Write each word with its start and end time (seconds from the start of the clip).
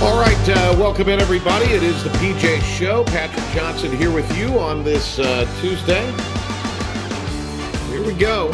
All 0.00 0.16
right, 0.20 0.48
uh, 0.48 0.76
welcome 0.78 1.08
in, 1.08 1.18
everybody. 1.18 1.66
It 1.66 1.82
is 1.82 2.04
the 2.04 2.10
PJ 2.10 2.60
Show. 2.62 3.02
Patrick 3.04 3.44
Johnson 3.52 3.90
here 3.96 4.12
with 4.12 4.30
you 4.38 4.58
on 4.60 4.84
this 4.84 5.18
uh, 5.18 5.44
Tuesday. 5.60 6.06
Here 7.90 8.04
we 8.06 8.12
go. 8.14 8.50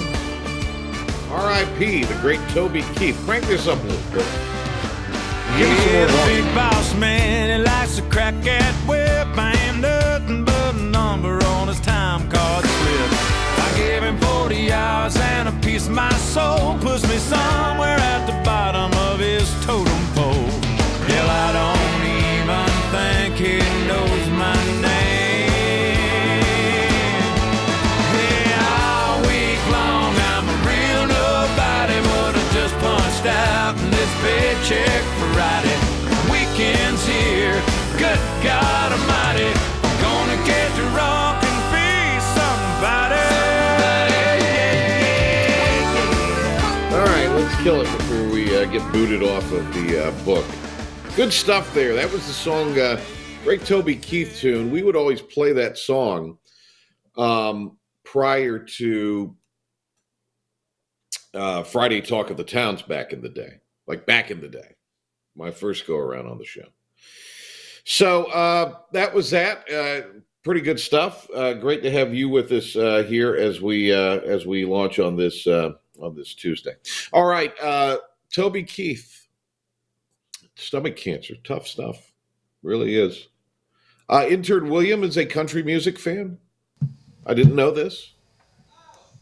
R.I.P. 1.30 2.04
the 2.04 2.14
great 2.22 2.40
Toby 2.50 2.80
Keith. 2.96 3.20
Crank 3.26 3.44
this 3.46 3.66
up 3.68 3.78
a 3.78 3.82
little 3.86 4.10
bit. 4.12 4.26
Give 5.58 5.68
me 5.68 5.76
some 5.76 5.92
Yeah, 5.92 5.98
more 5.98 6.06
the 6.06 6.12
volume. 6.14 6.44
big 6.46 6.54
boss 6.54 6.94
man, 6.94 7.60
he 7.60 7.64
likes 7.66 7.96
to 7.96 8.02
crack 8.04 8.34
at 8.46 8.74
whip. 8.88 9.26
I 9.36 9.52
ain't 9.68 9.80
nothing 9.80 10.44
but 10.46 10.74
a 10.74 10.78
number 10.78 11.44
on 11.44 11.68
his 11.68 11.80
time 11.80 12.30
card 12.30 12.64
slip. 12.64 13.10
I 13.58 13.72
gave 13.76 14.02
him 14.02 14.18
40 14.18 14.72
hours 14.72 15.14
and 15.16 15.50
a 15.50 15.52
piece 15.60 15.88
of 15.88 15.92
my 15.92 16.12
soul. 16.14 16.78
Puts 16.78 17.02
me 17.06 17.18
somewhere 17.18 17.98
at 17.98 18.24
the 18.26 18.32
bottom 18.44 18.90
of 19.10 19.20
his 19.20 19.48
totem 19.66 20.03
Friday. 35.34 35.78
Weekend's 36.30 37.04
here, 37.06 37.60
good 37.98 38.18
God 38.42 38.92
Almighty, 38.92 39.50
gonna 40.00 40.38
get 40.46 40.70
and 41.42 41.60
be 41.74 42.20
somebody. 42.38 43.26
All 46.94 47.04
right, 47.04 47.28
let's 47.36 47.62
kill 47.62 47.80
it 47.80 47.98
before 47.98 48.28
we 48.30 48.56
uh, 48.56 48.64
get 48.66 48.82
booted 48.92 49.22
off 49.22 49.50
of 49.52 49.74
the 49.74 50.06
uh, 50.06 50.24
book. 50.24 50.46
Good 51.16 51.32
stuff 51.32 51.72
there. 51.72 51.94
That 51.94 52.10
was 52.10 52.26
the 52.26 52.32
song, 52.32 52.76
uh, 52.76 53.00
great 53.44 53.64
Toby 53.64 53.94
Keith 53.94 54.36
tune. 54.40 54.72
We 54.72 54.82
would 54.82 54.96
always 54.96 55.22
play 55.22 55.52
that 55.52 55.78
song 55.78 56.38
um, 57.16 57.78
prior 58.02 58.58
to 58.58 59.36
uh, 61.32 61.62
Friday 61.62 62.00
Talk 62.00 62.30
of 62.30 62.36
the 62.36 62.42
Towns 62.42 62.82
back 62.82 63.12
in 63.12 63.20
the 63.20 63.28
day, 63.28 63.60
like 63.86 64.06
back 64.06 64.32
in 64.32 64.40
the 64.40 64.48
day, 64.48 64.74
my 65.36 65.52
first 65.52 65.86
go 65.86 65.96
around 65.98 66.26
on 66.26 66.36
the 66.36 66.44
show. 66.44 66.66
So 67.84 68.24
uh, 68.32 68.78
that 68.90 69.14
was 69.14 69.30
that. 69.30 69.70
Uh, 69.70 70.18
pretty 70.42 70.62
good 70.62 70.80
stuff. 70.80 71.28
Uh, 71.32 71.54
great 71.54 71.84
to 71.84 71.92
have 71.92 72.12
you 72.12 72.28
with 72.28 72.50
us 72.50 72.74
uh, 72.74 73.04
here 73.06 73.36
as 73.36 73.60
we 73.60 73.94
uh, 73.94 74.18
as 74.22 74.46
we 74.46 74.64
launch 74.64 74.98
on 74.98 75.16
this 75.16 75.46
uh, 75.46 75.74
on 76.00 76.16
this 76.16 76.34
Tuesday. 76.34 76.74
All 77.12 77.26
right, 77.26 77.52
uh, 77.62 77.98
Toby 78.32 78.64
Keith, 78.64 79.13
stomach 80.56 80.96
cancer, 80.96 81.34
tough 81.44 81.66
stuff, 81.66 82.12
really 82.62 82.96
is. 82.96 83.28
Uh, 84.08 84.26
intern 84.28 84.68
William 84.68 85.02
is 85.02 85.16
a 85.16 85.26
country 85.26 85.62
music 85.62 85.98
fan. 85.98 86.38
I 87.26 87.34
didn't 87.34 87.54
know 87.54 87.70
this 87.70 88.12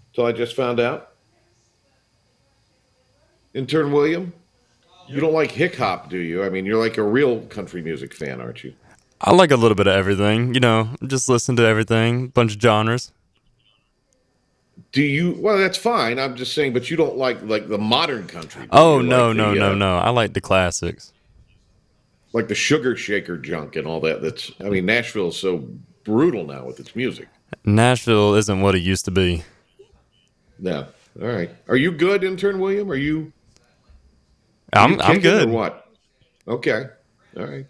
until 0.09 0.27
I 0.27 0.33
just 0.33 0.57
found 0.57 0.81
out. 0.81 1.11
Intern 3.55 3.93
William, 3.93 4.33
you 5.07 5.21
don't 5.21 5.35
like 5.35 5.51
hip 5.51 5.77
hop, 5.77 6.09
do 6.09 6.19
you? 6.19 6.43
I 6.43 6.49
mean, 6.49 6.65
you're 6.65 6.83
like 6.83 6.97
a 6.97 7.03
real 7.03 7.41
country 7.43 7.83
music 7.83 8.15
fan, 8.15 8.41
aren't 8.41 8.65
you? 8.65 8.75
I 9.21 9.33
like 9.33 9.51
a 9.51 9.57
little 9.57 9.75
bit 9.77 9.87
of 9.87 9.95
everything. 9.95 10.55
You 10.55 10.61
know, 10.61 10.89
just 11.07 11.29
listen 11.29 11.55
to 11.57 11.63
everything, 11.65 12.29
bunch 12.29 12.57
of 12.57 12.61
genres. 12.61 13.13
Do 14.91 15.03
you? 15.03 15.37
Well, 15.39 15.59
that's 15.59 15.79
fine. 15.79 16.19
I'm 16.19 16.35
just 16.35 16.55
saying, 16.55 16.73
but 16.73 16.91
you 16.91 16.97
don't 16.97 17.17
like 17.17 17.41
like 17.43 17.69
the 17.69 17.79
modern 17.79 18.27
country. 18.27 18.67
Oh 18.71 19.01
no, 19.01 19.33
no, 19.33 19.53
the, 19.53 19.61
no, 19.61 19.73
uh, 19.73 19.75
no! 19.75 19.97
I 19.99 20.11
like 20.11 20.33
the 20.33 20.41
classics. 20.41 21.13
Like 22.33 22.49
the 22.49 22.55
sugar 22.55 22.97
shaker 22.97 23.37
junk 23.37 23.77
and 23.77 23.87
all 23.87 24.01
that. 24.01 24.23
That's 24.23 24.53
I 24.61 24.69
mean, 24.69 24.87
Nashville's 24.87 25.39
so 25.39 25.69
brutal 26.05 26.45
now 26.45 26.65
with 26.67 26.81
its 26.81 26.97
music. 26.97 27.29
Nashville 27.65 28.35
isn't 28.35 28.61
what 28.61 28.75
it 28.75 28.81
used 28.81 29.05
to 29.05 29.11
be. 29.11 29.45
Yeah. 30.59 30.87
All 31.21 31.29
right. 31.29 31.51
Are 31.69 31.77
you 31.77 31.93
good, 31.93 32.25
intern 32.25 32.59
William? 32.59 32.91
Are 32.91 32.97
you? 32.97 33.33
I'm 34.73 34.93
you 34.93 34.99
I'm 35.01 35.21
good. 35.21 35.51
what? 35.51 35.89
Okay. 36.49 36.87
All 37.37 37.47
right. 37.47 37.67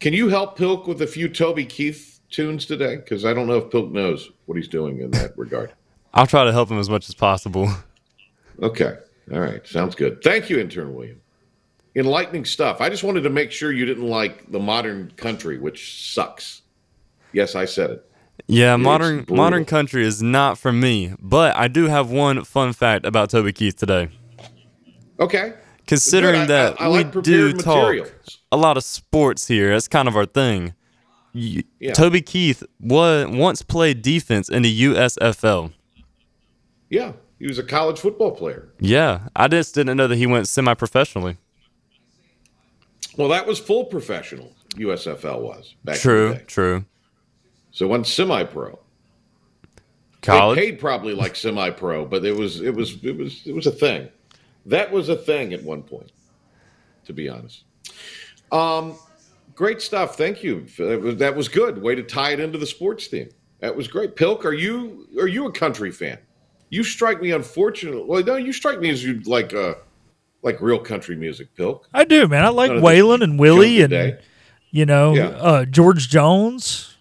Can 0.00 0.12
you 0.12 0.28
help 0.28 0.56
Pilk 0.56 0.86
with 0.86 1.02
a 1.02 1.06
few 1.06 1.28
Toby 1.28 1.64
Keith 1.64 2.20
tunes 2.30 2.66
today? 2.66 2.96
Because 2.96 3.24
I 3.24 3.34
don't 3.34 3.46
know 3.46 3.58
if 3.58 3.70
Pilk 3.70 3.92
knows 3.92 4.30
what 4.46 4.56
he's 4.56 4.68
doing 4.68 5.00
in 5.00 5.10
that 5.12 5.36
regard. 5.36 5.72
I'll 6.14 6.26
try 6.26 6.44
to 6.44 6.52
help 6.52 6.70
him 6.70 6.78
as 6.78 6.90
much 6.90 7.08
as 7.08 7.14
possible. 7.14 7.68
Okay. 8.62 8.98
All 9.32 9.40
right. 9.40 9.66
Sounds 9.66 9.94
good. 9.94 10.22
Thank 10.22 10.50
you, 10.50 10.58
intern 10.58 10.94
William. 10.94 11.21
Enlightening 11.94 12.44
stuff. 12.46 12.80
I 12.80 12.88
just 12.88 13.04
wanted 13.04 13.22
to 13.22 13.30
make 13.30 13.52
sure 13.52 13.70
you 13.70 13.84
didn't 13.84 14.08
like 14.08 14.50
the 14.50 14.58
modern 14.58 15.12
country, 15.16 15.58
which 15.58 16.02
sucks. 16.12 16.62
Yes, 17.32 17.54
I 17.54 17.66
said 17.66 17.90
it. 17.90 18.10
Yeah, 18.46 18.74
It's 18.74 18.82
modern 18.82 19.16
brutal. 19.18 19.36
modern 19.36 19.64
country 19.66 20.04
is 20.04 20.22
not 20.22 20.56
for 20.58 20.72
me. 20.72 21.14
But 21.20 21.54
I 21.56 21.68
do 21.68 21.86
have 21.88 22.10
one 22.10 22.44
fun 22.44 22.72
fact 22.72 23.04
about 23.04 23.28
Toby 23.30 23.52
Keith 23.52 23.76
today. 23.76 24.08
Okay. 25.20 25.52
Considering 25.86 26.42
Good. 26.46 26.50
I- 26.50 26.70
that 26.70 26.80
I- 26.80 26.84
I 26.86 26.88
we 26.88 26.94
like 27.04 27.12
do 27.22 27.52
prepared 27.54 27.98
talk 27.98 28.12
a 28.50 28.56
lot 28.56 28.76
of 28.78 28.84
sports 28.84 29.48
here, 29.48 29.70
that's 29.70 29.88
kind 29.88 30.08
of 30.08 30.16
our 30.16 30.26
thing. 30.26 30.74
Yeah. 31.34 31.92
Toby 31.94 32.20
Keith 32.22 32.62
was 32.80 33.26
once 33.28 33.62
played 33.62 34.02
defense 34.02 34.48
in 34.48 34.62
the 34.62 34.70
USFL. 34.84 35.72
Yeah. 36.90 37.12
He 37.38 37.46
was 37.46 37.58
a 37.58 37.62
college 37.62 37.98
football 37.98 38.30
player. 38.30 38.72
Yeah, 38.78 39.28
I 39.34 39.48
just 39.48 39.74
didn't 39.74 39.96
know 39.96 40.06
that 40.06 40.16
he 40.16 40.26
went 40.26 40.46
semi-professionally. 40.46 41.38
Well, 43.16 43.28
that 43.28 43.46
was 43.46 43.58
full 43.58 43.84
professional. 43.84 44.54
USFL 44.74 45.40
was 45.40 45.74
back 45.84 45.98
True, 45.98 46.38
true. 46.46 46.84
So 47.70 47.86
wasn't 47.86 48.06
semi-pro. 48.06 48.78
College. 50.22 50.56
They 50.56 50.70
paid 50.70 50.80
probably 50.80 51.14
like 51.14 51.34
semi-pro, 51.34 52.04
but 52.04 52.24
it 52.24 52.36
was 52.36 52.60
it 52.60 52.74
was 52.74 53.02
it 53.04 53.16
was 53.16 53.42
it 53.46 53.54
was 53.54 53.66
a 53.66 53.72
thing. 53.72 54.08
That 54.66 54.90
was 54.90 55.08
a 55.08 55.16
thing 55.16 55.52
at 55.52 55.62
one 55.62 55.82
point, 55.82 56.12
to 57.06 57.12
be 57.12 57.28
honest. 57.28 57.64
Um, 58.52 58.96
great 59.54 59.82
stuff. 59.82 60.16
Thank 60.16 60.44
you. 60.44 60.66
That 60.78 61.00
was, 61.00 61.16
that 61.16 61.34
was 61.34 61.48
good. 61.48 61.82
Way 61.82 61.96
to 61.96 62.02
tie 62.02 62.30
it 62.30 62.40
into 62.40 62.58
the 62.58 62.66
sports 62.66 63.08
theme. 63.08 63.30
That 63.60 63.74
was 63.74 63.88
great. 63.88 64.14
Pilk, 64.14 64.44
are 64.44 64.52
you 64.52 65.08
are 65.18 65.26
you 65.26 65.46
a 65.46 65.52
country 65.52 65.90
fan? 65.90 66.18
You 66.70 66.84
strike 66.84 67.20
me 67.20 67.32
unfortunately. 67.32 68.04
Well, 68.06 68.22
no, 68.22 68.36
you 68.36 68.52
strike 68.52 68.80
me 68.80 68.90
as 68.90 69.04
you 69.04 69.20
like 69.22 69.54
uh 69.54 69.74
like 70.42 70.60
real 70.60 70.78
country 70.78 71.16
music, 71.16 71.54
Pilk. 71.54 71.88
I 71.94 72.04
do, 72.04 72.26
man. 72.28 72.44
I 72.44 72.48
like 72.48 72.70
Waylon 72.72 73.22
and 73.22 73.38
Willie 73.38 73.80
and 73.82 73.90
today. 73.90 74.18
you 74.70 74.86
know 74.86 75.14
Yeah. 75.14 75.28
uh, 75.28 75.64
George 75.64 76.08
Jones, 76.08 76.96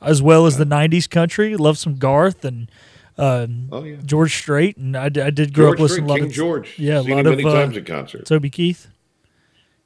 as 0.00 0.20
well 0.22 0.46
as 0.46 0.56
the 0.56 0.64
'90s 0.66 1.08
country. 1.08 1.56
Love 1.56 1.78
some 1.78 1.96
Garth 1.96 2.44
and 2.44 2.70
um, 3.18 3.68
Oh 3.70 3.84
yeah. 3.84 3.96
George 4.04 4.34
Strait, 4.36 4.76
and 4.76 4.96
I, 4.96 5.04
I 5.04 5.08
did 5.30 5.52
grow 5.52 5.66
George 5.68 5.76
up 5.76 5.80
listening 5.82 5.96
Strait, 5.96 6.04
a 6.06 6.08
lot 6.08 6.16
King 6.18 6.26
of 6.26 6.32
George. 6.32 6.78
Yeah, 6.78 7.00
a 7.00 7.02
Seen 7.02 7.10
lot 7.12 7.20
him 7.20 7.26
of 7.32 7.36
many 7.38 7.48
uh, 7.48 7.52
times 7.52 7.76
in 7.76 7.84
concert. 7.84 8.26
Toby 8.26 8.50
Keith. 8.50 8.88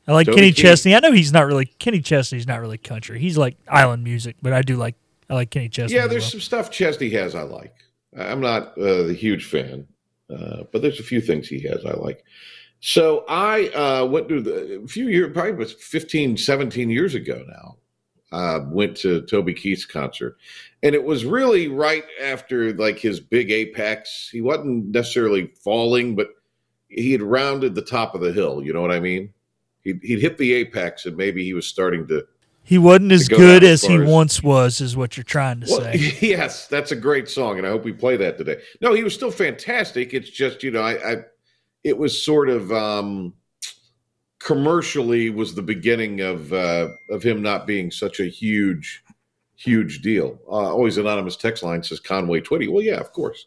I 0.08 0.12
like 0.12 0.26
Toby 0.26 0.36
Kenny 0.36 0.52
Keith. 0.52 0.62
Chesney. 0.64 0.94
I 0.94 1.00
know 1.00 1.10
he's 1.12 1.32
not 1.32 1.46
really 1.46 1.66
Kenny 1.66 2.00
Chesney's 2.00 2.46
not 2.46 2.60
really 2.60 2.78
country. 2.78 3.18
He's 3.18 3.36
like 3.36 3.56
island 3.68 4.04
music, 4.04 4.36
but 4.40 4.52
I 4.52 4.62
do 4.62 4.76
like 4.76 4.94
I 5.28 5.34
like 5.34 5.50
Kenny 5.50 5.68
Chesney. 5.68 5.96
Yeah, 5.96 6.06
there's 6.06 6.22
well. 6.22 6.30
some 6.30 6.40
stuff 6.40 6.70
Chesney 6.70 7.10
has 7.10 7.34
I 7.34 7.42
like. 7.42 7.74
I'm 8.16 8.40
not 8.40 8.78
uh, 8.78 9.02
the 9.02 9.12
huge 9.12 9.44
fan, 9.46 9.86
uh, 10.30 10.62
but 10.72 10.80
there's 10.80 11.00
a 11.00 11.02
few 11.02 11.20
things 11.20 11.48
he 11.48 11.60
has 11.68 11.84
I 11.84 11.94
like. 11.94 12.24
So 12.80 13.24
I 13.28 13.68
uh, 13.68 14.06
went 14.06 14.28
to 14.28 14.40
the, 14.40 14.82
a 14.84 14.86
few 14.86 15.08
years, 15.08 15.32
probably 15.32 15.52
was 15.52 15.72
15, 15.72 16.36
17 16.36 16.90
years 16.90 17.14
ago 17.14 17.44
now. 17.48 17.76
Uh, 18.32 18.60
went 18.68 18.96
to 18.96 19.22
Toby 19.22 19.54
Keith's 19.54 19.86
concert, 19.86 20.36
and 20.82 20.96
it 20.96 21.04
was 21.04 21.24
really 21.24 21.68
right 21.68 22.04
after 22.20 22.74
like 22.74 22.98
his 22.98 23.20
big 23.20 23.52
apex. 23.52 24.28
He 24.30 24.40
wasn't 24.40 24.86
necessarily 24.86 25.52
falling, 25.62 26.16
but 26.16 26.30
he 26.88 27.12
had 27.12 27.22
rounded 27.22 27.76
the 27.76 27.82
top 27.82 28.16
of 28.16 28.20
the 28.20 28.32
hill. 28.32 28.62
You 28.64 28.72
know 28.72 28.82
what 28.82 28.90
I 28.90 28.98
mean? 28.98 29.32
He'd, 29.82 30.00
he'd 30.02 30.20
hit 30.20 30.38
the 30.38 30.54
apex, 30.54 31.06
and 31.06 31.16
maybe 31.16 31.44
he 31.44 31.54
was 31.54 31.68
starting 31.68 32.08
to 32.08 32.26
he 32.66 32.78
wasn't 32.78 33.12
as 33.12 33.28
good 33.28 33.62
as 33.62 33.84
as 33.84 33.88
he 33.88 33.94
as- 33.94 34.08
once 34.08 34.42
was, 34.42 34.80
is 34.80 34.96
what 34.96 35.16
you're 35.16 35.24
trying 35.24 35.60
to 35.60 35.66
well, 35.70 35.82
say. 35.82 36.16
yes, 36.20 36.66
that's 36.66 36.90
a 36.90 36.96
great 36.96 37.28
song, 37.28 37.58
and 37.58 37.66
I 37.66 37.70
hope 37.70 37.84
we 37.84 37.92
play 37.92 38.16
that 38.16 38.38
today. 38.38 38.60
No, 38.80 38.92
he 38.92 39.04
was 39.04 39.14
still 39.14 39.30
fantastic. 39.30 40.12
It's 40.12 40.28
just 40.28 40.64
you 40.64 40.72
know, 40.72 40.82
I, 40.82 41.12
I 41.12 41.16
it 41.86 41.96
was 41.96 42.20
sort 42.20 42.48
of 42.48 42.72
um, 42.72 43.32
commercially 44.40 45.30
was 45.30 45.54
the 45.54 45.62
beginning 45.62 46.20
of 46.20 46.52
uh, 46.52 46.88
of 47.10 47.22
him 47.22 47.40
not 47.42 47.66
being 47.66 47.90
such 47.92 48.18
a 48.20 48.26
huge 48.26 49.04
huge 49.54 50.02
deal. 50.02 50.38
Uh, 50.48 50.72
always 50.74 50.98
anonymous 50.98 51.36
text 51.36 51.62
line 51.62 51.82
says 51.82 52.00
Conway 52.00 52.40
Twitty. 52.40 52.70
Well, 52.70 52.82
yeah, 52.82 52.96
of 52.98 53.12
course. 53.12 53.46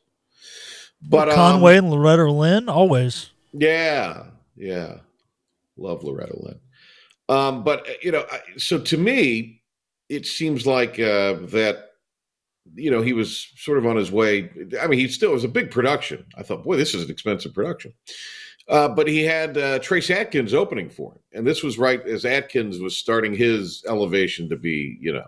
But 1.02 1.30
um, 1.30 1.36
Conway 1.36 1.78
and 1.78 1.90
Loretta 1.90 2.32
Lynn, 2.32 2.70
always. 2.70 3.30
yeah, 3.54 4.24
yeah, 4.56 4.96
love 5.78 6.04
Loretta 6.04 6.38
Lynn. 6.42 6.60
Um, 7.28 7.64
but 7.64 7.88
uh, 7.90 7.94
you 8.02 8.12
know, 8.12 8.26
I- 8.32 8.42
so 8.58 8.80
to 8.80 8.98
me, 8.98 9.62
it 10.08 10.26
seems 10.26 10.66
like 10.66 10.94
uh, 11.00 11.34
that. 11.52 11.86
You 12.76 12.92
know, 12.92 13.02
he 13.02 13.14
was 13.14 13.52
sort 13.56 13.78
of 13.78 13.86
on 13.86 13.96
his 13.96 14.12
way. 14.12 14.50
I 14.82 14.88
mean, 14.88 15.00
he 15.00 15.08
still 15.08 15.32
was 15.32 15.44
a 15.44 15.50
big 15.50 15.72
production. 15.72 16.26
I 16.38 16.44
thought, 16.44 16.64
boy, 16.64 16.78
this 16.78 16.94
is 16.94 17.04
an 17.04 17.12
expensive 17.12 17.54
production. 17.54 17.94
Uh, 18.68 18.88
but 18.88 19.08
he 19.08 19.24
had 19.24 19.58
uh, 19.58 19.80
Trace 19.80 20.12
Atkins 20.12 20.54
opening 20.54 20.90
for 20.90 21.14
him, 21.14 21.20
and 21.34 21.48
this 21.48 21.64
was 21.64 21.80
right 21.80 22.06
as 22.06 22.24
Atkins 22.24 22.80
was 22.80 22.96
starting 22.96 23.34
his 23.34 23.84
elevation 23.88 24.48
to 24.50 24.56
be, 24.56 24.98
you 25.02 25.12
know, 25.12 25.26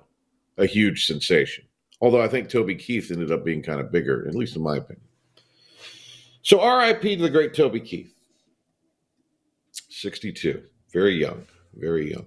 a 0.58 0.68
huge 0.68 1.08
sensation. 1.08 1.66
Although 2.02 2.22
I 2.22 2.28
think 2.28 2.50
Toby 2.50 2.76
Keith 2.76 3.12
ended 3.12 3.32
up 3.32 3.44
being 3.44 3.64
kind 3.64 3.80
of 3.80 3.92
bigger, 3.92 4.28
at 4.28 4.36
least 4.36 4.56
in 4.56 4.62
my 4.62 4.78
opinion. 4.78 5.06
So 6.44 6.60
R.I.P. 6.60 7.16
to 7.16 7.22
the 7.22 7.30
great 7.30 7.54
Toby 7.56 7.80
Keith, 7.80 8.14
sixty-two, 9.72 10.62
very 10.94 11.16
young, 11.16 11.46
very 11.76 12.12
young. 12.12 12.26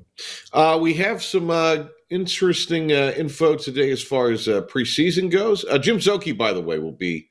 Uh, 0.53 0.79
we 0.81 0.95
have 0.95 1.23
some 1.23 1.51
uh, 1.51 1.85
interesting 2.15 2.93
uh, 2.93 3.13
info 3.17 3.57
today 3.57 3.91
as 3.91 4.01
far 4.03 4.31
as 4.31 4.47
uh, 4.47 4.63
preseason 4.63 5.29
goes. 5.29 5.65
Uh, 5.65 5.79
Jim 5.79 5.99
Szoke, 5.99 6.39
by 6.39 6.53
the 6.53 6.61
way, 6.61 6.79
will 6.79 6.93
be 6.93 7.29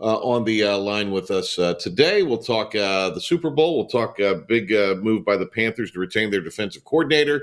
uh, 0.00 0.16
on 0.16 0.44
the 0.44 0.64
uh, 0.64 0.76
line 0.76 1.12
with 1.12 1.30
us 1.30 1.56
uh, 1.58 1.74
today. 1.74 2.24
We'll 2.24 2.38
talk 2.38 2.72
the 2.72 3.20
Super 3.20 3.48
Bowl. 3.48 3.76
We'll 3.76 3.86
talk 3.86 4.18
uh, 4.20 4.34
big 4.48 4.70
move 5.02 5.24
by 5.24 5.36
the 5.36 5.46
Panthers 5.46 5.92
to 5.92 6.00
retain 6.00 6.30
their 6.30 6.40
defensive 6.40 6.84
coordinator. 6.84 7.42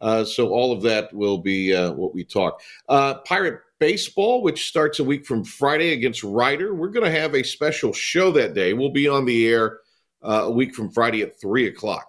So 0.00 0.50
all 0.50 0.72
of 0.72 0.82
that 0.82 1.12
will 1.14 1.38
be 1.38 1.72
what 1.72 2.14
we 2.14 2.24
talk. 2.24 2.60
Pirate 2.88 3.60
baseball, 3.78 4.42
which 4.42 4.68
starts 4.68 4.98
a 4.98 5.04
week 5.04 5.24
from 5.24 5.44
Friday 5.44 5.92
against 5.92 6.24
Rider. 6.24 6.74
We're 6.74 6.88
going 6.88 7.06
to 7.10 7.20
have 7.20 7.34
a 7.34 7.44
special 7.44 7.92
show 7.92 8.32
that 8.32 8.54
day. 8.54 8.74
We'll 8.74 8.90
be 8.90 9.08
on 9.08 9.24
the 9.24 9.48
air 9.48 9.78
a 10.22 10.50
week 10.50 10.74
from 10.74 10.90
Friday 10.90 11.22
at 11.22 11.40
three 11.40 11.68
o'clock. 11.68 12.07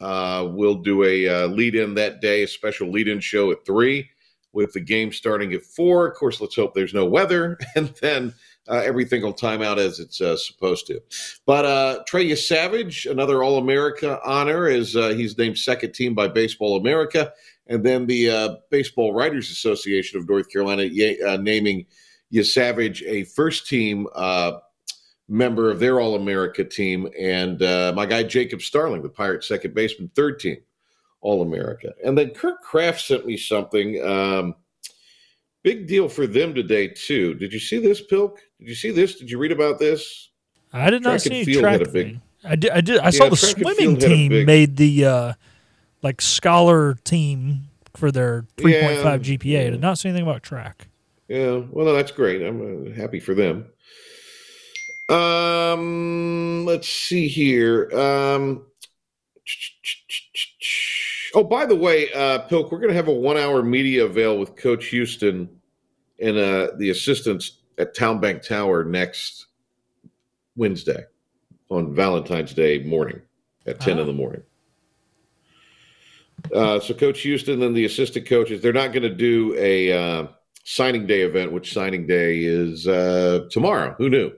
Uh, 0.00 0.48
we'll 0.50 0.76
do 0.76 1.04
a 1.04 1.28
uh, 1.28 1.46
lead 1.46 1.74
in 1.74 1.94
that 1.94 2.20
day, 2.20 2.42
a 2.42 2.48
special 2.48 2.90
lead 2.90 3.08
in 3.08 3.20
show 3.20 3.50
at 3.50 3.64
three, 3.66 4.08
with 4.52 4.72
the 4.72 4.80
game 4.80 5.12
starting 5.12 5.52
at 5.52 5.62
four. 5.62 6.06
Of 6.06 6.16
course, 6.16 6.40
let's 6.40 6.56
hope 6.56 6.74
there's 6.74 6.94
no 6.94 7.04
weather, 7.04 7.58
and 7.76 7.88
then 8.00 8.34
uh, 8.68 8.82
everything 8.84 9.22
will 9.22 9.32
time 9.32 9.62
out 9.62 9.78
as 9.78 9.98
it's 9.98 10.20
uh, 10.20 10.36
supposed 10.36 10.86
to. 10.86 11.00
But 11.46 11.64
uh, 11.64 12.02
Trey 12.06 12.28
Yesavage, 12.28 13.10
another 13.10 13.42
All 13.42 13.58
America 13.58 14.20
honor, 14.24 14.68
is 14.68 14.94
uh, 14.94 15.10
he's 15.10 15.38
named 15.38 15.58
second 15.58 15.92
team 15.92 16.14
by 16.14 16.28
Baseball 16.28 16.76
America, 16.76 17.32
and 17.66 17.84
then 17.84 18.06
the 18.06 18.30
uh, 18.30 18.54
Baseball 18.70 19.14
Writers 19.14 19.50
Association 19.50 20.18
of 20.18 20.28
North 20.28 20.50
Carolina 20.50 20.88
uh, 21.26 21.36
naming 21.38 21.86
Yesavage 22.32 23.02
a 23.06 23.24
first 23.24 23.66
team 23.66 24.06
uh, 24.14 24.52
member 25.28 25.70
of 25.70 25.78
their 25.78 26.00
All 26.00 26.14
America 26.14 26.64
team, 26.64 27.08
and 27.18 27.62
uh, 27.62 27.92
my 27.94 28.06
guy 28.06 28.22
Jacob 28.22 28.62
Starling, 28.62 29.02
the 29.02 29.08
Pirates 29.08 29.48
second 29.48 29.74
baseman, 29.74 30.10
third 30.14 30.40
team 30.40 30.58
All 31.20 31.42
America. 31.42 31.92
And 32.04 32.16
then 32.16 32.30
Kirk 32.30 32.62
Kraft 32.62 33.00
sent 33.00 33.26
me 33.26 33.36
something. 33.36 34.02
Um, 34.04 34.54
big 35.62 35.86
deal 35.86 36.08
for 36.08 36.26
them 36.26 36.54
today 36.54 36.88
too. 36.88 37.34
Did 37.34 37.52
you 37.52 37.58
see 37.58 37.78
this, 37.78 38.00
Pilk? 38.00 38.40
Did 38.58 38.68
you 38.68 38.74
see 38.74 38.90
this? 38.90 39.16
Did 39.16 39.30
you 39.30 39.38
read 39.38 39.52
about 39.52 39.78
this? 39.78 40.30
I 40.72 40.90
did 40.90 41.02
not 41.02 41.10
Track 41.10 41.20
see 41.20 41.44
field 41.44 41.60
track 41.62 41.78
had 41.78 41.88
a 41.88 41.90
big- 41.90 42.20
I 42.44 42.56
did. 42.56 42.70
I 42.70 42.80
did. 42.80 42.98
I 43.00 43.10
saw 43.10 43.28
the 43.28 43.36
swimming 43.36 43.74
field 43.74 44.02
had 44.02 44.10
a 44.10 44.14
team 44.14 44.28
big- 44.30 44.46
made 44.46 44.76
the 44.76 45.04
uh, 45.04 45.32
like 46.02 46.20
scholar 46.20 46.94
team 47.04 47.62
for 47.96 48.12
their 48.12 48.44
three 48.56 48.78
point 48.80 49.00
five 49.00 49.26
Yeah, 49.26 49.36
GPA. 49.36 49.66
I 49.66 49.70
did 49.70 49.80
not 49.80 49.98
see 49.98 50.08
anything 50.08 50.26
about 50.26 50.42
track. 50.42 50.86
Yeah, 51.26 51.62
well, 51.70 51.84
no, 51.84 51.94
that's 51.94 52.12
great. 52.12 52.40
I'm 52.42 52.92
uh, 52.92 52.94
happy 52.94 53.20
for 53.20 53.34
them. 53.34 53.66
Um, 55.08 56.64
let's 56.66 56.88
see 56.88 57.28
here. 57.28 57.90
Um, 57.92 58.66
oh, 61.34 61.44
by 61.44 61.64
the 61.64 61.74
way, 61.74 62.12
uh, 62.12 62.40
Pilk, 62.40 62.70
we're 62.70 62.78
going 62.78 62.90
to 62.90 62.94
have 62.94 63.08
a 63.08 63.12
one-hour 63.12 63.62
media 63.62 64.04
avail 64.04 64.38
with 64.38 64.54
Coach 64.56 64.86
Houston 64.86 65.48
and 66.20 66.36
uh, 66.36 66.68
the 66.76 66.90
assistants 66.90 67.60
at 67.78 67.94
Town 67.94 68.20
Bank 68.20 68.42
Tower 68.42 68.84
next 68.84 69.46
Wednesday 70.56 71.04
on 71.70 71.94
Valentine's 71.94 72.52
Day 72.52 72.82
morning 72.82 73.20
at 73.66 73.80
ten 73.80 73.98
in 73.98 74.06
the 74.06 74.12
morning. 74.12 74.42
Uh, 76.54 76.80
so 76.80 76.92
Coach 76.94 77.20
Houston 77.20 77.62
and 77.62 77.76
the 77.76 77.84
assistant 77.84 78.26
coaches, 78.26 78.60
they're 78.60 78.72
not 78.72 78.92
going 78.92 79.02
to 79.02 79.14
do 79.14 79.54
a 79.58 79.92
uh, 79.92 80.26
signing 80.64 81.06
day 81.06 81.22
event, 81.22 81.52
which 81.52 81.72
signing 81.72 82.06
day 82.06 82.40
is 82.40 82.86
uh, 82.88 83.46
tomorrow. 83.50 83.94
Who 83.98 84.08
knew? 84.10 84.32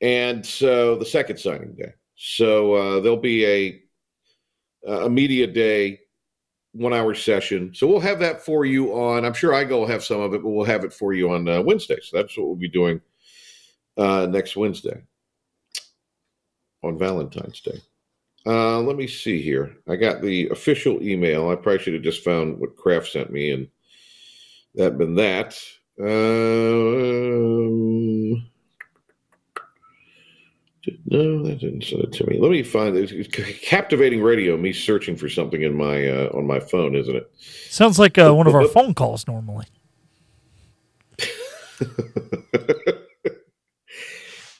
And 0.00 0.44
so 0.44 0.96
the 0.96 1.06
second 1.06 1.38
signing 1.38 1.74
day. 1.74 1.94
So 2.16 2.74
uh, 2.74 3.00
there'll 3.00 3.16
be 3.16 3.46
a 3.46 3.82
a 4.86 5.10
media 5.10 5.46
day, 5.46 6.00
one 6.72 6.92
hour 6.92 7.14
session. 7.14 7.72
So 7.74 7.86
we'll 7.86 8.00
have 8.00 8.18
that 8.20 8.44
for 8.44 8.64
you 8.64 8.92
on. 8.92 9.24
I'm 9.24 9.34
sure 9.34 9.54
I 9.54 9.64
go 9.64 9.80
will 9.80 9.86
have 9.86 10.04
some 10.04 10.20
of 10.20 10.34
it, 10.34 10.42
but 10.42 10.50
we'll 10.50 10.64
have 10.64 10.84
it 10.84 10.92
for 10.92 11.12
you 11.12 11.30
on 11.32 11.48
uh, 11.48 11.62
Wednesday. 11.62 11.98
So 12.02 12.16
that's 12.16 12.36
what 12.36 12.46
we'll 12.46 12.56
be 12.56 12.68
doing 12.68 13.00
uh, 13.96 14.26
next 14.30 14.56
Wednesday 14.56 15.02
on 16.82 16.98
Valentine's 16.98 17.60
Day. 17.60 17.80
Uh, 18.46 18.80
let 18.80 18.96
me 18.96 19.08
see 19.08 19.42
here. 19.42 19.76
I 19.88 19.96
got 19.96 20.22
the 20.22 20.48
official 20.50 21.02
email. 21.02 21.50
I 21.50 21.56
probably 21.56 21.80
should 21.80 21.94
have 21.94 22.02
just 22.02 22.22
found 22.22 22.60
what 22.60 22.76
Kraft 22.76 23.10
sent 23.10 23.32
me, 23.32 23.50
and 23.50 23.66
that 24.76 24.98
been 24.98 25.16
that. 25.16 25.58
Um, 25.98 27.95
no, 31.06 31.42
that 31.44 31.60
didn't 31.60 31.84
send 31.84 32.02
it 32.02 32.12
to 32.12 32.26
me. 32.26 32.38
Let 32.38 32.50
me 32.50 32.62
find 32.62 32.96
it. 32.96 33.10
It's 33.12 33.28
captivating 33.66 34.22
radio. 34.22 34.56
Me 34.56 34.72
searching 34.72 35.16
for 35.16 35.28
something 35.28 35.62
in 35.62 35.76
my 35.76 36.08
uh, 36.08 36.30
on 36.34 36.46
my 36.46 36.60
phone, 36.60 36.94
isn't 36.94 37.14
it? 37.14 37.30
Sounds 37.38 37.98
like 37.98 38.18
uh, 38.18 38.34
one 38.34 38.46
of 38.46 38.54
our 38.54 38.68
phone 38.68 38.94
calls 38.94 39.26
normally. 39.26 39.66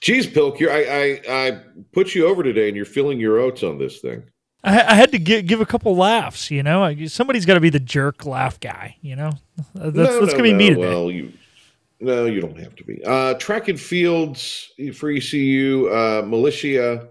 Geez, 0.01 0.27
Pilk, 0.27 0.61
you're, 0.61 0.71
I, 0.71 0.83
I 0.85 1.21
I 1.29 1.61
put 1.93 2.15
you 2.15 2.27
over 2.27 2.43
today, 2.43 2.69
and 2.69 2.77
you're 2.77 2.85
filling 2.85 3.19
your 3.19 3.39
oats 3.39 3.63
on 3.63 3.79
this 3.79 4.01
thing. 4.01 4.23
I, 4.63 4.83
I 4.83 4.95
had 4.95 5.13
to 5.13 5.19
give, 5.19 5.47
give 5.47 5.61
a 5.61 5.67
couple 5.67 5.97
laughs. 5.97 6.51
You 6.51 6.63
know, 6.63 7.07
somebody's 7.07 7.47
got 7.47 7.55
to 7.55 7.61
be 7.61 7.71
the 7.71 7.81
jerk 7.81 8.27
laugh 8.27 8.59
guy. 8.61 8.97
You 9.01 9.17
know, 9.17 9.31
that's, 9.75 9.97
no, 9.97 10.21
that's 10.21 10.33
no, 10.33 10.39
gonna 10.39 10.43
be 10.43 10.55
me 10.55 10.71
today. 10.71 10.81
Well, 10.81 11.11
you 11.11 11.33
no, 12.01 12.27
you 12.27 12.41
don't 12.41 12.59
have 12.59 12.77
to 12.77 12.85
be. 12.85 13.03
Uh, 13.05 13.35
track 13.35 13.69
and 13.69 13.81
fields 13.81 14.73
for 14.95 15.11
ECU, 15.11 15.89
uh, 15.89 16.23
Militia 16.27 17.09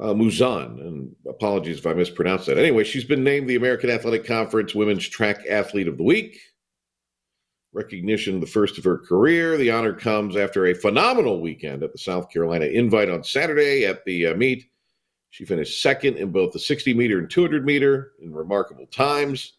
uh, 0.00 0.14
Muzan, 0.14 0.80
and 0.80 1.14
apologies 1.28 1.78
if 1.78 1.86
I 1.86 1.94
mispronounced 1.94 2.46
that. 2.46 2.58
Anyway, 2.58 2.84
she's 2.84 3.04
been 3.04 3.24
named 3.24 3.48
the 3.48 3.56
American 3.56 3.90
Athletic 3.90 4.26
Conference 4.26 4.74
Women's 4.74 5.06
Track 5.08 5.44
Athlete 5.48 5.88
of 5.88 5.98
the 5.98 6.02
Week. 6.02 6.38
Recognition, 7.72 8.40
the 8.40 8.46
first 8.46 8.78
of 8.78 8.84
her 8.84 8.98
career. 8.98 9.56
The 9.56 9.70
honor 9.70 9.92
comes 9.92 10.36
after 10.36 10.66
a 10.66 10.74
phenomenal 10.74 11.40
weekend 11.40 11.82
at 11.82 11.92
the 11.92 11.98
South 11.98 12.30
Carolina 12.30 12.64
Invite 12.64 13.10
on 13.10 13.22
Saturday 13.22 13.86
at 13.86 14.04
the 14.04 14.28
uh, 14.28 14.34
meet. 14.34 14.64
She 15.30 15.44
finished 15.44 15.80
second 15.80 16.16
in 16.16 16.32
both 16.32 16.52
the 16.52 16.58
60 16.58 16.92
meter 16.94 17.18
and 17.18 17.30
200 17.30 17.64
meter 17.64 18.12
in 18.20 18.34
remarkable 18.34 18.86
times. 18.86 19.58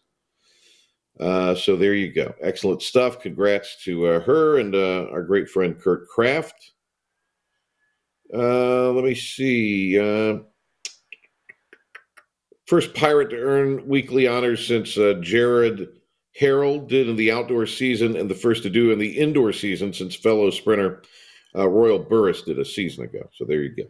Uh, 1.20 1.54
so 1.54 1.76
there 1.76 1.94
you 1.94 2.12
go. 2.12 2.34
Excellent 2.40 2.82
stuff. 2.82 3.20
Congrats 3.20 3.82
to 3.84 4.06
uh, 4.06 4.20
her 4.20 4.58
and 4.58 4.74
uh, 4.74 5.06
our 5.10 5.22
great 5.22 5.48
friend 5.48 5.78
Kurt 5.78 6.08
Kraft. 6.08 6.72
Uh, 8.32 8.90
let 8.92 9.04
me 9.04 9.14
see. 9.14 9.98
Uh, 9.98 10.42
first 12.66 12.94
pirate 12.94 13.30
to 13.30 13.36
earn 13.36 13.86
weekly 13.86 14.26
honors 14.26 14.66
since 14.66 14.96
uh, 14.96 15.14
Jared 15.20 15.88
Harold 16.34 16.88
did 16.88 17.08
in 17.08 17.16
the 17.16 17.30
outdoor 17.30 17.66
season, 17.66 18.16
and 18.16 18.30
the 18.30 18.34
first 18.34 18.62
to 18.62 18.70
do 18.70 18.90
in 18.90 18.98
the 18.98 19.18
indoor 19.18 19.52
season 19.52 19.92
since 19.92 20.14
fellow 20.14 20.50
sprinter 20.50 21.02
uh, 21.54 21.68
Royal 21.68 21.98
Burris 21.98 22.42
did 22.42 22.58
a 22.58 22.64
season 22.64 23.04
ago. 23.04 23.28
So 23.34 23.44
there 23.44 23.62
you 23.62 23.76
go. 23.76 23.84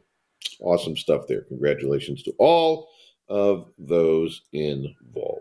Awesome 0.61 0.97
stuff 0.97 1.27
there. 1.29 1.43
Congratulations 1.43 2.23
to 2.25 2.33
all 2.39 2.89
of 3.29 3.71
those 3.79 4.43
involved. 4.53 5.32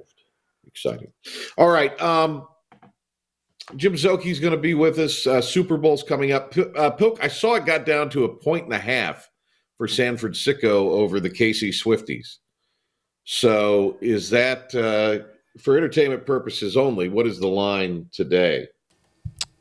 Exciting. 0.73 1.11
All 1.57 1.69
right. 1.69 1.99
Um, 2.01 2.47
Jim 3.75 3.93
Szoke's 3.93 4.39
going 4.39 4.53
to 4.53 4.59
be 4.59 4.73
with 4.73 4.99
us. 4.99 5.25
Uh, 5.27 5.41
Super 5.41 5.77
Bowl's 5.77 6.03
coming 6.03 6.31
up. 6.31 6.53
Uh, 6.75 6.89
Pilk, 6.89 7.19
I 7.23 7.27
saw 7.27 7.55
it 7.55 7.65
got 7.65 7.85
down 7.85 8.09
to 8.11 8.25
a 8.25 8.29
point 8.29 8.65
and 8.65 8.73
a 8.73 8.79
half 8.79 9.29
for 9.77 9.87
San 9.87 10.17
Francisco 10.17 10.91
over 10.91 11.19
the 11.19 11.29
KC 11.29 11.69
Swifties. 11.69 12.37
So 13.23 13.97
is 14.01 14.29
that 14.31 14.73
uh, 14.75 15.25
for 15.59 15.77
entertainment 15.77 16.25
purposes 16.25 16.75
only? 16.75 17.09
What 17.09 17.27
is 17.27 17.39
the 17.39 17.47
line 17.47 18.07
today? 18.11 18.67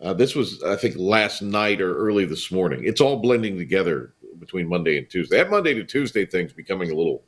Uh, 0.01 0.15
this 0.15 0.35
was, 0.35 0.63
I 0.63 0.77
think, 0.77 0.97
last 0.97 1.43
night 1.43 1.81
or 1.81 1.95
early 1.97 2.25
this 2.25 2.51
morning. 2.51 2.83
It's 2.85 3.01
all 3.01 3.17
blending 3.17 3.59
together 3.59 4.15
between 4.39 4.67
Monday 4.67 4.97
and 4.97 5.09
Tuesday. 5.09 5.37
That 5.37 5.51
Monday 5.51 5.75
to 5.75 5.85
Tuesday 5.85 6.25
thing's 6.25 6.53
becoming 6.53 6.91
a 6.91 6.95
little, 6.95 7.23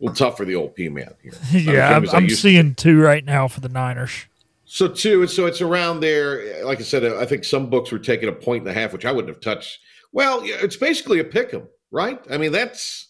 little 0.00 0.14
tough 0.14 0.36
for 0.36 0.44
the 0.44 0.54
old 0.54 0.74
P 0.74 0.88
man 0.88 1.14
here. 1.22 1.32
yeah, 1.52 1.96
I'm, 1.96 2.08
I'm 2.10 2.28
seeing 2.28 2.74
two 2.74 3.00
right 3.00 3.24
now 3.24 3.48
for 3.48 3.60
the 3.60 3.68
Niners. 3.68 4.26
So 4.64 4.88
two, 4.88 5.26
so 5.26 5.46
it's 5.46 5.60
around 5.60 6.00
there. 6.00 6.64
Like 6.64 6.80
I 6.80 6.82
said, 6.82 7.04
I 7.04 7.24
think 7.24 7.44
some 7.44 7.70
books 7.70 7.92
were 7.92 7.98
taking 7.98 8.28
a 8.28 8.32
point 8.32 8.66
and 8.66 8.70
a 8.70 8.74
half, 8.74 8.92
which 8.92 9.04
I 9.04 9.12
wouldn't 9.12 9.32
have 9.32 9.40
touched. 9.40 9.78
Well, 10.12 10.40
it's 10.42 10.76
basically 10.76 11.20
a 11.20 11.24
pick 11.24 11.54
'em, 11.54 11.68
right? 11.90 12.20
I 12.30 12.36
mean, 12.36 12.52
that's 12.52 13.08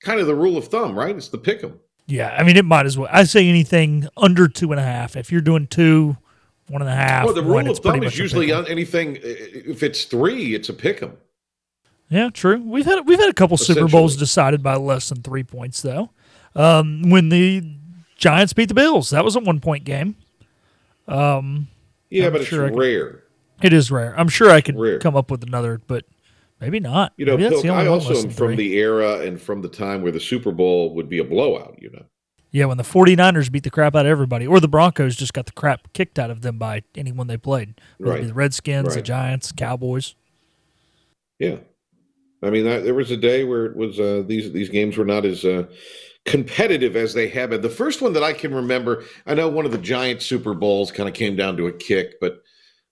kind 0.00 0.20
of 0.20 0.26
the 0.26 0.34
rule 0.34 0.56
of 0.56 0.68
thumb, 0.68 0.98
right? 0.98 1.16
It's 1.16 1.28
the 1.28 1.38
pick 1.38 1.64
'em. 1.64 1.80
Yeah, 2.06 2.36
I 2.38 2.44
mean, 2.44 2.56
it 2.56 2.64
might 2.64 2.86
as 2.86 2.96
well. 2.96 3.08
I 3.10 3.24
say 3.24 3.48
anything 3.48 4.06
under 4.16 4.48
two 4.48 4.70
and 4.70 4.80
a 4.80 4.84
half. 4.84 5.16
If 5.16 5.32
you're 5.32 5.40
doing 5.40 5.66
two, 5.66 6.16
one 6.68 6.82
and 6.82 6.90
a 6.90 6.94
half. 6.94 7.24
Well, 7.24 7.34
the 7.34 7.42
rule 7.42 7.54
one, 7.54 7.68
of 7.68 7.78
thumb 7.78 8.02
is 8.02 8.18
usually 8.18 8.52
anything. 8.52 9.18
If 9.22 9.82
it's 9.82 10.04
three, 10.04 10.54
it's 10.54 10.68
a 10.68 10.74
pick 10.74 11.02
'em. 11.02 11.16
Yeah, 12.08 12.30
true. 12.30 12.62
We've 12.62 12.84
had 12.84 13.06
we've 13.06 13.18
had 13.18 13.28
a 13.28 13.34
couple 13.34 13.56
Super 13.56 13.88
Bowls 13.88 14.16
decided 14.16 14.62
by 14.62 14.76
less 14.76 15.08
than 15.08 15.22
three 15.22 15.42
points, 15.42 15.82
though. 15.82 16.10
Um, 16.54 17.10
when 17.10 17.28
the 17.28 17.76
Giants 18.16 18.52
beat 18.52 18.68
the 18.68 18.74
Bills, 18.74 19.10
that 19.10 19.24
was 19.24 19.36
a 19.36 19.40
one 19.40 19.60
point 19.60 19.84
game. 19.84 20.16
Um, 21.08 21.68
yeah, 22.10 22.26
I'm 22.26 22.32
but 22.32 22.44
sure 22.44 22.66
it's 22.66 22.76
rare. 22.76 23.24
it 23.62 23.72
is 23.72 23.90
rare. 23.90 24.18
I'm 24.18 24.28
sure 24.28 24.50
I 24.50 24.60
could 24.60 24.78
rare. 24.78 24.98
come 24.98 25.16
up 25.16 25.30
with 25.30 25.42
another, 25.42 25.80
but 25.86 26.04
maybe 26.60 26.80
not. 26.80 27.12
You 27.16 27.26
know, 27.26 27.36
Bill, 27.36 27.72
I 27.72 27.86
also 27.86 28.16
am 28.16 28.30
from 28.30 28.56
the 28.56 28.74
era 28.74 29.20
and 29.20 29.40
from 29.40 29.60
the 29.62 29.68
time 29.68 30.02
where 30.02 30.12
the 30.12 30.20
Super 30.20 30.52
Bowl 30.52 30.94
would 30.94 31.08
be 31.08 31.18
a 31.18 31.24
blowout. 31.24 31.78
You 31.80 31.90
know. 31.90 32.04
Yeah, 32.52 32.66
when 32.66 32.78
the 32.78 32.84
49ers 32.84 33.50
beat 33.50 33.64
the 33.64 33.70
crap 33.70 33.94
out 33.94 34.06
of 34.06 34.10
everybody, 34.10 34.46
or 34.46 34.60
the 34.60 34.68
Broncos 34.68 35.16
just 35.16 35.34
got 35.34 35.46
the 35.46 35.52
crap 35.52 35.92
kicked 35.92 36.18
out 36.18 36.30
of 36.30 36.42
them 36.42 36.56
by 36.56 36.84
anyone 36.94 37.26
they 37.26 37.36
played. 37.36 37.74
Whether 37.98 38.18
right. 38.18 38.26
the 38.28 38.34
Redskins, 38.34 38.88
right. 38.88 38.94
the 38.94 39.02
Giants, 39.02 39.52
Cowboys. 39.52 40.14
Yeah. 41.38 41.56
I 42.46 42.50
mean, 42.50 42.64
there 42.64 42.94
was 42.94 43.10
a 43.10 43.16
day 43.16 43.44
where 43.44 43.66
it 43.66 43.76
was 43.76 43.98
uh, 43.98 44.22
these 44.26 44.52
these 44.52 44.68
games 44.68 44.96
were 44.96 45.04
not 45.04 45.24
as 45.24 45.44
uh, 45.44 45.64
competitive 46.24 46.96
as 46.96 47.14
they 47.14 47.28
have 47.28 47.50
been. 47.50 47.62
The 47.62 47.70
first 47.70 48.02
one 48.02 48.12
that 48.12 48.22
I 48.22 48.32
can 48.32 48.54
remember, 48.54 49.04
I 49.26 49.34
know 49.34 49.48
one 49.48 49.64
of 49.64 49.72
the 49.72 49.78
giant 49.78 50.22
Super 50.22 50.54
Bowls 50.54 50.90
kind 50.90 51.08
of 51.08 51.14
came 51.14 51.36
down 51.36 51.56
to 51.56 51.66
a 51.66 51.72
kick, 51.72 52.20
but 52.20 52.42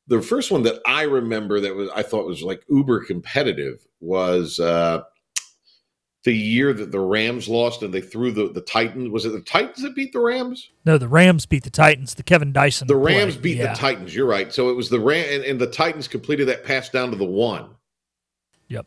the 0.06 0.22
first 0.22 0.50
one 0.50 0.62
that 0.62 0.80
I 0.86 1.02
remember 1.02 1.60
that 1.60 1.74
was 1.74 1.90
I 1.94 2.02
thought 2.02 2.26
was 2.26 2.42
like 2.42 2.62
uber 2.68 3.04
competitive 3.04 3.86
was 4.00 4.60
uh, 4.60 5.02
the 6.24 6.32
year 6.32 6.72
that 6.72 6.92
the 6.92 7.00
Rams 7.00 7.48
lost 7.48 7.82
and 7.82 7.92
they 7.92 8.00
threw 8.00 8.30
the 8.30 8.50
the 8.52 8.60
Titans. 8.60 9.10
Was 9.10 9.24
it 9.24 9.32
the 9.32 9.40
Titans 9.40 9.82
that 9.82 9.94
beat 9.94 10.12
the 10.12 10.20
Rams? 10.20 10.70
No, 10.84 10.98
the 10.98 11.08
Rams 11.08 11.46
beat 11.46 11.64
the 11.64 11.70
Titans. 11.70 12.14
The 12.14 12.22
Kevin 12.22 12.52
Dyson. 12.52 12.86
The 12.86 12.96
Rams 12.96 13.34
play. 13.34 13.42
beat 13.42 13.56
yeah. 13.58 13.72
the 13.72 13.78
Titans. 13.78 14.14
You're 14.14 14.26
right. 14.26 14.52
So 14.52 14.70
it 14.70 14.74
was 14.74 14.90
the 14.90 15.00
Ram 15.00 15.26
and, 15.28 15.44
and 15.44 15.60
the 15.60 15.66
Titans 15.66 16.08
completed 16.08 16.48
that 16.48 16.64
pass 16.64 16.88
down 16.88 17.10
to 17.10 17.16
the 17.16 17.24
one. 17.24 17.70
Yep. 18.68 18.86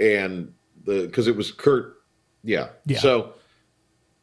And 0.00 0.52
the 0.84 1.02
because 1.02 1.28
it 1.28 1.36
was 1.36 1.52
Kurt. 1.52 1.96
Yeah. 2.42 2.70
Yeah. 2.86 2.98
So 2.98 3.34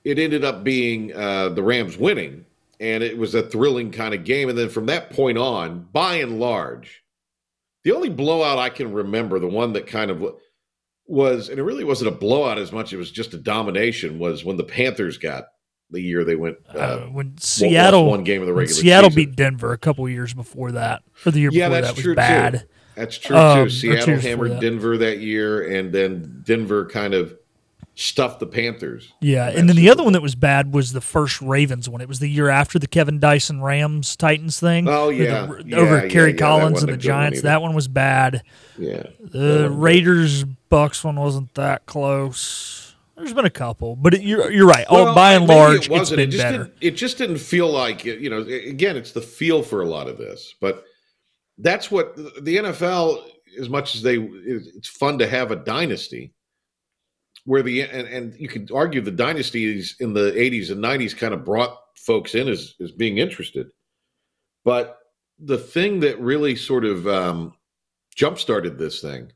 it 0.04 0.20
ended 0.20 0.44
up 0.44 0.64
being 0.64 1.16
uh, 1.16 1.50
the 1.50 1.64
Rams 1.64 1.98
winning, 1.98 2.46
and 2.80 3.04
it 3.04 3.18
was 3.18 3.36
a 3.36 3.44
thrilling 3.44 3.92
kind 3.92 4.14
of 4.14 4.24
game. 4.24 4.50
And 4.50 4.58
then 4.58 4.70
from 4.70 4.86
that 4.88 5.10
point 5.12 5.38
on, 5.38 5.88
by 5.92 6.16
and 6.16 6.40
large, 6.40 7.04
the 7.84 7.92
only 7.92 8.10
blowout 8.10 8.58
I 8.58 8.70
can 8.70 8.94
remember, 8.94 9.40
the 9.40 9.48
one 9.48 9.74
that 9.74 9.88
kind 9.88 10.12
of 10.12 10.26
was, 11.06 11.50
and 11.50 11.60
it 11.60 11.64
really 11.64 11.84
wasn't 11.84 12.14
a 12.14 12.16
blowout 12.16 12.58
as 12.58 12.72
much; 12.72 12.94
it 12.94 12.98
was 12.98 13.12
just 13.12 13.34
a 13.34 13.38
domination. 13.38 14.20
Was 14.20 14.44
when 14.44 14.58
the 14.58 14.64
Panthers 14.64 15.18
got 15.18 15.46
the 15.92 16.02
year 16.02 16.24
they 16.24 16.36
went 16.36 16.58
uh, 16.74 16.78
uh, 16.78 17.00
when 17.08 17.38
Seattle 17.38 18.06
one 18.08 18.24
game 18.24 18.42
of 18.42 18.48
the 18.48 18.54
regular 18.54 18.82
Seattle 18.82 19.10
season. 19.10 19.26
beat 19.32 19.36
Denver 19.36 19.74
a 19.74 19.78
couple 19.78 20.08
years 20.08 20.34
before 20.34 20.72
that, 20.74 21.04
or 21.26 21.32
the 21.32 21.40
year 21.40 21.50
yeah, 21.52 21.68
before 21.68 21.82
that's 21.82 21.96
that 21.96 22.02
true 22.02 22.12
was 22.12 22.16
bad. 22.16 22.54
Too. 22.54 22.68
That's 23.00 23.18
true 23.18 23.38
um, 23.38 23.64
too. 23.64 23.70
Seattle 23.70 24.20
hammered 24.20 24.60
Denver 24.60 24.98
that 24.98 25.20
year, 25.20 25.72
and 25.72 25.94
then 25.94 26.44
Denver 26.46 26.86
kind 26.86 27.14
of 27.14 27.34
stuffed 27.96 28.42
the 28.42 28.46
Panthers. 28.46 29.14
Yeah, 29.22 29.50
and 29.50 29.70
then 29.70 29.78
the 29.78 29.90
other 29.90 30.04
one 30.04 30.12
that 30.12 30.22
was 30.22 30.36
bad 30.36 30.74
was 30.74 30.92
the 30.92 31.00
first 31.00 31.42
Ravens 31.42 31.88
one. 31.88 32.02
It 32.02 32.10
was 32.10 32.20
the 32.20 32.30
year 32.30 32.50
after 32.50 32.78
the 32.78 32.88
Kevin 32.88 33.18
Dyson 33.18 33.62
Rams 33.62 34.18
Titans 34.18 34.60
thing. 34.60 34.90
Oh 34.90 35.08
yeah, 35.08 35.46
the, 35.46 35.64
yeah 35.66 35.78
over 35.78 36.04
yeah, 36.04 36.10
Kerry 36.10 36.32
yeah, 36.32 36.40
Collins 36.40 36.84
and 36.84 36.92
the 36.92 36.98
Giants. 36.98 37.42
That 37.44 37.62
one 37.62 37.74
was 37.74 37.88
bad. 37.88 38.44
Yeah, 38.78 39.04
the 39.22 39.70
Raiders 39.72 40.44
Bucks 40.44 41.02
one 41.02 41.16
wasn't 41.16 41.54
that 41.54 41.86
close. 41.86 42.96
There's 43.16 43.34
been 43.34 43.46
a 43.46 43.50
couple, 43.50 43.96
but 43.96 44.14
it, 44.14 44.24
you're 44.24 44.52
you're 44.52 44.68
right. 44.68 44.86
Well, 44.92 45.08
All 45.08 45.16
by 45.16 45.36
and 45.36 45.48
large, 45.48 45.90
it 45.90 45.98
has 45.98 46.10
been 46.10 46.20
it 46.20 46.28
just 46.28 46.44
better. 46.44 46.58
Didn't, 46.66 46.74
it 46.82 46.92
just 46.92 47.18
didn't 47.18 47.38
feel 47.38 47.70
like 47.70 48.04
you 48.04 48.30
know. 48.30 48.42
Again, 48.42 48.98
it's 48.98 49.14
the 49.14 49.22
feel 49.22 49.64
for 49.64 49.82
a 49.82 49.86
lot 49.86 50.10
of 50.10 50.18
this, 50.18 50.54
but 50.60 50.84
that's 51.60 51.92
what 51.92 52.16
the 52.16 52.58
NFL. 52.58 53.24
As 53.60 53.68
much 53.68 53.96
as 53.96 54.04
they, 54.04 54.18
it's 54.20 54.88
fun 54.88 55.18
to 55.18 55.28
have 55.28 55.50
a 55.50 55.56
dynasty 55.56 56.34
where 57.46 57.64
the 57.64 57.82
and, 57.82 58.08
and 58.08 58.40
you 58.40 58.48
could 58.48 58.72
argue 58.72 59.02
the 59.02 59.12
dynasties 59.12 59.96
in 60.00 60.14
the 60.14 60.32
80s 60.32 60.72
and 60.72 60.84
90s 60.84 61.18
kind 61.18 61.34
of 61.34 61.46
brought 61.46 61.76
folks 61.96 62.36
in 62.36 62.48
as, 62.48 62.76
as 62.80 62.92
being 62.92 63.18
interested 63.18 63.68
but 64.64 65.00
the 65.40 65.58
thing 65.58 66.00
that 66.02 66.20
really 66.20 66.56
sort 66.56 66.86
of 66.86 67.08
um, 67.08 67.54
jump 68.16 68.38
started 68.38 68.78
this 68.78 69.02
thing 69.02 69.32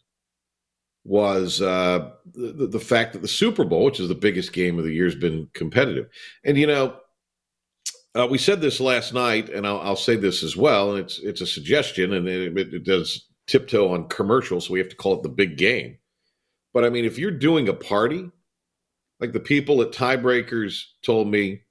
was 1.06 1.62
uh, 1.62 2.12
the, 2.34 2.68
the 2.68 2.80
fact 2.80 3.14
that 3.14 3.22
the 3.22 3.28
super 3.28 3.64
bowl 3.64 3.86
which 3.86 4.00
is 4.00 4.08
the 4.08 4.16
biggest 4.16 4.54
game 4.54 4.78
of 4.78 4.86
the 4.86 4.94
year 4.94 5.06
has 5.06 5.16
been 5.16 5.48
competitive 5.54 6.08
and 6.46 6.58
you 6.58 6.68
know 6.68 6.96
uh, 8.16 8.28
we 8.30 8.38
said 8.38 8.62
this 8.62 8.80
last 8.80 9.14
night 9.14 9.50
and 9.50 9.66
I'll, 9.66 9.80
I'll, 9.80 9.96
say 9.96 10.16
this 10.16 10.44
as 10.44 10.56
well 10.56 10.92
and 10.92 11.00
it's 11.00 11.20
it's 11.20 11.42
a 11.42 11.48
suggestion 11.48 12.14
and 12.14 12.28
it, 12.28 12.58
it 12.58 12.84
does 12.84 13.28
tiptoe 13.48 13.92
on 13.94 14.08
commercial 14.08 14.62
so 14.62 14.74
we 14.74 14.80
have 14.80 14.90
to 14.90 14.96
call 14.96 15.16
it 15.16 15.24
the 15.24 15.30
big 15.30 15.58
game 15.58 15.98
but 16.74 16.84
I 16.84 16.90
mean, 16.90 17.06
if 17.06 17.20
you're 17.20 17.32
doing 17.32 17.70
a 17.70 17.74
party, 17.74 18.30
like 19.20 19.32
the 19.32 19.40
people 19.40 19.82
at 19.82 19.92
Tiebreakers 19.92 20.84
told 21.04 21.28
me, 21.28 21.62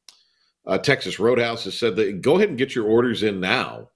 uh, 0.65 0.79
Texas 0.79 1.19
Roadhouse 1.19 1.65
has 1.65 1.77
said 1.77 1.97
that 1.97 2.23
go 2.23 2.37
ahead 2.37 2.49
and 2.49 2.59
get 2.59 2.75
your 2.75 2.87
orders 2.87 3.25
in 3.25 3.41
now 3.41 3.89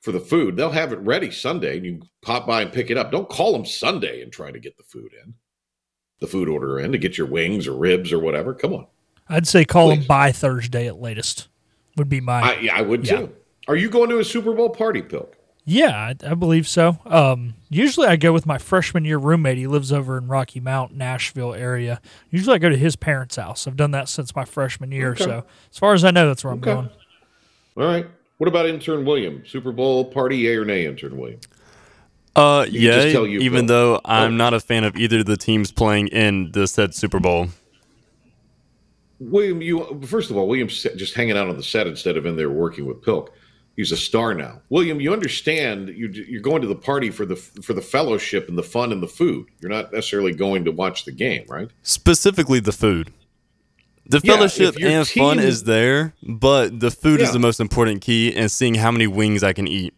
for 0.00 0.10
the 0.10 0.20
food. 0.20 0.56
They'll 0.56 0.70
have 0.70 0.92
it 0.92 0.98
ready 1.00 1.30
Sunday, 1.30 1.76
and 1.76 1.84
you 1.84 2.00
pop 2.22 2.46
by 2.46 2.62
and 2.62 2.72
pick 2.72 2.90
it 2.90 2.96
up. 2.96 3.12
Don't 3.12 3.28
call 3.28 3.52
them 3.52 3.66
Sunday 3.66 4.22
and 4.22 4.32
try 4.32 4.50
to 4.50 4.58
get 4.58 4.78
the 4.78 4.84
food 4.84 5.12
in, 5.22 5.34
the 6.20 6.26
food 6.26 6.48
order 6.48 6.80
in 6.80 6.92
to 6.92 6.98
get 6.98 7.18
your 7.18 7.26
wings 7.26 7.66
or 7.66 7.76
ribs 7.76 8.10
or 8.10 8.18
whatever. 8.18 8.54
Come 8.54 8.72
on. 8.72 8.86
I'd 9.28 9.46
say 9.46 9.64
call 9.64 9.88
Please. 9.88 9.98
them 9.98 10.06
by 10.06 10.32
Thursday 10.32 10.86
at 10.86 11.00
latest. 11.00 11.48
Would 11.96 12.08
be 12.08 12.20
my. 12.20 12.40
I, 12.40 12.58
yeah, 12.60 12.76
I 12.76 12.82
would 12.82 13.06
yeah. 13.06 13.20
too. 13.20 13.32
Are 13.68 13.76
you 13.76 13.88
going 13.88 14.10
to 14.10 14.18
a 14.18 14.24
Super 14.24 14.52
Bowl 14.52 14.70
party, 14.70 15.02
Pilk? 15.02 15.36
Yeah, 15.64 15.90
I, 15.96 16.14
I 16.30 16.34
believe 16.34 16.68
so. 16.68 16.98
Um, 17.04 17.54
usually 17.68 18.06
I 18.06 18.14
go 18.14 18.32
with 18.32 18.46
my 18.46 18.56
freshman 18.56 19.04
year 19.04 19.18
roommate. 19.18 19.58
He 19.58 19.66
lives 19.66 19.92
over 19.92 20.16
in 20.16 20.28
Rocky 20.28 20.60
Mount, 20.60 20.94
Nashville 20.94 21.54
area. 21.54 22.00
Usually 22.30 22.54
I 22.54 22.58
go 22.58 22.68
to 22.68 22.76
his 22.76 22.94
parents' 22.94 23.34
house. 23.34 23.66
I've 23.66 23.76
done 23.76 23.90
that 23.90 24.08
since 24.08 24.36
my 24.36 24.44
freshman 24.44 24.92
year. 24.92 25.10
Okay. 25.10 25.24
So 25.24 25.44
as 25.72 25.78
far 25.78 25.94
as 25.94 26.04
I 26.04 26.12
know, 26.12 26.28
that's 26.28 26.44
where 26.44 26.52
I'm 26.52 26.60
going. 26.60 26.88
All 27.76 27.84
right. 27.84 28.06
What 28.38 28.46
about 28.46 28.66
intern 28.66 29.04
William? 29.04 29.42
Super 29.44 29.72
Bowl 29.72 30.04
party, 30.04 30.36
yay 30.36 30.54
or 30.54 30.64
nay, 30.64 30.86
intern 30.86 31.16
William? 31.16 31.40
Uh, 32.36 32.66
yeah. 32.70 33.06
Even 33.06 33.66
though 33.66 34.00
I'm 34.04 34.34
oh. 34.34 34.36
not 34.36 34.54
a 34.54 34.60
fan 34.60 34.84
of 34.84 34.96
either 34.96 35.20
of 35.20 35.26
the 35.26 35.36
teams 35.36 35.72
playing 35.72 36.08
in 36.08 36.52
the 36.52 36.68
said 36.68 36.94
Super 36.94 37.18
Bowl. 37.18 37.48
William, 39.18 39.62
you 39.62 40.00
first 40.06 40.30
of 40.30 40.36
all, 40.36 40.48
William's 40.48 40.82
just 40.82 41.14
hanging 41.14 41.36
out 41.36 41.48
on 41.48 41.56
the 41.56 41.62
set 41.62 41.86
instead 41.86 42.16
of 42.16 42.26
in 42.26 42.36
there 42.36 42.50
working 42.50 42.86
with 42.86 43.02
Pilk 43.02 43.32
he's 43.76 43.92
a 43.92 43.96
star 43.96 44.34
now. 44.34 44.60
William, 44.70 45.00
you 45.00 45.12
understand 45.12 45.88
you're 45.90 46.40
going 46.40 46.62
to 46.62 46.68
the 46.68 46.74
party 46.74 47.10
for 47.10 47.24
the 47.24 47.36
for 47.36 47.74
the 47.74 47.82
fellowship 47.82 48.48
and 48.48 48.58
the 48.58 48.62
fun 48.62 48.90
and 48.90 49.02
the 49.02 49.08
food. 49.08 49.46
You're 49.60 49.70
not 49.70 49.92
necessarily 49.92 50.32
going 50.32 50.64
to 50.64 50.72
watch 50.72 51.04
the 51.04 51.12
game, 51.12 51.44
right? 51.48 51.70
Specifically, 51.82 52.58
the 52.58 52.72
food. 52.72 53.12
The 54.08 54.20
yeah, 54.22 54.34
fellowship 54.34 54.76
and 54.80 55.06
team, 55.06 55.22
fun 55.22 55.38
is 55.40 55.64
there, 55.64 56.14
but 56.22 56.78
the 56.78 56.92
food 56.92 57.18
yeah. 57.18 57.26
is 57.26 57.32
the 57.32 57.40
most 57.40 57.60
important 57.60 58.02
key, 58.02 58.34
and 58.34 58.50
seeing 58.50 58.76
how 58.76 58.90
many 58.90 59.06
wings 59.06 59.42
I 59.42 59.52
can 59.52 59.66
eat. 59.66 59.94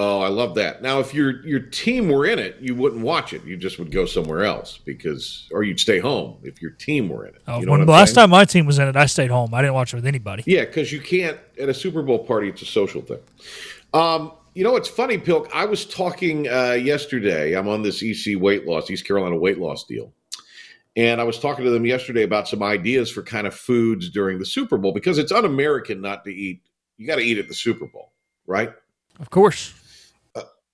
Oh, 0.00 0.20
I 0.20 0.28
love 0.28 0.54
that. 0.54 0.80
Now, 0.80 1.00
if 1.00 1.12
your 1.12 1.44
your 1.44 1.58
team 1.58 2.08
were 2.08 2.24
in 2.24 2.38
it, 2.38 2.58
you 2.60 2.76
wouldn't 2.76 3.02
watch 3.02 3.32
it. 3.32 3.44
You 3.44 3.56
just 3.56 3.80
would 3.80 3.90
go 3.90 4.06
somewhere 4.06 4.44
else 4.44 4.78
because, 4.78 5.48
or 5.50 5.64
you'd 5.64 5.80
stay 5.80 5.98
home 5.98 6.36
if 6.44 6.62
your 6.62 6.70
team 6.70 7.08
were 7.08 7.26
in 7.26 7.34
it. 7.34 7.42
Oh, 7.48 7.58
you 7.58 7.66
know 7.66 7.72
when 7.72 7.84
last 7.84 8.10
saying? 8.14 8.22
time 8.22 8.30
my 8.30 8.44
team 8.44 8.64
was 8.64 8.78
in 8.78 8.86
it, 8.86 8.94
I 8.94 9.06
stayed 9.06 9.32
home. 9.32 9.52
I 9.52 9.60
didn't 9.60 9.74
watch 9.74 9.92
it 9.92 9.96
with 9.96 10.06
anybody. 10.06 10.44
Yeah, 10.46 10.66
because 10.66 10.92
you 10.92 11.00
can't 11.00 11.36
at 11.60 11.68
a 11.68 11.74
Super 11.74 12.02
Bowl 12.02 12.20
party. 12.20 12.48
It's 12.48 12.62
a 12.62 12.66
social 12.66 13.02
thing. 13.02 13.18
Um, 13.92 14.30
you 14.54 14.62
know, 14.62 14.76
it's 14.76 14.88
funny, 14.88 15.18
Pilk. 15.18 15.50
I 15.52 15.64
was 15.64 15.84
talking 15.84 16.48
uh, 16.48 16.74
yesterday. 16.74 17.54
I'm 17.54 17.66
on 17.66 17.82
this 17.82 18.00
EC 18.00 18.40
weight 18.40 18.68
loss, 18.68 18.88
East 18.92 19.04
Carolina 19.04 19.36
weight 19.36 19.58
loss 19.58 19.82
deal. 19.82 20.12
And 20.94 21.20
I 21.20 21.24
was 21.24 21.40
talking 21.40 21.64
to 21.64 21.72
them 21.72 21.84
yesterday 21.84 22.22
about 22.22 22.46
some 22.46 22.62
ideas 22.62 23.10
for 23.10 23.24
kind 23.24 23.48
of 23.48 23.54
foods 23.54 24.10
during 24.10 24.38
the 24.38 24.46
Super 24.46 24.78
Bowl 24.78 24.92
because 24.92 25.18
it's 25.18 25.32
un 25.32 25.44
American 25.44 26.00
not 26.00 26.22
to 26.24 26.32
eat. 26.32 26.62
You 26.98 27.06
got 27.08 27.16
to 27.16 27.22
eat 27.22 27.38
at 27.38 27.48
the 27.48 27.54
Super 27.54 27.86
Bowl, 27.86 28.12
right? 28.46 28.72
Of 29.18 29.30
course. 29.30 29.74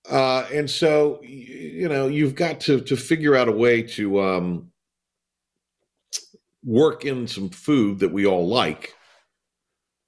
Uh, 0.09 0.45
and 0.53 0.69
so, 0.69 1.19
you 1.23 1.89
know, 1.89 2.07
you've 2.07 2.35
got 2.35 2.59
to 2.61 2.81
to 2.81 2.95
figure 2.95 3.35
out 3.35 3.47
a 3.47 3.51
way 3.51 3.81
to 3.81 4.21
um, 4.21 4.71
work 6.63 7.05
in 7.05 7.27
some 7.27 7.49
food 7.49 7.99
that 7.99 8.11
we 8.11 8.25
all 8.25 8.47
like 8.47 8.93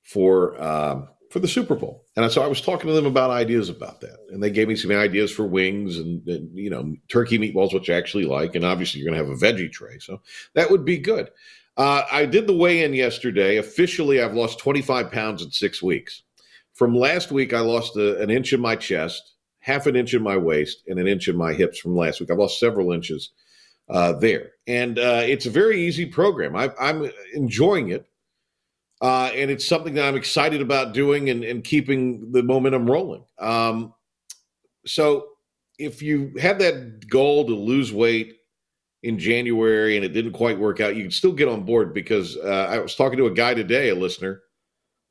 for 0.03 0.59
uh, 0.61 1.01
for 1.31 1.39
the 1.39 1.47
Super 1.47 1.75
Bowl. 1.75 2.05
And 2.15 2.31
so 2.31 2.41
I 2.41 2.47
was 2.47 2.61
talking 2.61 2.87
to 2.87 2.93
them 2.93 3.05
about 3.05 3.31
ideas 3.31 3.69
about 3.69 4.01
that. 4.01 4.17
And 4.29 4.41
they 4.41 4.49
gave 4.49 4.67
me 4.67 4.75
some 4.75 4.91
ideas 4.91 5.31
for 5.31 5.45
wings 5.45 5.97
and, 5.97 6.25
and 6.27 6.57
you 6.57 6.69
know, 6.69 6.95
turkey 7.09 7.37
meatballs, 7.37 7.73
which 7.73 7.89
I 7.89 7.93
actually 7.93 8.25
like. 8.25 8.55
And 8.55 8.65
obviously, 8.65 9.01
you're 9.01 9.11
going 9.11 9.19
to 9.19 9.25
have 9.25 9.35
a 9.35 9.45
veggie 9.45 9.71
tray. 9.71 9.99
So 9.99 10.21
that 10.55 10.71
would 10.71 10.85
be 10.85 10.97
good. 10.97 11.29
Uh, 11.75 12.03
I 12.11 12.25
did 12.25 12.47
the 12.47 12.55
weigh 12.55 12.83
in 12.83 12.93
yesterday. 12.93 13.57
Officially, 13.57 14.21
I've 14.21 14.33
lost 14.33 14.59
25 14.59 15.11
pounds 15.11 15.43
in 15.43 15.51
six 15.51 15.81
weeks. 15.83 16.23
From 16.73 16.95
last 16.95 17.31
week, 17.31 17.53
I 17.53 17.59
lost 17.59 17.97
a, 17.97 18.19
an 18.21 18.29
inch 18.29 18.53
in 18.53 18.61
my 18.61 18.75
chest, 18.75 19.35
half 19.67 19.85
an 19.85 19.97
inch 19.97 20.13
in 20.13 20.23
my 20.23 20.37
waist, 20.37 20.83
and 20.87 20.97
an 20.97 21.07
inch 21.07 21.27
in 21.27 21.35
my 21.35 21.53
hips 21.53 21.77
from 21.77 21.93
last 21.93 22.21
week. 22.21 22.31
I've 22.31 22.37
lost 22.37 22.57
several 22.57 22.93
inches 22.93 23.31
uh, 23.89 24.13
there. 24.13 24.51
And 24.65 24.97
uh, 24.97 25.23
it's 25.25 25.45
a 25.45 25.49
very 25.49 25.81
easy 25.81 26.05
program. 26.05 26.55
I, 26.55 26.71
I'm 26.79 27.11
enjoying 27.33 27.89
it. 27.89 28.07
Uh, 29.01 29.29
and 29.35 29.51
it's 29.51 29.65
something 29.65 29.93
that 29.95 30.05
I'm 30.05 30.15
excited 30.15 30.61
about 30.61 30.93
doing 30.93 31.29
and, 31.29 31.43
and 31.43 31.65
keeping 31.65 32.31
the 32.31 32.43
momentum 32.43 32.89
rolling. 32.89 33.25
Um, 33.39 33.93
so 34.85 35.27
if 35.77 36.01
you 36.01 36.33
had 36.39 36.59
that 36.59 37.07
goal 37.09 37.45
to 37.45 37.53
lose 37.53 37.91
weight 37.91 38.37
in 39.03 39.19
January 39.19 39.97
and 39.97 40.05
it 40.05 40.13
didn't 40.13 40.31
quite 40.31 40.57
work 40.57 40.79
out, 40.79 40.95
you 40.95 41.03
can 41.03 41.11
still 41.11 41.33
get 41.33 41.49
on 41.49 41.63
board 41.63 41.93
because 41.93 42.37
uh, 42.37 42.67
I 42.69 42.79
was 42.79 42.95
talking 42.95 43.17
to 43.17 43.27
a 43.27 43.33
guy 43.33 43.53
today, 43.53 43.89
a 43.89 43.95
listener, 43.95 44.41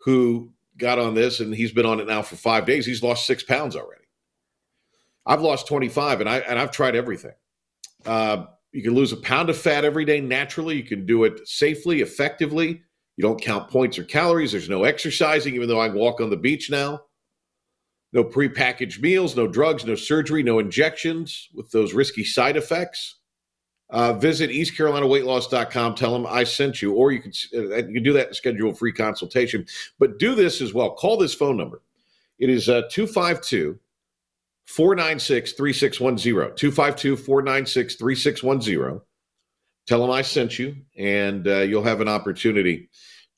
who 0.00 0.50
got 0.78 0.98
on 0.98 1.14
this 1.14 1.40
and 1.40 1.54
he's 1.54 1.72
been 1.72 1.86
on 1.86 2.00
it 2.00 2.06
now 2.06 2.22
for 2.22 2.36
five 2.36 2.64
days. 2.64 2.86
He's 2.86 3.02
lost 3.02 3.26
six 3.26 3.42
pounds 3.42 3.76
already. 3.76 4.05
I've 5.26 5.42
lost 5.42 5.66
25 5.66 6.20
and 6.20 6.28
I 6.28 6.38
and 6.38 6.58
I've 6.58 6.70
tried 6.70 6.96
everything. 6.96 7.32
Uh, 8.04 8.46
you 8.72 8.82
can 8.82 8.94
lose 8.94 9.12
a 9.12 9.16
pound 9.16 9.50
of 9.50 9.58
fat 9.58 9.84
every 9.84 10.04
day 10.04 10.20
naturally. 10.20 10.76
You 10.76 10.84
can 10.84 11.06
do 11.06 11.24
it 11.24 11.46
safely, 11.48 12.02
effectively. 12.02 12.82
You 13.16 13.22
don't 13.22 13.40
count 13.40 13.70
points 13.70 13.98
or 13.98 14.04
calories. 14.04 14.52
There's 14.52 14.68
no 14.68 14.84
exercising, 14.84 15.54
even 15.54 15.68
though 15.68 15.80
I 15.80 15.88
walk 15.88 16.20
on 16.20 16.30
the 16.30 16.36
beach 16.36 16.70
now. 16.70 17.00
No 18.12 18.22
prepackaged 18.22 19.00
meals, 19.00 19.34
no 19.34 19.46
drugs, 19.46 19.84
no 19.84 19.94
surgery, 19.94 20.42
no 20.42 20.58
injections 20.58 21.48
with 21.54 21.70
those 21.70 21.94
risky 21.94 22.24
side 22.24 22.56
effects. 22.56 23.16
Uh, 23.90 24.12
visit 24.12 24.50
eastcarolinaweightloss.com. 24.50 25.94
Tell 25.94 26.12
them 26.12 26.26
I 26.28 26.44
sent 26.44 26.82
you, 26.82 26.92
or 26.92 27.12
you 27.12 27.20
can 27.20 27.32
uh, 27.54 27.76
you 27.76 27.94
can 27.94 28.02
do 28.02 28.12
that 28.12 28.28
and 28.28 28.36
schedule 28.36 28.70
a 28.70 28.74
free 28.74 28.92
consultation. 28.92 29.64
But 29.98 30.18
do 30.18 30.34
this 30.34 30.60
as 30.60 30.74
well. 30.74 30.94
Call 30.94 31.16
this 31.16 31.34
phone 31.34 31.56
number. 31.56 31.82
It 32.38 32.50
is 32.50 32.68
uh, 32.68 32.82
252 32.90 33.78
496 34.66 35.52
3610. 35.52 36.56
252 36.56 37.16
496 37.16 37.96
3610. 37.96 39.00
Tell 39.86 40.00
them 40.00 40.10
I 40.10 40.22
sent 40.22 40.58
you, 40.58 40.76
and 40.98 41.46
uh, 41.46 41.58
you'll 41.60 41.84
have 41.84 42.00
an 42.00 42.08
opportunity 42.08 42.88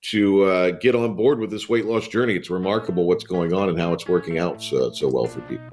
to 0.01 0.45
uh, 0.45 0.71
get 0.73 0.95
on 0.95 1.15
board 1.15 1.39
with 1.39 1.51
this 1.51 1.69
weight 1.69 1.85
loss 1.85 2.09
journey. 2.09 2.35
It's 2.35 2.51
remarkable 2.51 3.07
what's 3.07 3.25
going 3.25 3.53
on 3.53 3.69
and 3.69 3.79
how 3.79 3.93
it's 3.93 4.09
working 4.09 4.39
out 4.39 4.63
so, 4.63 4.91
so 4.93 5.09
well 5.09 5.27
for 5.27 5.41
people. 5.43 5.67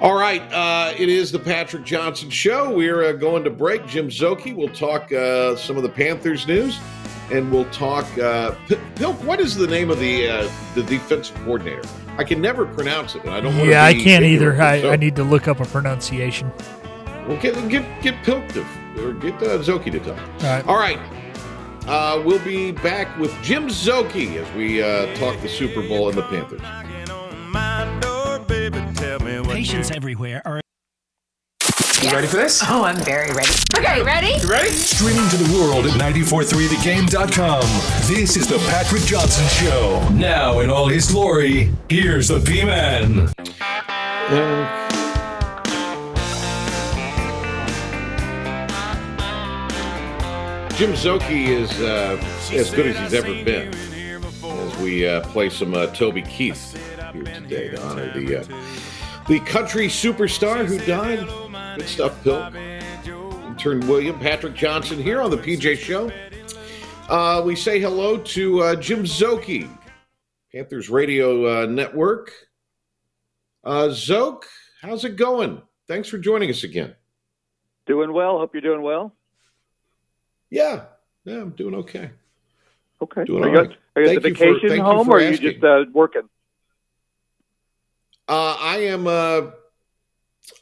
All 0.00 0.14
right, 0.14 0.42
uh, 0.52 0.92
it 0.98 1.08
is 1.08 1.32
the 1.32 1.38
Patrick 1.38 1.84
Johnson 1.84 2.28
Show. 2.28 2.74
We're 2.74 3.04
uh, 3.04 3.12
going 3.12 3.44
to 3.44 3.50
break. 3.50 3.86
Jim 3.86 4.08
Szoke 4.08 4.54
will 4.54 4.68
talk 4.68 5.10
uh, 5.12 5.56
some 5.56 5.76
of 5.78 5.82
the 5.82 5.88
Panthers 5.88 6.46
news, 6.46 6.78
and 7.30 7.50
we'll 7.50 7.68
talk. 7.70 8.06
Uh, 8.18 8.54
P- 8.68 8.78
Pilk, 8.94 9.16
what 9.24 9.40
is 9.40 9.54
the 9.54 9.66
name 9.66 9.90
of 9.90 9.98
the 9.98 10.28
uh, 10.28 10.50
the 10.74 10.82
defensive 10.82 11.36
coordinator? 11.44 11.82
I 12.18 12.24
can 12.24 12.40
never 12.40 12.66
pronounce 12.66 13.14
it, 13.14 13.24
and 13.24 13.30
I 13.32 13.40
don't. 13.40 13.54
Yeah, 13.66 13.84
I 13.84 13.94
can't 13.94 14.24
either. 14.24 14.60
I, 14.60 14.80
so. 14.80 14.90
I, 14.90 14.96
need 14.96 15.16
to 15.16 15.24
look 15.24 15.48
up 15.48 15.60
a 15.60 15.64
pronunciation. 15.64 16.50
Well, 17.26 17.40
get 17.40 17.54
get 17.68 18.02
get 18.02 18.22
Pilk 18.22 18.46
to 18.48 18.64
or 18.98 19.12
get 19.12 19.34
uh, 19.42 19.58
Szoke 19.58 19.90
to 19.90 19.98
talk. 20.00 20.18
All 20.18 20.44
right. 20.44 20.66
All 20.66 20.78
right. 20.78 20.98
Uh, 21.86 22.20
we'll 22.24 22.44
be 22.44 22.72
back 22.72 23.16
with 23.16 23.32
Jim 23.42 23.68
Szoke 23.68 24.36
as 24.36 24.56
we 24.56 24.82
uh, 24.82 25.14
talk 25.16 25.40
the 25.40 25.48
Super 25.48 25.86
Bowl 25.86 26.08
and 26.08 26.18
the 26.18 26.22
Panthers. 26.22 26.60
Patients 29.46 29.90
everywhere 29.92 30.42
are. 30.44 30.60
You 32.06 32.12
ready 32.12 32.28
for 32.28 32.36
this? 32.36 32.62
Oh, 32.64 32.84
I'm 32.84 32.98
very 32.98 33.32
ready. 33.32 33.50
Okay, 33.76 34.00
ready? 34.00 34.40
You 34.40 34.48
ready? 34.48 34.70
Streaming 34.70 35.28
to 35.28 35.36
the 35.38 35.58
world 35.58 35.86
at 35.86 35.92
943thegame.com. 36.00 37.62
This 38.06 38.36
is 38.36 38.46
the 38.46 38.58
Patrick 38.70 39.02
Johnson 39.02 39.44
Show. 39.48 40.08
Now, 40.10 40.60
in 40.60 40.70
all 40.70 40.86
his 40.86 41.10
glory, 41.10 41.72
here's 41.88 42.28
the 42.28 42.38
P 42.38 42.64
Man. 42.64 43.26
Jim 50.76 50.92
Szoke 50.92 51.28
is 51.28 51.72
uh, 51.80 52.16
as 52.52 52.70
good 52.70 52.86
as 52.86 52.98
he's 52.98 53.14
ever 53.14 53.34
been. 53.42 53.74
As 53.74 54.76
we 54.78 55.08
uh, 55.08 55.22
play 55.22 55.50
some 55.50 55.74
uh, 55.74 55.88
Toby 55.88 56.22
Keith 56.22 56.72
here 57.12 57.24
today 57.24 57.70
to 57.70 57.82
honor 57.82 58.12
the 58.12 58.42
uh, 58.42 58.44
the 59.26 59.40
country 59.40 59.88
superstar 59.88 60.64
who 60.64 60.78
died. 60.86 61.26
Good 61.76 61.88
stuff, 61.88 62.24
Bill. 62.24 62.42
Intern 63.46 63.86
William 63.86 64.18
Patrick 64.18 64.54
Johnson 64.54 64.98
here 64.98 65.20
on 65.20 65.30
the 65.30 65.36
PJ 65.36 65.76
Show. 65.76 66.10
Uh, 67.10 67.42
we 67.44 67.54
say 67.54 67.78
hello 67.78 68.16
to 68.16 68.62
uh, 68.62 68.76
Jim 68.76 69.04
Szoke, 69.04 69.68
Panthers 70.50 70.88
Radio 70.88 71.66
Network. 71.66 72.32
Zoke, 73.90 74.46
how's 74.80 75.04
it 75.04 75.16
going? 75.16 75.60
Thanks 75.86 76.08
for 76.08 76.16
joining 76.16 76.48
us 76.48 76.64
again. 76.64 76.94
Doing 77.84 78.10
well. 78.14 78.38
Hope 78.38 78.54
you're 78.54 78.62
doing 78.62 78.80
well. 78.80 79.14
Yeah, 80.48 80.86
yeah, 81.26 81.42
I'm 81.42 81.50
doing 81.50 81.74
okay. 81.74 82.10
Okay. 83.02 83.24
Doing 83.24 83.44
are 83.44 83.48
you, 83.50 83.58
right. 83.58 83.76
are 83.96 84.02
you 84.02 84.08
at 84.16 84.22
the 84.22 84.30
vacation 84.30 84.68
for, 84.78 84.82
home, 84.82 85.10
or 85.10 85.18
are 85.18 85.30
you 85.30 85.36
just 85.36 85.62
uh, 85.62 85.84
working? 85.92 86.22
Uh, 88.26 88.56
I 88.58 88.76
am. 88.78 89.52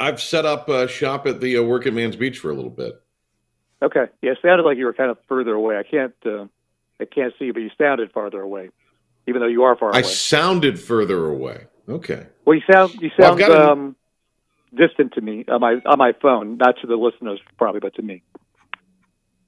I've 0.00 0.20
set 0.20 0.44
up 0.44 0.68
a 0.68 0.88
shop 0.88 1.26
at 1.26 1.40
the 1.40 1.58
uh, 1.58 1.62
Working 1.62 1.94
Man's 1.94 2.16
Beach 2.16 2.38
for 2.38 2.50
a 2.50 2.54
little 2.54 2.70
bit. 2.70 3.00
Okay. 3.82 4.06
Yeah, 4.22 4.32
it 4.32 4.38
sounded 4.42 4.64
like 4.64 4.78
you 4.78 4.86
were 4.86 4.94
kind 4.94 5.10
of 5.10 5.18
further 5.28 5.52
away. 5.52 5.76
I 5.76 5.82
can't. 5.82 6.14
Uh, 6.24 6.46
I 7.00 7.04
can't 7.04 7.34
see, 7.38 7.50
but 7.50 7.60
you 7.60 7.70
sounded 7.76 8.12
farther 8.12 8.40
away, 8.40 8.70
even 9.26 9.40
though 9.40 9.48
you 9.48 9.64
are 9.64 9.76
far 9.76 9.88
I 9.88 9.98
away. 9.98 10.08
I 10.08 10.12
sounded 10.12 10.80
further 10.80 11.26
away. 11.26 11.66
Okay. 11.88 12.26
Well, 12.44 12.56
you 12.56 12.62
sound. 12.72 12.94
You 12.94 13.10
sound 13.18 13.40
well, 13.40 13.70
um, 13.70 13.96
distant 14.74 15.12
to 15.14 15.20
me 15.20 15.44
on 15.48 15.60
my 15.60 15.80
on 15.86 15.98
my 15.98 16.12
phone, 16.22 16.56
not 16.56 16.76
to 16.80 16.86
the 16.86 16.96
listeners 16.96 17.40
probably, 17.58 17.80
but 17.80 17.94
to 17.96 18.02
me. 18.02 18.22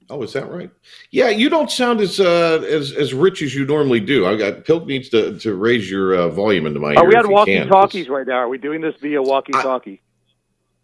Oh, 0.09 0.23
is 0.23 0.33
that 0.33 0.49
right? 0.49 0.71
Yeah, 1.11 1.29
you 1.29 1.49
don't 1.49 1.69
sound 1.69 1.99
as 1.99 2.19
uh, 2.19 2.63
as 2.69 2.91
as 2.91 3.13
rich 3.13 3.41
as 3.41 3.55
you 3.55 3.65
normally 3.65 3.99
do. 3.99 4.25
I 4.25 4.37
got 4.37 4.65
Pilk 4.65 4.85
needs 4.85 5.09
to 5.09 5.37
to 5.39 5.55
raise 5.55 5.89
your 5.89 6.15
uh, 6.15 6.29
volume 6.29 6.65
into 6.65 6.79
my. 6.79 6.91
Ear. 6.91 6.99
Are 6.99 7.07
we 7.07 7.15
on 7.15 7.29
walkie 7.29 7.59
talkies 7.65 8.07
right 8.07 8.25
now? 8.25 8.35
Are 8.35 8.49
we 8.49 8.57
doing 8.57 8.81
this 8.81 8.95
via 9.01 9.21
walkie 9.21 9.53
talkie? 9.53 10.01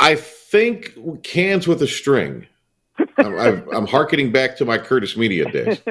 I, 0.03 0.11
I, 0.11 0.15
think 0.15 1.23
cans 1.23 1.67
with 1.67 1.81
a 1.81 1.87
string. 1.87 2.47
I'm, 3.17 3.69
I'm, 3.73 3.87
harkening 3.97 4.31
back 4.31 4.57
to 4.57 4.65
my 4.65 4.77
Curtis 4.77 5.17
Media 5.17 5.49
days. 5.51 5.81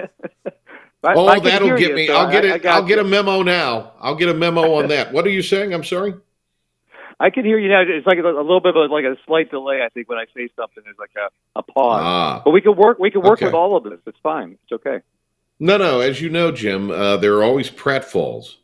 I, 1.05 1.15
oh, 1.15 1.41
that'll 1.41 1.77
get 1.77 1.91
you, 1.91 1.95
me. 1.97 2.07
So 2.07 2.15
I'll 2.15 2.31
get 2.31 2.45
it. 2.45 2.65
I'll 2.65 2.83
you. 2.83 2.89
get 2.89 2.99
a 3.01 3.05
memo 3.05 3.43
now. 3.43 3.93
I'll 3.99 4.15
get 4.15 4.29
a 4.29 4.35
memo 4.35 4.75
on 4.75 4.89
that. 4.89 5.13
What 5.13 5.27
are 5.27 5.31
you 5.31 5.43
saying? 5.43 5.75
I'm 5.75 5.83
sorry. 5.83 6.15
I 7.19 7.31
can 7.31 7.45
hear 7.45 7.59
you 7.59 7.69
now. 7.69 7.83
It's 7.83 8.07
like 8.07 8.19
a, 8.19 8.23
a 8.23 8.43
little 8.43 8.61
bit 8.61 8.77
of 8.77 8.91
a, 8.91 8.93
like 8.93 9.05
a 9.05 9.17
slight 9.27 9.51
delay. 9.51 9.81
I 9.85 9.89
think 9.89 10.09
when 10.09 10.19
I 10.19 10.27
say 10.37 10.49
something, 10.57 10.83
there's 10.85 10.99
like 10.99 11.11
a, 11.17 11.59
a 11.59 11.63
pause. 11.63 12.01
Ah, 12.03 12.43
but 12.45 12.51
we 12.53 12.61
can 12.61 12.77
work. 12.77 12.99
We 12.99 13.11
can 13.11 13.23
work 13.23 13.39
okay. 13.39 13.47
with 13.47 13.55
all 13.55 13.77
of 13.77 13.85
this. 13.85 13.99
It's 14.07 14.19
fine. 14.23 14.59
It's 14.65 14.73
okay. 14.73 15.01
No, 15.59 15.77
no. 15.77 16.01
As 16.01 16.21
you 16.21 16.31
know, 16.31 16.53
Jim, 16.53 16.91
uh, 16.91 17.17
there 17.17 17.35
are 17.35 17.43
always 17.43 17.71
pratfalls 17.71 18.57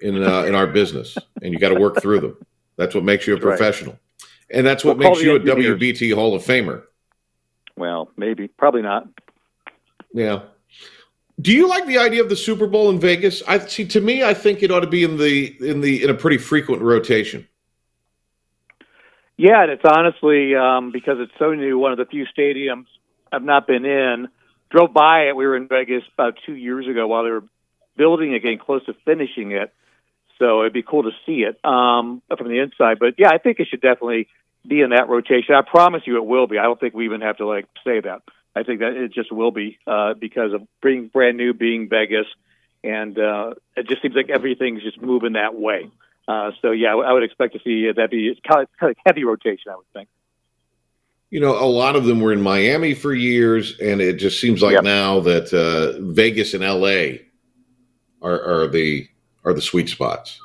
in 0.00 0.22
uh, 0.22 0.42
in 0.42 0.54
our 0.54 0.66
business, 0.66 1.16
and 1.42 1.52
you 1.52 1.58
got 1.58 1.70
to 1.70 1.80
work 1.80 2.00
through 2.00 2.20
them. 2.20 2.36
That's 2.76 2.94
what 2.94 3.04
makes 3.04 3.26
you 3.26 3.36
a 3.36 3.40
professional, 3.40 3.92
right. 3.92 4.00
And 4.50 4.66
that's 4.66 4.84
what 4.84 4.98
we'll 4.98 5.10
makes 5.10 5.22
you 5.22 5.36
a 5.36 5.40
WBT 5.40 6.14
Hall 6.14 6.34
of 6.34 6.42
Famer. 6.42 6.82
Well, 7.76 8.10
maybe, 8.16 8.48
probably 8.48 8.82
not. 8.82 9.08
Yeah. 10.12 10.42
Do 11.40 11.52
you 11.52 11.68
like 11.68 11.86
the 11.86 11.98
idea 11.98 12.22
of 12.22 12.28
the 12.28 12.36
Super 12.36 12.66
Bowl 12.66 12.90
in 12.90 12.98
Vegas? 12.98 13.42
I 13.46 13.58
see. 13.58 13.86
To 13.86 14.00
me, 14.00 14.24
I 14.24 14.34
think 14.34 14.62
it 14.62 14.72
ought 14.72 14.80
to 14.80 14.88
be 14.88 15.04
in 15.04 15.18
the 15.18 15.56
in 15.60 15.80
the 15.80 16.02
in 16.02 16.10
a 16.10 16.14
pretty 16.14 16.38
frequent 16.38 16.82
rotation. 16.82 17.46
Yeah, 19.36 19.62
and 19.62 19.70
it's 19.70 19.84
honestly 19.84 20.56
um, 20.56 20.90
because 20.90 21.18
it's 21.20 21.32
so 21.38 21.54
new. 21.54 21.78
One 21.78 21.92
of 21.92 21.98
the 21.98 22.06
few 22.06 22.26
stadiums 22.36 22.86
I've 23.30 23.44
not 23.44 23.68
been 23.68 23.84
in. 23.84 24.28
Drove 24.70 24.92
by 24.92 25.28
it. 25.28 25.36
We 25.36 25.46
were 25.46 25.56
in 25.56 25.68
Vegas 25.68 26.02
about 26.12 26.38
two 26.44 26.54
years 26.54 26.88
ago 26.88 27.06
while 27.06 27.22
they 27.22 27.30
were 27.30 27.44
building 27.96 28.32
it, 28.34 28.42
getting 28.42 28.58
close 28.58 28.84
to 28.86 28.94
finishing 29.04 29.52
it. 29.52 29.72
So 30.38 30.60
it'd 30.60 30.72
be 30.72 30.82
cool 30.82 31.04
to 31.04 31.10
see 31.26 31.42
it 31.42 31.58
um, 31.64 32.22
from 32.36 32.48
the 32.48 32.60
inside. 32.60 32.98
But 32.98 33.14
yeah, 33.18 33.30
I 33.30 33.38
think 33.38 33.58
it 33.58 33.68
should 33.68 33.80
definitely 33.80 34.28
be 34.66 34.80
in 34.80 34.90
that 34.90 35.08
rotation. 35.08 35.54
I 35.54 35.62
promise 35.62 36.02
you, 36.06 36.16
it 36.16 36.24
will 36.24 36.46
be. 36.46 36.58
I 36.58 36.64
don't 36.64 36.78
think 36.78 36.94
we 36.94 37.04
even 37.04 37.20
have 37.22 37.38
to 37.38 37.46
like 37.46 37.66
say 37.84 38.00
that. 38.00 38.22
I 38.54 38.62
think 38.62 38.80
that 38.80 38.92
it 38.96 39.12
just 39.12 39.32
will 39.32 39.50
be 39.50 39.78
uh, 39.86 40.14
because 40.14 40.52
of 40.52 40.62
being 40.82 41.08
brand 41.08 41.36
new, 41.36 41.54
being 41.54 41.88
Vegas, 41.88 42.26
and 42.82 43.18
uh, 43.18 43.54
it 43.76 43.88
just 43.88 44.02
seems 44.02 44.14
like 44.14 44.30
everything's 44.30 44.82
just 44.82 45.00
moving 45.00 45.34
that 45.34 45.54
way. 45.54 45.90
Uh, 46.26 46.52
so 46.60 46.72
yeah, 46.72 46.94
I 46.94 47.12
would 47.12 47.22
expect 47.22 47.54
to 47.54 47.60
see 47.64 47.90
that 47.90 48.10
be 48.10 48.38
kind 48.46 48.62
of, 48.62 48.68
kind 48.78 48.90
of 48.90 48.96
heavy 49.06 49.24
rotation. 49.24 49.70
I 49.72 49.76
would 49.76 49.90
think. 49.92 50.08
You 51.30 51.40
know, 51.40 51.62
a 51.62 51.66
lot 51.66 51.94
of 51.94 52.04
them 52.04 52.20
were 52.20 52.32
in 52.32 52.40
Miami 52.40 52.94
for 52.94 53.12
years, 53.12 53.78
and 53.80 54.00
it 54.00 54.14
just 54.14 54.40
seems 54.40 54.62
like 54.62 54.72
yep. 54.72 54.82
now 54.82 55.20
that 55.20 55.52
uh, 55.52 56.00
Vegas 56.12 56.54
and 56.54 56.62
LA 56.64 57.18
are, 58.22 58.62
are 58.62 58.66
the 58.66 59.06
are 59.48 59.54
the 59.54 59.62
sweet 59.62 59.88
spots 59.88 60.40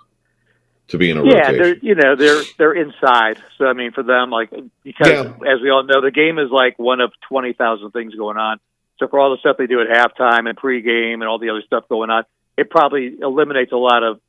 to 0.87 0.97
be 0.97 1.09
in 1.09 1.17
a 1.17 1.23
yeah, 1.25 1.49
rotation. 1.49 1.57
they're 1.57 1.77
you 1.77 1.95
know 1.95 2.15
they're 2.15 2.43
they're 2.57 2.73
inside. 2.73 3.41
So 3.57 3.65
I 3.65 3.73
mean, 3.73 3.91
for 3.91 4.03
them, 4.03 4.29
like 4.29 4.49
because 4.83 5.07
Yeah. 5.09 5.53
as 5.53 5.61
we 5.61 5.69
all 5.69 5.83
know, 5.83 6.01
the 6.01 6.11
game 6.11 6.39
is 6.39 6.49
like 6.51 6.77
one 6.79 7.01
of 7.01 7.11
twenty 7.27 7.53
thousand 7.53 7.91
things 7.91 8.15
going 8.15 8.37
on. 8.37 8.59
So 8.99 9.07
for 9.07 9.19
all 9.19 9.31
the 9.31 9.37
stuff 9.39 9.57
they 9.57 9.67
do 9.67 9.81
at 9.81 9.87
halftime 9.87 10.47
and 10.47 10.57
pregame 10.57 11.15
and 11.15 11.25
all 11.25 11.39
the 11.39 11.49
other 11.49 11.63
stuff 11.65 11.87
going 11.89 12.09
on, 12.09 12.23
it 12.57 12.69
probably 12.69 13.17
eliminates 13.21 13.71
a 13.71 13.77
lot 13.77 14.03
of. 14.03 14.19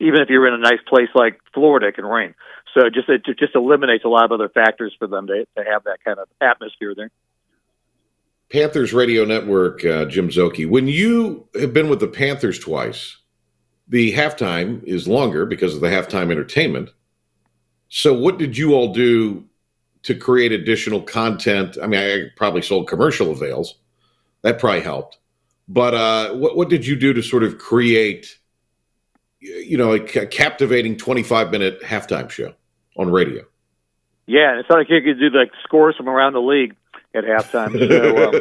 Even 0.00 0.20
if 0.20 0.28
you're 0.28 0.46
in 0.48 0.54
a 0.54 0.58
nice 0.58 0.80
place 0.88 1.08
like 1.14 1.40
Florida, 1.54 1.86
it 1.86 1.94
can 1.94 2.04
rain. 2.04 2.34
So 2.74 2.90
just 2.90 3.08
it 3.08 3.22
just 3.38 3.54
eliminates 3.54 4.04
a 4.04 4.08
lot 4.08 4.24
of 4.24 4.32
other 4.32 4.48
factors 4.48 4.94
for 4.98 5.06
them 5.06 5.28
to 5.28 5.46
to 5.56 5.64
have 5.64 5.84
that 5.84 5.98
kind 6.04 6.18
of 6.18 6.28
atmosphere 6.40 6.94
there. 6.96 7.10
Panthers 8.50 8.92
Radio 8.92 9.24
Network, 9.24 9.84
uh, 9.84 10.04
Jim 10.04 10.28
Szoke. 10.28 10.68
When 10.68 10.86
you 10.88 11.48
have 11.58 11.72
been 11.72 11.88
with 11.88 12.00
the 12.00 12.08
Panthers 12.08 12.58
twice, 12.58 13.16
the 13.88 14.12
halftime 14.12 14.82
is 14.84 15.06
longer 15.06 15.46
because 15.46 15.74
of 15.74 15.80
the 15.80 15.88
halftime 15.88 16.30
entertainment. 16.30 16.90
So, 17.88 18.14
what 18.14 18.38
did 18.38 18.56
you 18.56 18.74
all 18.74 18.92
do 18.92 19.44
to 20.02 20.14
create 20.14 20.52
additional 20.52 21.02
content? 21.02 21.76
I 21.82 21.86
mean, 21.86 22.00
I 22.00 22.24
probably 22.36 22.62
sold 22.62 22.88
commercial 22.88 23.30
avails. 23.30 23.76
That 24.42 24.58
probably 24.58 24.80
helped. 24.80 25.18
But 25.68 25.94
uh, 25.94 26.34
what, 26.34 26.56
what 26.56 26.68
did 26.68 26.86
you 26.86 26.96
do 26.96 27.12
to 27.12 27.22
sort 27.22 27.42
of 27.42 27.58
create, 27.58 28.38
you 29.40 29.78
know, 29.78 29.92
a 29.92 30.00
ca- 30.00 30.26
captivating 30.26 30.96
25 30.96 31.50
minute 31.50 31.82
halftime 31.82 32.30
show 32.30 32.54
on 32.96 33.10
radio? 33.10 33.44
Yeah, 34.26 34.58
it's 34.58 34.68
not 34.68 34.78
like 34.78 34.88
you 34.90 35.00
could 35.02 35.18
do 35.18 35.30
like 35.30 35.52
scores 35.62 35.96
from 35.96 36.08
around 36.08 36.32
the 36.32 36.40
league 36.40 36.74
at 37.14 37.24
halftime. 37.24 37.72
So, 37.78 38.28
um, 38.28 38.34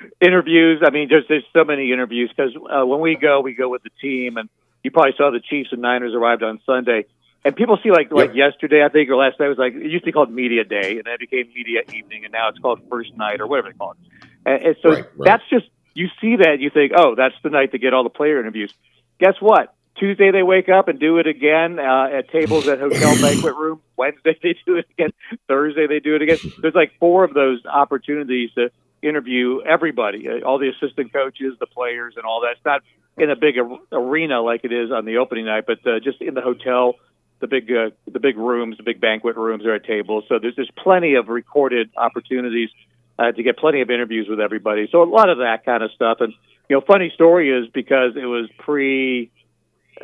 interviews. 0.20 0.82
I 0.84 0.90
mean, 0.90 1.08
there's 1.08 1.24
there's 1.28 1.44
so 1.52 1.64
many 1.64 1.92
interviews 1.92 2.30
because 2.34 2.54
uh, 2.56 2.86
when 2.86 3.00
we 3.00 3.16
go, 3.16 3.40
we 3.40 3.54
go 3.54 3.68
with 3.68 3.82
the 3.82 3.90
team, 4.00 4.36
and 4.36 4.48
you 4.82 4.90
probably 4.90 5.14
saw 5.16 5.30
the 5.30 5.40
Chiefs 5.40 5.70
and 5.72 5.82
Niners 5.82 6.14
arrived 6.14 6.42
on 6.42 6.60
Sunday, 6.66 7.06
and 7.44 7.56
people 7.56 7.78
see 7.82 7.90
like 7.90 8.12
like 8.12 8.34
yesterday, 8.34 8.84
I 8.84 8.88
think, 8.88 9.10
or 9.10 9.16
last 9.16 9.40
night 9.40 9.48
was 9.48 9.58
like 9.58 9.74
it 9.74 9.90
used 9.90 10.04
to 10.04 10.06
be 10.06 10.12
called 10.12 10.30
Media 10.32 10.64
Day, 10.64 10.96
and 10.98 11.04
then 11.04 11.14
it 11.14 11.20
became 11.20 11.48
Media 11.54 11.80
Evening, 11.92 12.24
and 12.24 12.32
now 12.32 12.48
it's 12.48 12.58
called 12.58 12.80
First 12.90 13.16
Night 13.16 13.40
or 13.40 13.46
whatever 13.46 13.70
they 13.70 13.78
call 13.78 13.92
it. 13.92 13.98
And, 14.46 14.62
and 14.66 14.76
so 14.82 14.90
Right, 14.90 15.04
right. 15.16 15.24
that's 15.24 15.42
just 15.50 15.66
you 15.94 16.08
see 16.20 16.36
that 16.36 16.60
you 16.60 16.70
think, 16.70 16.92
oh, 16.96 17.14
that's 17.14 17.34
the 17.42 17.50
night 17.50 17.72
to 17.72 17.78
get 17.78 17.94
all 17.94 18.04
the 18.04 18.10
player 18.10 18.38
interviews. 18.40 18.72
Guess 19.18 19.34
what? 19.40 19.74
Tuesday 19.98 20.30
they 20.30 20.42
wake 20.42 20.68
up 20.68 20.88
and 20.88 20.98
do 20.98 21.18
it 21.18 21.26
again 21.26 21.78
uh, 21.78 22.08
at 22.12 22.30
tables 22.30 22.66
at 22.68 22.78
hotel 22.78 23.14
banquet 23.20 23.54
room. 23.54 23.80
Wednesday 23.96 24.36
they 24.42 24.56
do 24.64 24.76
it 24.76 24.86
again. 24.92 25.10
Thursday 25.48 25.86
they 25.86 26.00
do 26.00 26.16
it 26.16 26.22
again. 26.22 26.38
There's 26.60 26.74
like 26.74 26.92
four 26.98 27.24
of 27.24 27.34
those 27.34 27.64
opportunities 27.66 28.50
to 28.54 28.70
interview 29.02 29.60
everybody, 29.62 30.28
uh, 30.28 30.46
all 30.46 30.58
the 30.58 30.68
assistant 30.70 31.12
coaches, 31.12 31.54
the 31.58 31.66
players, 31.66 32.14
and 32.16 32.24
all 32.24 32.42
that. 32.42 32.52
It's 32.56 32.64
not 32.64 32.82
in 33.16 33.30
a 33.30 33.36
big 33.36 33.58
ar- 33.58 33.78
arena 33.92 34.40
like 34.40 34.62
it 34.64 34.72
is 34.72 34.90
on 34.90 35.04
the 35.04 35.18
opening 35.18 35.46
night, 35.46 35.64
but 35.66 35.78
uh, 35.86 36.00
just 36.02 36.20
in 36.20 36.34
the 36.34 36.40
hotel, 36.40 36.94
the 37.40 37.46
big 37.46 37.70
uh, 37.70 37.90
the 38.10 38.20
big 38.20 38.36
rooms, 38.36 38.76
the 38.76 38.82
big 38.82 39.00
banquet 39.00 39.36
rooms 39.36 39.64
are 39.64 39.74
at 39.74 39.84
tables. 39.84 40.24
So 40.28 40.38
there's 40.40 40.56
there's 40.56 40.70
plenty 40.82 41.14
of 41.14 41.28
recorded 41.28 41.90
opportunities 41.96 42.70
uh, 43.18 43.32
to 43.32 43.42
get 43.42 43.58
plenty 43.58 43.80
of 43.82 43.90
interviews 43.90 44.26
with 44.28 44.40
everybody. 44.40 44.88
So 44.90 45.02
a 45.02 45.04
lot 45.04 45.28
of 45.28 45.38
that 45.38 45.64
kind 45.64 45.82
of 45.82 45.90
stuff. 45.92 46.18
And 46.20 46.32
you 46.68 46.76
know, 46.76 46.82
funny 46.86 47.10
story 47.14 47.50
is 47.50 47.68
because 47.72 48.12
it 48.16 48.26
was 48.26 48.48
pre, 48.58 49.30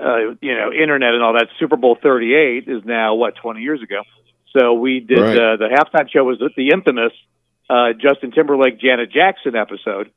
uh, 0.00 0.34
you 0.40 0.54
know, 0.54 0.72
internet 0.72 1.14
and 1.14 1.22
all 1.22 1.32
that. 1.34 1.48
Super 1.58 1.76
Bowl 1.76 1.96
38 2.00 2.68
is 2.68 2.84
now 2.84 3.14
what 3.14 3.36
20 3.36 3.60
years 3.60 3.82
ago. 3.82 4.02
So 4.56 4.74
we 4.74 5.00
did 5.00 5.18
Right. 5.18 5.36
uh, 5.36 5.56
the 5.56 5.68
halftime 5.68 6.10
show 6.10 6.24
was 6.24 6.38
the 6.56 6.68
infamous 6.70 7.12
uh, 7.68 7.92
Justin 7.94 8.30
Timberlake 8.30 8.78
Janet 8.78 9.10
Jackson 9.10 9.56
episode. 9.56 10.10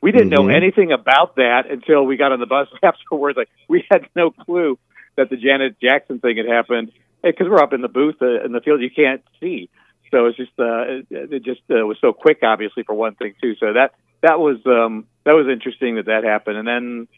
We 0.00 0.12
didn't 0.12 0.30
know 0.30 0.42
Mhm. 0.44 0.54
anything 0.54 0.92
about 0.92 1.36
that 1.36 1.70
until 1.70 2.04
we 2.04 2.16
got 2.16 2.32
on 2.32 2.40
the 2.40 2.46
bus 2.46 2.68
afterwards. 2.82 3.36
Like 3.36 3.48
we 3.68 3.84
had 3.90 4.06
no 4.16 4.30
clue 4.30 4.78
that 5.16 5.30
the 5.30 5.36
Janet 5.36 5.78
Jackson 5.80 6.18
thing 6.20 6.36
had 6.36 6.46
happened 6.46 6.92
because 7.22 7.48
we're 7.48 7.62
up 7.62 7.72
in 7.72 7.80
the 7.80 7.88
booth 7.88 8.16
uh, 8.22 8.42
in 8.44 8.52
the 8.52 8.60
field. 8.60 8.80
You 8.80 8.90
can't 8.90 9.22
see, 9.40 9.68
so 10.10 10.26
it's 10.26 10.36
just 10.36 10.52
uh, 10.58 10.82
it, 10.88 11.06
it 11.10 11.42
just 11.44 11.62
uh, 11.70 11.86
was 11.86 11.98
so 12.00 12.12
quick, 12.12 12.38
obviously 12.42 12.82
for 12.84 12.94
one 12.94 13.14
thing 13.14 13.34
too. 13.40 13.54
So 13.56 13.72
that 13.72 13.92
that 14.22 14.38
was 14.40 14.58
um, 14.66 15.06
that 15.24 15.32
was 15.32 15.46
interesting 15.48 15.96
that 15.96 16.06
that 16.06 16.24
happened. 16.24 16.58
And 16.58 16.66
then 16.68 17.08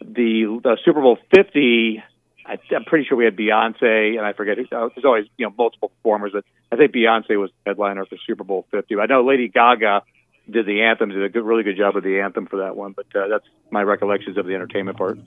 the, 0.00 0.60
the 0.62 0.76
Super 0.84 1.00
Bowl 1.00 1.18
Fifty. 1.34 2.02
I, 2.46 2.58
I'm 2.74 2.84
pretty 2.84 3.04
sure 3.06 3.16
we 3.16 3.24
had 3.24 3.36
Beyonce, 3.36 4.16
and 4.16 4.26
I 4.26 4.32
forget. 4.32 4.58
who- 4.58 4.64
uh, 4.76 4.88
There's 4.94 5.04
always 5.04 5.26
you 5.36 5.46
know 5.46 5.54
multiple 5.56 5.90
performers. 5.90 6.32
But 6.32 6.44
I 6.72 6.76
think 6.76 6.92
Beyonce 6.92 7.38
was 7.38 7.50
the 7.64 7.70
headliner 7.70 8.04
for 8.06 8.16
Super 8.26 8.44
Bowl 8.44 8.66
50. 8.70 8.96
I 8.98 9.06
know 9.06 9.24
Lady 9.24 9.48
Gaga 9.48 10.02
did 10.50 10.66
the 10.66 10.82
anthem, 10.82 11.10
did 11.10 11.22
a 11.22 11.28
good, 11.28 11.44
really 11.44 11.62
good 11.62 11.76
job 11.76 11.94
with 11.94 12.02
the 12.04 12.20
anthem 12.20 12.46
for 12.46 12.56
that 12.58 12.74
one. 12.76 12.92
But 12.92 13.06
uh, 13.14 13.28
that's 13.28 13.44
my 13.70 13.82
recollections 13.82 14.36
of 14.36 14.46
the 14.46 14.54
entertainment 14.54 14.98
part. 14.98 15.18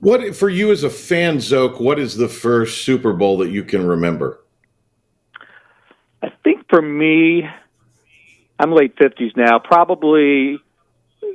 What 0.00 0.34
for 0.34 0.48
you 0.48 0.72
as 0.72 0.82
a 0.82 0.90
fan, 0.90 1.40
Zoke? 1.40 1.78
What 1.78 1.98
is 1.98 2.16
the 2.16 2.28
first 2.28 2.82
Super 2.84 3.12
Bowl 3.12 3.38
that 3.38 3.50
you 3.50 3.62
can 3.62 3.86
remember? 3.86 4.40
I 6.22 6.30
think 6.42 6.66
for 6.68 6.80
me, 6.82 7.44
I'm 8.58 8.72
late 8.72 8.96
50s 8.96 9.36
now. 9.36 9.58
Probably 9.58 10.58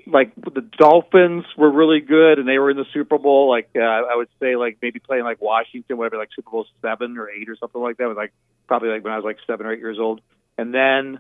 like 0.08 0.34
the 0.36 0.62
Dolphins 0.78 1.46
were 1.58 1.72
really 1.72 2.00
good, 2.00 2.40
and 2.40 2.48
they 2.48 2.60
were 2.60 2.70
in 2.70 2.78
the 2.78 2.86
Super 2.94 3.18
Bowl. 3.18 3.50
Like 3.50 3.70
uh, 3.76 3.80
I 3.80 4.16
would 4.16 4.30
say, 4.40 4.56
like 4.56 4.78
maybe 4.82 5.00
playing 5.00 5.24
like 5.24 5.42
Washington, 5.42 5.98
whatever, 5.98 6.18
like 6.18 6.30
Super 6.36 6.52
Bowl 6.52 6.66
seven 6.82 7.18
or 7.18 7.30
eight 7.30 7.50
or 7.50 7.56
something 7.56 7.82
like 7.82 7.98
that. 7.98 8.08
Was 8.08 8.18
like 8.18 8.34
probably 8.68 8.90
like 8.90 9.04
when 9.04 9.14
I 9.14 9.18
was 9.18 9.26
like 9.26 9.38
seven 9.48 9.66
or 9.66 9.74
eight 9.74 9.80
years 9.80 9.98
old, 10.00 10.22
and 10.58 10.74
then 10.74 11.20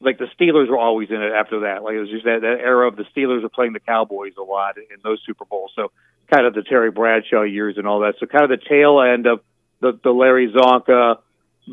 like 0.00 0.18
the 0.18 0.26
Steelers 0.38 0.68
were 0.68 0.78
always 0.78 1.10
in 1.10 1.20
it 1.20 1.32
after 1.32 1.60
that. 1.60 1.82
Like 1.82 1.94
it 1.94 2.00
was 2.00 2.10
just 2.10 2.24
that, 2.24 2.40
that 2.42 2.58
era 2.60 2.88
of 2.88 2.96
the 2.96 3.04
Steelers 3.16 3.42
were 3.42 3.48
playing 3.48 3.72
the 3.72 3.80
Cowboys 3.80 4.34
a 4.38 4.42
lot 4.42 4.76
in 4.78 4.98
those 5.02 5.20
Super 5.26 5.44
Bowls. 5.44 5.72
So 5.74 5.90
kind 6.32 6.46
of 6.46 6.54
the 6.54 6.62
Terry 6.62 6.90
Bradshaw 6.90 7.42
years 7.42 7.76
and 7.78 7.86
all 7.86 8.00
that. 8.00 8.14
So 8.20 8.26
kind 8.26 8.44
of 8.44 8.50
the 8.50 8.64
tail 8.68 9.00
end 9.00 9.26
of 9.26 9.40
the, 9.80 9.98
the 10.02 10.10
Larry 10.10 10.52
Csonka, 10.52 11.18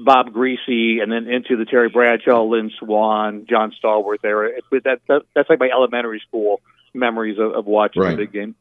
Bob 0.03 0.33
Griese, 0.33 1.01
and 1.01 1.11
then 1.11 1.27
into 1.27 1.55
the 1.55 1.65
Terry 1.65 1.89
Bradshaw, 1.89 2.43
Lynn 2.43 2.71
Swann, 2.79 3.45
John 3.49 3.71
Stallworth 3.81 4.23
era. 4.23 4.51
But 4.69 4.83
that, 4.83 5.01
that 5.07 5.21
that's 5.33 5.49
like 5.49 5.59
my 5.59 5.69
elementary 5.69 6.21
school 6.27 6.61
memories 6.93 7.37
of, 7.39 7.53
of 7.53 7.65
watching 7.65 8.01
Right. 8.01 8.11
the 8.11 8.17
big 8.25 8.33
game. 8.33 8.55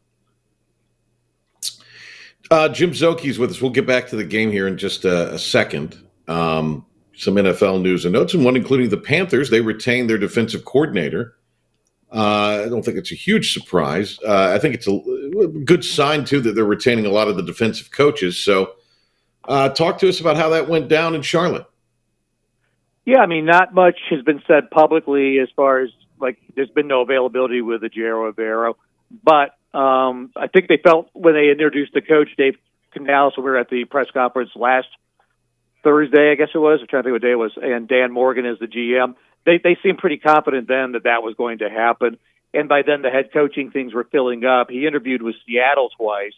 Uh, 2.50 2.68
Jim 2.68 2.90
Szoke's 2.92 3.38
with 3.38 3.50
us. 3.50 3.60
We'll 3.60 3.70
get 3.70 3.86
back 3.86 4.08
to 4.08 4.16
the 4.16 4.24
game 4.24 4.50
here 4.52 4.66
in 4.68 4.76
just 4.76 5.04
a, 5.04 5.34
a 5.34 5.38
second. 5.38 5.96
Um, 6.28 6.84
some 7.16 7.36
NFL 7.36 7.80
news 7.80 8.04
and 8.04 8.12
notes, 8.12 8.34
and 8.34 8.44
one 8.44 8.56
including 8.56 8.88
the 8.90 8.96
Panthers. 8.96 9.48
They 9.50 9.60
retained 9.60 10.10
their 10.10 10.18
defensive 10.18 10.64
coordinator. 10.64 11.36
Uh, 12.12 12.62
I 12.64 12.68
don't 12.68 12.84
think 12.84 12.96
it's 12.96 13.12
a 13.12 13.16
huge 13.16 13.52
surprise. 13.52 14.18
Uh, 14.26 14.52
I 14.54 14.58
think 14.58 14.74
it's 14.74 14.86
a, 14.86 14.92
a 14.92 15.48
good 15.48 15.84
sign 15.84 16.24
too 16.24 16.40
that 16.42 16.54
they're 16.54 16.64
retaining 16.64 17.06
a 17.06 17.10
lot 17.10 17.28
of 17.28 17.36
the 17.36 17.42
defensive 17.42 17.90
coaches. 17.92 18.38
So, 18.38 18.74
uh, 19.48 19.68
talk 19.70 19.98
to 19.98 20.08
us 20.08 20.20
about 20.20 20.36
how 20.36 20.50
that 20.50 20.68
went 20.68 20.88
down 20.88 21.14
in 21.14 21.22
Charlotte. 21.22 21.66
Yeah, 23.04 23.18
I 23.18 23.26
mean, 23.26 23.44
not 23.44 23.74
much 23.74 23.98
has 24.10 24.22
been 24.22 24.42
said 24.46 24.70
publicly 24.70 25.38
as 25.38 25.48
far 25.54 25.80
as 25.80 25.90
like 26.18 26.38
there's 26.54 26.70
been 26.70 26.88
no 26.88 27.02
availability 27.02 27.60
with 27.60 27.82
the 27.82 27.90
Ejiro 27.90 28.32
Evero, 28.32 28.74
but 29.22 29.54
um, 29.78 30.30
I 30.36 30.46
think 30.46 30.68
they 30.68 30.78
felt 30.82 31.10
when 31.12 31.34
they 31.34 31.50
introduced 31.50 31.92
the 31.92 32.00
coach 32.00 32.28
Dave 32.38 32.54
Canales 32.92 33.34
we 33.36 33.42
were 33.42 33.58
at 33.58 33.68
the 33.68 33.84
press 33.84 34.06
conference 34.12 34.50
last 34.54 34.86
Thursday, 35.82 36.32
I 36.32 36.34
guess 36.36 36.48
it 36.54 36.58
was. 36.58 36.78
I'm 36.80 36.86
trying 36.86 37.02
to 37.02 37.08
think 37.08 37.14
what 37.14 37.22
day 37.22 37.32
it 37.32 37.38
was, 37.38 37.52
and 37.60 37.86
Dan 37.86 38.10
Morgan 38.10 38.46
is 38.46 38.58
the 38.58 38.66
GM. 38.66 39.16
They 39.44 39.58
they 39.62 39.76
seemed 39.82 39.98
pretty 39.98 40.16
confident 40.16 40.66
then 40.66 40.92
that 40.92 41.04
that 41.04 41.22
was 41.22 41.34
going 41.36 41.58
to 41.58 41.68
happen, 41.68 42.18
and 42.54 42.68
by 42.68 42.82
then 42.82 43.02
the 43.02 43.10
head 43.10 43.30
coaching 43.32 43.70
things 43.70 43.92
were 43.92 44.04
filling 44.04 44.44
up. 44.44 44.70
He 44.70 44.86
interviewed 44.86 45.20
with 45.20 45.34
Seattle 45.46 45.90
twice. 45.96 46.32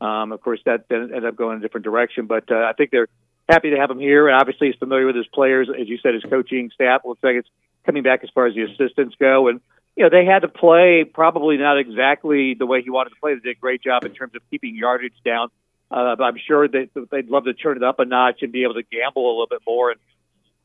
Um, 0.00 0.32
of 0.32 0.40
course, 0.40 0.60
that 0.64 0.84
ended 0.90 1.24
up 1.24 1.36
going 1.36 1.56
in 1.56 1.58
a 1.58 1.62
different 1.62 1.84
direction, 1.84 2.26
but 2.26 2.50
uh, 2.50 2.54
I 2.54 2.72
think 2.76 2.90
they're 2.90 3.08
happy 3.48 3.70
to 3.70 3.76
have 3.76 3.90
him 3.90 3.98
here, 3.98 4.28
and 4.28 4.40
obviously 4.40 4.68
he's 4.68 4.76
familiar 4.76 5.06
with 5.06 5.16
his 5.16 5.26
players. 5.26 5.68
As 5.68 5.88
you 5.88 5.98
said, 6.02 6.14
his 6.14 6.22
coaching 6.24 6.70
staff 6.72 7.02
looks 7.04 7.22
like 7.22 7.36
it's 7.36 7.48
coming 7.84 8.02
back 8.02 8.20
as 8.22 8.30
far 8.30 8.46
as 8.46 8.54
the 8.54 8.62
assistants 8.62 9.16
go, 9.18 9.48
and 9.48 9.60
you 9.96 10.04
know 10.04 10.10
they 10.10 10.24
had 10.24 10.40
to 10.40 10.48
play 10.48 11.04
probably 11.04 11.56
not 11.56 11.78
exactly 11.78 12.54
the 12.54 12.66
way 12.66 12.82
he 12.82 12.90
wanted 12.90 13.10
to 13.10 13.16
play. 13.20 13.34
They 13.34 13.40
did 13.40 13.56
a 13.56 13.60
great 13.60 13.82
job 13.82 14.04
in 14.04 14.12
terms 14.12 14.34
of 14.34 14.42
keeping 14.50 14.76
yardage 14.76 15.14
down. 15.24 15.48
Uh, 15.90 16.16
but 16.16 16.24
I'm 16.24 16.36
sure 16.46 16.68
that 16.68 16.90
they'd 17.10 17.28
love 17.28 17.44
to 17.44 17.54
turn 17.54 17.78
it 17.78 17.82
up 17.82 17.98
a 17.98 18.04
notch 18.04 18.42
and 18.42 18.52
be 18.52 18.64
able 18.64 18.74
to 18.74 18.82
gamble 18.82 19.26
a 19.26 19.32
little 19.32 19.46
bit 19.48 19.62
more 19.66 19.90
and 19.90 20.00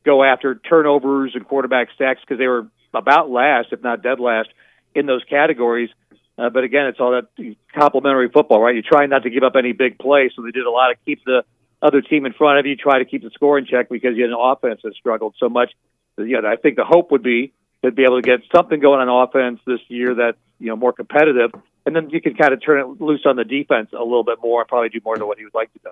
go 0.04 0.22
after 0.22 0.54
turnovers 0.54 1.32
and 1.34 1.48
quarterback 1.48 1.88
sacks 1.96 2.20
because 2.20 2.38
they 2.38 2.46
were 2.46 2.68
about 2.92 3.30
last, 3.30 3.68
if 3.72 3.82
not 3.82 4.02
dead 4.02 4.20
last, 4.20 4.50
in 4.94 5.06
those 5.06 5.24
categories. 5.24 5.88
Uh, 6.36 6.50
but 6.50 6.64
again, 6.64 6.86
it's 6.86 6.98
all 6.98 7.12
that 7.12 7.56
complementary 7.78 8.28
football, 8.28 8.60
right? 8.60 8.74
You 8.74 8.82
try 8.82 9.06
not 9.06 9.22
to 9.22 9.30
give 9.30 9.44
up 9.44 9.54
any 9.56 9.72
big 9.72 9.98
plays, 9.98 10.32
so 10.34 10.42
they 10.42 10.50
did 10.50 10.66
a 10.66 10.70
lot 10.70 10.90
of 10.90 10.96
keep 11.04 11.24
the 11.24 11.44
other 11.80 12.00
team 12.00 12.26
in 12.26 12.32
front 12.32 12.58
of 12.58 12.66
you, 12.66 12.76
try 12.76 12.98
to 12.98 13.04
keep 13.04 13.22
the 13.22 13.30
score 13.30 13.58
in 13.58 13.66
check 13.66 13.88
because 13.88 14.16
you 14.16 14.22
had 14.22 14.30
an 14.30 14.38
offense 14.38 14.80
that 14.82 14.94
struggled 14.94 15.34
so 15.38 15.48
much. 15.48 15.72
You 16.16 16.40
know, 16.40 16.48
I 16.48 16.56
think 16.56 16.76
the 16.76 16.84
hope 16.84 17.10
would 17.12 17.22
be 17.22 17.52
to 17.84 17.92
be 17.92 18.04
able 18.04 18.20
to 18.20 18.26
get 18.26 18.40
something 18.54 18.80
going 18.80 19.06
on 19.06 19.28
offense 19.28 19.60
this 19.66 19.80
year 19.88 20.14
that's 20.14 20.38
you 20.58 20.68
know 20.68 20.76
more 20.76 20.92
competitive, 20.92 21.50
and 21.86 21.94
then 21.94 22.10
you 22.10 22.20
can 22.20 22.34
kind 22.34 22.52
of 22.52 22.64
turn 22.64 22.80
it 22.80 23.00
loose 23.00 23.22
on 23.26 23.36
the 23.36 23.44
defense 23.44 23.90
a 23.92 24.02
little 24.02 24.24
bit 24.24 24.38
more 24.42 24.62
and 24.62 24.68
probably 24.68 24.88
do 24.88 25.00
more 25.04 25.16
than 25.16 25.26
what 25.26 25.38
he 25.38 25.44
would 25.44 25.54
like 25.54 25.70
to 25.74 25.78
do. 25.84 25.90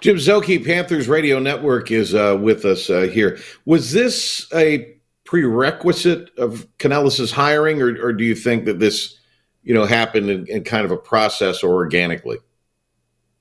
Jim 0.00 0.16
Szoke, 0.16 0.64
Panthers 0.64 1.08
Radio 1.08 1.38
Network, 1.38 1.90
is 1.90 2.14
uh, 2.14 2.36
with 2.40 2.64
us 2.64 2.90
uh, 2.90 3.02
here. 3.02 3.38
Was 3.64 3.92
this 3.92 4.46
a 4.52 4.93
prerequisite 5.24 6.30
of 6.38 6.66
Canales' 6.78 7.30
hiring, 7.30 7.80
or, 7.80 7.88
or 8.02 8.12
do 8.12 8.24
you 8.24 8.34
think 8.34 8.66
that 8.66 8.78
this 8.78 9.18
you 9.64 9.74
know, 9.74 9.86
happened 9.86 10.30
in, 10.30 10.46
in 10.46 10.62
kind 10.62 10.84
of 10.84 10.90
a 10.90 10.96
process 10.96 11.62
or 11.62 11.72
organically? 11.72 12.38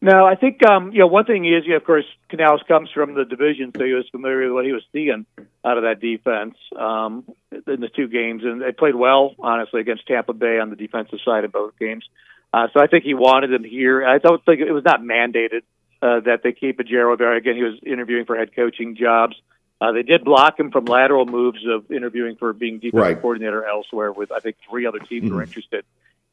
No, 0.02 0.26
I 0.26 0.36
think 0.36 0.66
um, 0.68 0.92
you 0.92 1.00
know 1.00 1.08
one 1.08 1.26
thing 1.26 1.46
is, 1.46 1.64
you 1.66 1.72
know, 1.72 1.78
of 1.78 1.86
course, 1.86 2.06
Canales 2.28 2.62
comes 2.68 2.90
from 2.94 3.14
the 3.14 3.24
division, 3.24 3.72
so 3.78 3.86
he 3.86 3.94
was 3.94 4.06
familiar 4.12 4.46
with 4.46 4.52
what 4.52 4.66
he 4.66 4.74
was 4.74 4.84
seeing 4.92 5.26
out 5.64 5.78
of 5.78 5.84
that 5.84 6.02
defense 6.02 6.56
um, 6.78 7.24
in 7.52 7.80
the 7.80 7.88
two 7.88 8.08
games, 8.08 8.44
and 8.44 8.62
they 8.62 8.74
played 8.74 8.96
well, 8.96 9.36
honestly, 9.40 9.80
against 9.80 10.06
Tampa 10.08 10.34
Bay 10.34 10.60
on 10.60 10.70
the 10.70 10.76
defensive 10.76 11.20
side 11.24 11.46
in 11.46 11.52
both 11.52 11.78
games. 11.80 12.06
Uh, 12.54 12.68
so 12.74 12.82
I 12.82 12.88
think 12.88 13.06
he 13.06 13.14
wanted 13.14 13.54
him 13.54 13.64
here. 13.64 14.06
I 14.06 14.18
don't 14.18 14.44
think 14.44 14.60
it 14.60 14.72
was 14.72 14.84
not 14.84 15.02
mandated 15.02 15.62
uh, 16.02 16.20
that 16.26 16.42
they 16.44 16.52
keep 16.52 16.80
a 16.82 16.84
Ejiro 16.84 17.18
there. 17.18 17.34
Again, 17.36 17.56
he 17.56 17.64
was 17.64 17.80
interviewing 17.86 18.26
for 18.26 18.36
head 18.36 18.54
coaching 18.54 18.98
jobs. 18.98 19.36
Uh, 19.84 19.92
they 19.92 20.04
did 20.04 20.24
block 20.24 20.58
him 20.58 20.72
from 20.72 20.86
lateral 20.86 21.26
moves 21.26 21.60
of 21.68 21.92
interviewing 21.92 22.38
for 22.38 22.54
being 22.54 22.76
defensive 22.76 23.00
right. 23.00 23.22
coordinator 23.22 23.66
elsewhere. 23.66 24.14
With 24.14 24.32
I 24.32 24.40
think 24.40 24.56
three 24.70 24.86
other 24.86 25.00
teams 25.00 25.26
mm-hmm. 25.26 25.36
were 25.36 25.44
interested 25.44 25.84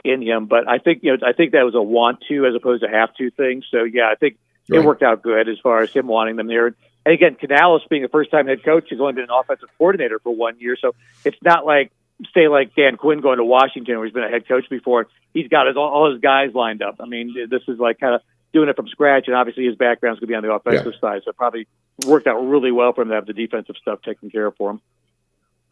in 0.04 0.22
him. 0.22 0.46
But 0.46 0.68
I 0.68 0.78
think 0.78 1.02
you 1.02 1.16
know 1.16 1.26
I 1.26 1.32
think 1.32 1.50
that 1.52 1.64
was 1.64 1.74
a 1.74 1.82
want 1.82 2.20
to 2.28 2.46
as 2.46 2.54
opposed 2.54 2.84
to 2.84 2.88
have 2.88 3.12
to 3.14 3.30
thing. 3.32 3.64
So 3.68 3.82
yeah, 3.82 4.08
I 4.08 4.14
think 4.14 4.38
right. 4.68 4.78
it 4.78 4.86
worked 4.86 5.02
out 5.02 5.22
good 5.22 5.48
as 5.48 5.58
far 5.58 5.82
as 5.82 5.90
him 5.90 6.06
wanting 6.06 6.36
them 6.36 6.46
there. 6.46 6.66
And 7.04 7.12
again, 7.12 7.34
Canales 7.34 7.82
being 7.90 8.04
a 8.04 8.08
first 8.08 8.30
time 8.30 8.46
head 8.46 8.62
coach, 8.62 8.86
he's 8.88 9.00
only 9.00 9.14
been 9.14 9.24
an 9.24 9.30
offensive 9.30 9.68
coordinator 9.78 10.20
for 10.20 10.32
one 10.32 10.60
year, 10.60 10.76
so 10.80 10.94
it's 11.24 11.38
not 11.42 11.66
like 11.66 11.90
say 12.32 12.46
like 12.46 12.76
Dan 12.76 12.96
Quinn 12.98 13.20
going 13.20 13.38
to 13.38 13.44
Washington 13.44 13.96
where 13.96 14.06
he's 14.06 14.14
been 14.14 14.22
a 14.22 14.30
head 14.30 14.46
coach 14.46 14.70
before. 14.70 15.08
He's 15.34 15.48
got 15.48 15.66
his 15.66 15.76
all 15.76 16.12
his 16.12 16.20
guys 16.20 16.54
lined 16.54 16.82
up. 16.82 17.00
I 17.00 17.06
mean, 17.06 17.34
this 17.50 17.62
is 17.66 17.80
like 17.80 17.98
kind 17.98 18.14
of 18.14 18.20
doing 18.52 18.68
it 18.68 18.76
from 18.76 18.88
scratch, 18.88 19.24
and 19.26 19.36
obviously 19.36 19.64
his 19.64 19.76
background 19.76 20.16
is 20.16 20.20
going 20.20 20.28
to 20.28 20.32
be 20.32 20.34
on 20.34 20.42
the 20.42 20.52
offensive 20.52 20.94
yeah. 20.94 21.00
side, 21.00 21.22
so 21.24 21.30
it 21.30 21.36
probably 21.36 21.66
worked 22.06 22.26
out 22.26 22.38
really 22.40 22.72
well 22.72 22.92
for 22.92 23.02
him 23.02 23.08
to 23.08 23.14
have 23.14 23.26
the 23.26 23.32
defensive 23.32 23.76
stuff 23.80 24.00
taken 24.02 24.30
care 24.30 24.46
of 24.46 24.56
for 24.56 24.70
him. 24.70 24.80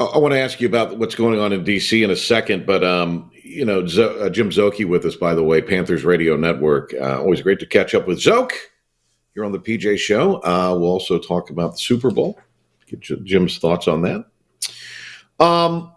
I 0.00 0.18
want 0.18 0.32
to 0.32 0.38
ask 0.38 0.60
you 0.60 0.68
about 0.68 0.96
what's 0.96 1.16
going 1.16 1.40
on 1.40 1.52
in 1.52 1.64
DC 1.64 2.04
in 2.04 2.10
a 2.10 2.16
second, 2.16 2.66
but 2.66 2.84
um, 2.84 3.32
you 3.42 3.64
know, 3.64 3.84
Z- 3.84 4.02
uh, 4.20 4.30
Jim 4.30 4.50
Szoke 4.50 4.84
with 4.88 5.04
us, 5.04 5.16
by 5.16 5.34
the 5.34 5.42
way, 5.42 5.60
Panthers 5.60 6.04
Radio 6.04 6.36
Network. 6.36 6.94
Uh, 6.94 7.18
always 7.18 7.42
great 7.42 7.58
to 7.60 7.66
catch 7.66 7.96
up 7.96 8.06
with 8.06 8.20
Zoke 8.20 8.52
here 9.34 9.44
on 9.44 9.50
the 9.50 9.58
PJ 9.58 9.98
Show. 9.98 10.36
Uh, 10.36 10.76
we'll 10.78 10.90
also 10.90 11.18
talk 11.18 11.50
about 11.50 11.72
the 11.72 11.78
Super 11.78 12.12
Bowl. 12.12 12.38
Get 12.86 13.00
Jim's 13.00 13.58
thoughts 13.58 13.88
on 13.88 14.02
that. 14.02 14.24
Um, 15.44 15.92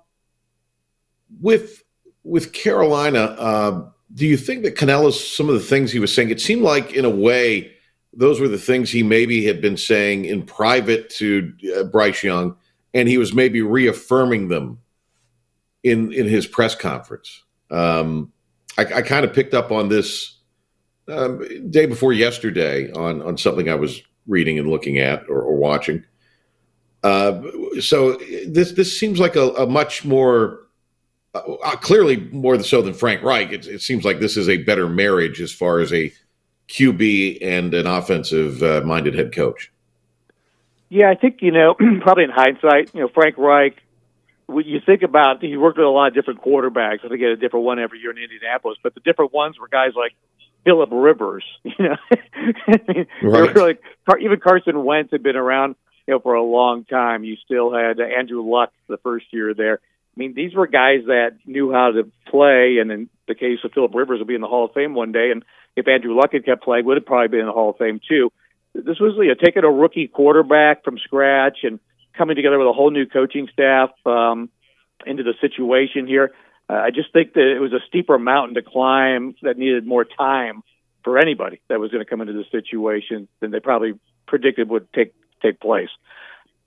with 1.40 1.84
with 2.24 2.54
Carolina, 2.54 3.20
uh, 3.20 3.90
do 4.14 4.26
you 4.26 4.38
think 4.38 4.64
that 4.64 4.76
Canales, 4.76 5.36
some 5.36 5.48
of 5.48 5.56
the 5.56 5.62
things 5.62 5.92
he 5.92 6.00
was 6.00 6.14
saying, 6.14 6.30
it 6.30 6.42
seemed 6.42 6.62
like 6.62 6.94
in 6.94 7.06
a 7.06 7.10
way 7.10 7.74
those 8.14 8.40
were 8.42 8.48
the 8.48 8.58
things 8.58 8.90
he 8.90 9.04
maybe 9.04 9.46
had 9.46 9.62
been 9.62 9.78
saying 9.78 10.26
in 10.26 10.44
private 10.44 11.10
to 11.10 11.54
uh, 11.78 11.84
Bryce 11.84 12.24
Young 12.24 12.58
and 12.94 13.08
he 13.08 13.18
was 13.18 13.34
maybe 13.34 13.62
reaffirming 13.62 14.50
them 14.50 14.80
in 15.84 16.12
in 16.12 16.28
his 16.28 16.46
press 16.46 16.76
conference. 16.76 17.44
Um, 17.70 18.32
I, 18.78 18.86
I 18.86 19.02
kind 19.02 19.26
of 19.26 19.34
picked 19.34 19.54
up 19.54 19.72
on 19.72 19.90
this 19.90 20.38
um, 21.08 21.72
day 21.72 21.86
before 21.86 22.14
yesterday 22.14 22.92
on 22.92 23.22
on 23.22 23.38
something 23.38 23.70
I 23.70 23.76
was 23.76 24.02
reading 24.28 24.60
and 24.60 24.70
looking 24.70 25.00
at 25.00 25.24
or, 25.30 25.42
or 25.42 25.56
watching. 25.56 26.04
Uh, 27.04 27.42
so 27.80 28.18
this 28.48 28.74
this 28.74 28.98
seems 28.98 29.20
like 29.20 29.36
a, 29.36 29.50
a 29.54 29.66
much 29.66 30.06
more 30.06 30.61
uh, 31.34 31.40
uh 31.40 31.76
clearly 31.78 32.18
more 32.32 32.62
so 32.64 32.82
than 32.82 32.94
Frank 32.94 33.24
Reich. 33.24 33.52
It, 33.52 33.68
it, 33.68 33.82
seems 33.82 34.04
like 34.04 34.20
this 34.20 34.38
is 34.38 34.50
a 34.50 34.58
better 34.58 34.88
marriage 34.88 35.42
as 35.42 35.52
far 35.52 35.80
as 35.80 35.94
a 35.94 36.12
QB 36.70 37.40
and 37.42 37.74
an 37.74 37.88
offensive 37.88 38.64
uh, 38.64 38.82
minded 38.86 39.16
head 39.16 39.34
coach. 39.34 39.72
Yeah, 40.90 41.10
I 41.10 41.16
think 41.16 41.42
you 41.42 41.52
know 41.52 41.74
probably 42.02 42.26
in 42.26 42.30
hindsight, 42.30 42.94
you 42.94 43.02
know 43.02 43.08
Frank 43.14 43.38
Reich. 43.38 43.78
When 44.48 44.66
you 44.66 44.82
think 44.86 45.02
about, 45.02 45.42
he 45.42 45.56
worked 45.56 45.78
with 45.78 45.88
a 45.88 45.90
lot 45.90 46.10
of 46.10 46.14
different 46.14 46.42
quarterbacks. 46.42 47.06
I 47.06 47.08
think 47.08 47.20
he 47.20 47.24
had 47.24 47.32
a 47.32 47.38
different 47.38 47.66
one 47.66 47.80
every 47.80 48.00
year 48.00 48.12
in 48.12 48.18
Indianapolis, 48.18 48.78
but 48.84 48.94
the 48.94 49.00
different 49.00 49.32
ones 49.32 49.58
were 49.58 49.70
guys 49.70 49.92
like 49.96 50.12
Philip 50.66 50.90
Rivers. 50.92 51.46
You 51.64 51.74
know, 51.80 51.96
I 52.68 52.80
mean, 52.88 53.08
right. 53.24 53.56
really, 53.56 53.78
even 54.20 54.40
Carson 54.40 54.84
Wentz 54.84 55.12
had 55.12 55.24
been 55.24 55.38
around 55.38 55.76
you 56.08 56.14
know 56.14 56.20
for 56.20 56.34
a 56.34 56.44
long 56.44 56.84
time. 56.86 57.24
You 57.24 57.38
still 57.38 57.74
had 57.74 58.00
Andrew 58.00 58.44
Luck 58.44 58.74
the 58.88 58.98
first 58.98 59.28
year 59.32 59.54
there. 59.54 59.80
I 60.22 60.28
mean, 60.28 60.34
these 60.36 60.54
were 60.54 60.68
guys 60.68 61.06
that 61.08 61.38
knew 61.46 61.72
how 61.72 61.92
to 61.92 62.12
play, 62.30 62.78
and 62.80 62.92
in 62.92 63.10
the 63.28 63.34
case 63.34 63.60
of 63.64 63.72
Philip 63.74 63.96
Rivers, 63.96 64.20
will 64.20 64.28
be 64.28 64.36
in 64.36 64.42
the 64.42 64.48
Hall 64.48 64.66
of 64.66 64.74
Fame 64.74 64.94
one 64.94 65.12
day. 65.12 65.32
And 65.32 65.44
if 65.76 65.88
Andrew 65.88 66.16
Luck 66.16 66.34
had 66.34 66.46
kept 66.46 66.64
playing, 66.64 66.86
would 66.86 66.98
have 66.98 67.06
probably 67.06 67.30
been 67.30 67.40
in 67.40 67.48
the 67.48 67.54
Hall 67.54 67.72
of 67.72 67.78
Fame 67.78 68.00
too 68.08 68.32
this 68.74 69.00
was 69.00 69.16
you 69.18 69.28
know, 69.28 69.36
taking 69.36 69.64
a 69.64 69.72
rookie 69.72 70.08
quarterback 70.08 70.84
from 70.84 70.98
scratch 70.98 71.60
and 71.64 71.80
coming 72.18 72.36
together 72.36 72.58
with 72.58 72.68
a 72.68 72.74
whole 72.74 72.92
new 72.92 73.06
coaching 73.06 73.48
staff 73.52 73.90
um, 74.06 74.50
into 75.06 75.24
the 75.24 75.34
situation 75.42 76.08
here. 76.08 76.32
Uh, 76.70 76.74
I 76.74 76.92
just 76.92 77.12
think 77.12 77.34
that 77.34 77.54
it 77.56 77.60
was 77.60 77.74
a 77.74 77.80
steeper 77.88 78.18
mountain 78.18 78.56
to 78.56 78.62
climb 78.62 79.36
that 79.42 79.58
needed 79.58 79.86
more 79.86 80.06
time 80.06 80.64
for 81.04 81.18
anybody 81.18 81.60
that 81.68 81.80
was 81.80 81.92
going 81.92 82.04
to 82.04 82.10
come 82.10 82.22
into 82.22 82.34
the 82.34 82.46
situation 82.52 83.28
than 83.40 83.52
they 83.52 83.60
probably 83.60 83.94
predicted 84.28 84.70
would 84.70 84.92
take 84.94 85.14
take 85.42 85.60
place. 85.60 85.90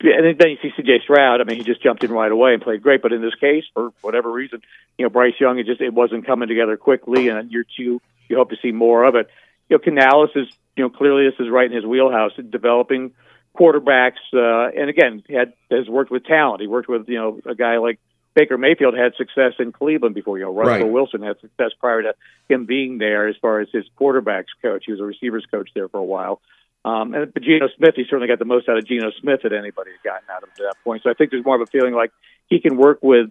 And 0.01 0.39
then 0.39 0.51
you 0.51 0.57
see 0.61 0.73
C.J. 0.77 1.01
Stroud. 1.05 1.41
I 1.41 1.45
mean, 1.45 1.57
he 1.57 1.63
just 1.63 1.83
jumped 1.83 2.05
in 2.05 2.11
right 2.11 2.31
away 2.31 2.53
and 2.53 2.63
played 2.63 2.83
great. 2.83 3.01
But 3.01 3.13
in 3.13 3.23
this 3.23 3.35
case, 3.37 3.65
for 3.73 3.93
whatever 4.01 4.31
reason, 4.31 4.61
you 4.99 5.05
know, 5.05 5.09
Bryce 5.09 5.35
Young, 5.41 5.59
it 5.59 5.67
just 5.67 5.81
it 5.81 5.95
wasn't 5.95 6.27
coming 6.27 6.49
together 6.49 6.77
quickly. 6.77 7.29
And 7.29 7.51
year 7.51 7.65
two, 7.77 8.03
you 8.29 8.37
hope 8.37 8.51
to 8.51 8.57
see 8.61 8.73
more 8.73 9.05
of 9.05 9.15
it. 9.15 9.29
You 9.69 9.77
know, 9.77 9.83
Canales 9.83 10.31
is 10.35 10.49
you 10.77 10.85
know, 10.85 10.91
clearly 10.91 11.25
this 11.29 11.39
is 11.39 11.51
right 11.51 11.71
in 11.71 11.77
his 11.77 11.87
wheelhouse, 11.87 12.33
developing 12.51 13.13
quarterbacks. 13.57 14.19
Uh, 14.33 14.71
and 14.77 14.91
again, 14.91 15.23
had 15.29 15.53
has 15.71 15.89
worked 15.89 16.11
with 16.11 16.25
talent. 16.25 16.61
He 16.61 16.67
worked 16.67 16.89
with 16.89 17.09
you 17.09 17.19
know 17.19 17.41
a 17.47 17.55
guy 17.55 17.79
like 17.79 17.99
Baker 18.35 18.59
Mayfield 18.59 18.95
had 18.97 19.15
success 19.17 19.53
in 19.59 19.73
Cleveland 19.73 20.15
before. 20.15 20.39
You 20.39 20.45
know, 20.45 20.55
Russell 20.55 20.87
right. 20.87 20.93
Wilson 20.93 21.23
had 21.23 21.41
success 21.41 21.71
prior 21.79 22.03
to 22.03 22.15
him 22.49 22.67
being 22.67 22.99
there 22.99 23.29
as 23.29 23.37
far 23.41 23.61
as 23.61 23.69
his 23.73 23.85
quarterbacks 23.99 24.47
coach. 24.61 24.85
He 24.87 24.93
was 24.93 25.01
a 25.01 25.05
receivers 25.05 25.47
coach 25.51 25.71
there 25.75 25.89
for 25.89 25.99
a 25.99 26.05
while. 26.05 26.41
Um, 26.85 27.15
and 27.15 27.33
but 27.33 27.43
Geno 27.43 27.69
Smith, 27.77 27.95
he 27.97 28.05
certainly 28.05 28.29
got 28.29 28.39
the 28.39 28.45
most 28.45 28.69
out 28.69 28.77
of 28.77 28.87
Geno 28.87 29.11
Smith 29.21 29.41
that 29.43 29.53
anybody 29.53 29.93
had 29.93 30.03
gotten 30.03 30.29
out 30.31 30.43
of 30.43 30.51
him 30.51 30.55
to 30.59 30.63
that 30.65 30.77
point. 30.85 31.03
So 31.03 31.11
I 31.11 31.15
think 31.15 31.31
there's 31.31 31.45
more 31.45 31.57
of 31.57 31.63
a 31.63 31.67
feeling 31.67 31.95
like 31.95 32.11
he 32.49 32.61
can 32.61 32.77
work 32.77 32.99
with 33.03 33.31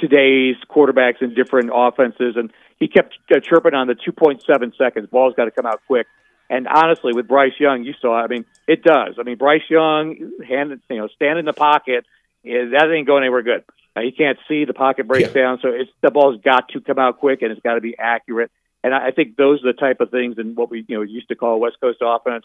today's 0.00 0.56
quarterbacks 0.70 1.20
in 1.20 1.34
different 1.34 1.70
offenses. 1.74 2.36
And 2.36 2.50
he 2.78 2.88
kept 2.88 3.14
uh, 3.30 3.40
chirping 3.40 3.74
on 3.74 3.88
the 3.88 3.94
2.7 3.94 4.76
seconds. 4.76 5.08
Ball's 5.10 5.34
got 5.36 5.44
to 5.44 5.50
come 5.50 5.66
out 5.66 5.80
quick. 5.86 6.06
And 6.48 6.66
honestly, 6.66 7.12
with 7.14 7.28
Bryce 7.28 7.58
Young, 7.58 7.84
you 7.84 7.94
saw. 8.00 8.22
I 8.22 8.26
mean, 8.26 8.44
it 8.66 8.82
does. 8.82 9.16
I 9.18 9.22
mean, 9.22 9.36
Bryce 9.36 9.62
Young, 9.68 10.32
hand, 10.46 10.80
you 10.90 10.96
know, 10.96 11.08
stand 11.08 11.38
in 11.38 11.44
the 11.44 11.52
pocket. 11.52 12.04
That 12.44 12.92
ain't 12.94 13.06
going 13.06 13.22
anywhere 13.22 13.42
good. 13.42 13.64
Uh, 13.94 14.00
he 14.00 14.12
can't 14.12 14.38
see 14.48 14.64
the 14.64 14.74
pocket 14.74 15.06
breaks 15.06 15.28
yeah. 15.34 15.42
down, 15.42 15.58
so 15.62 15.68
it's 15.68 15.90
the 16.00 16.10
ball's 16.10 16.40
got 16.42 16.68
to 16.70 16.80
come 16.80 16.98
out 16.98 17.20
quick 17.20 17.42
and 17.42 17.52
it's 17.52 17.60
got 17.60 17.74
to 17.74 17.80
be 17.80 17.96
accurate. 17.98 18.50
And 18.84 18.94
I, 18.94 19.08
I 19.08 19.10
think 19.10 19.36
those 19.36 19.62
are 19.64 19.72
the 19.72 19.78
type 19.78 20.00
of 20.00 20.10
things 20.10 20.36
and 20.38 20.56
what 20.56 20.70
we 20.70 20.84
you 20.88 20.96
know 20.96 21.02
used 21.02 21.28
to 21.28 21.36
call 21.36 21.60
West 21.60 21.76
Coast 21.80 21.98
offense. 22.00 22.44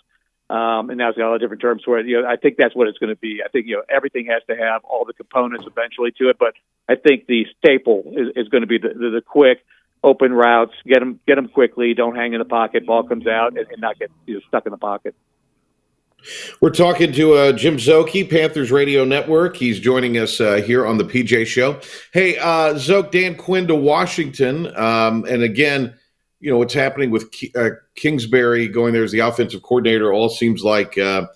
Um, 0.50 0.90
and 0.90 0.98
now 0.98 1.10
it's 1.10 1.18
got 1.18 1.28
all 1.28 1.34
the 1.34 1.40
different 1.40 1.62
terms 1.62 1.84
for 1.84 2.00
it. 2.00 2.06
You 2.06 2.22
know, 2.22 2.28
I 2.28 2.38
think 2.38 2.56
that's 2.58 2.74
what 2.74 2.88
it's 2.88 2.98
going 2.98 3.10
to 3.10 3.20
be. 3.20 3.42
I 3.46 3.50
think 3.50 3.68
you 3.68 3.76
know 3.76 3.84
everything 3.90 4.28
has 4.28 4.42
to 4.48 4.56
have 4.56 4.84
all 4.86 5.04
the 5.04 5.14
components 5.14 5.66
eventually 5.68 6.12
to 6.20 6.30
it, 6.30 6.38
but 6.40 6.54
I 6.88 6.96
think 6.96 7.28
the 7.28 7.46
staple 7.58 8.14
is, 8.16 8.30
is 8.36 8.48
going 8.48 8.62
to 8.62 8.68
be 8.68 8.78
the, 8.78 8.90
the, 8.90 9.10
the 9.16 9.22
quick, 9.22 9.60
open 10.04 10.32
routes, 10.32 10.74
get 10.86 11.00
them 11.00 11.20
get 11.28 11.36
them 11.36 11.50
quickly. 11.50 11.94
Don't 11.94 12.16
hang 12.16 12.34
in 12.34 12.40
the 12.40 12.46
pocket. 12.46 12.86
Ball 12.86 13.04
comes 13.04 13.28
out 13.28 13.58
and, 13.58 13.68
and 13.68 13.82
not 13.82 14.00
get 14.00 14.10
you 14.26 14.36
know, 14.36 14.42
stuck 14.48 14.66
in 14.66 14.72
the 14.72 14.78
pocket. 14.78 15.16
We're 16.62 16.72
talking 16.72 17.12
to 17.14 17.34
uh, 17.34 17.52
Jim 17.54 17.78
Szoke, 17.78 18.30
Panthers 18.30 18.72
Radio 18.72 19.06
Network. 19.06 19.56
He's 19.56 19.80
joining 19.80 20.18
us 20.18 20.42
uh, 20.42 20.56
here 20.56 20.86
on 20.86 20.98
the 20.98 21.04
PJ 21.04 21.46
Show. 21.46 21.80
Hey, 22.12 22.38
uh, 22.38 22.78
Zoke, 22.78 23.12
Dan 23.12 23.36
Quinn 23.36 23.68
to 23.68 23.76
Washington, 23.76 24.76
um, 24.76 25.26
and 25.26 25.44
again, 25.44 25.94
you 26.40 26.52
know 26.52 26.58
what's 26.58 26.74
happening 26.74 27.10
with 27.10 27.34
uh, 27.56 27.70
Kingsbury 27.96 28.68
going 28.68 28.94
there 28.94 29.04
as 29.04 29.12
the 29.12 29.20
offensive 29.20 29.64
coordinator. 29.64 30.14
All 30.14 30.30
seems 30.30 30.64
like, 30.64 30.98
uh, 30.98 31.28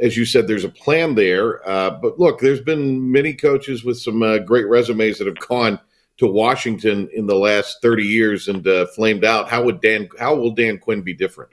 as 0.00 0.16
you 0.16 0.24
said, 0.24 0.46
there's 0.46 0.64
a 0.64 0.68
plan 0.68 1.14
there. 1.14 1.66
Uh, 1.68 1.90
but 1.90 2.18
look, 2.18 2.40
there's 2.40 2.60
been 2.60 3.10
many 3.10 3.34
coaches 3.34 3.84
with 3.84 3.98
some 3.98 4.22
uh, 4.22 4.38
great 4.38 4.66
resumes 4.66 5.18
that 5.18 5.26
have 5.26 5.38
gone 5.38 5.78
to 6.18 6.26
Washington 6.26 7.08
in 7.12 7.26
the 7.26 7.36
last 7.36 7.80
30 7.82 8.04
years 8.04 8.48
and 8.48 8.66
uh, 8.66 8.86
flamed 8.86 9.24
out. 9.24 9.48
How 9.48 9.62
would 9.64 9.80
Dan? 9.80 10.08
How 10.18 10.34
will 10.34 10.50
Dan 10.50 10.78
Quinn 10.78 11.02
be 11.02 11.14
different? 11.14 11.52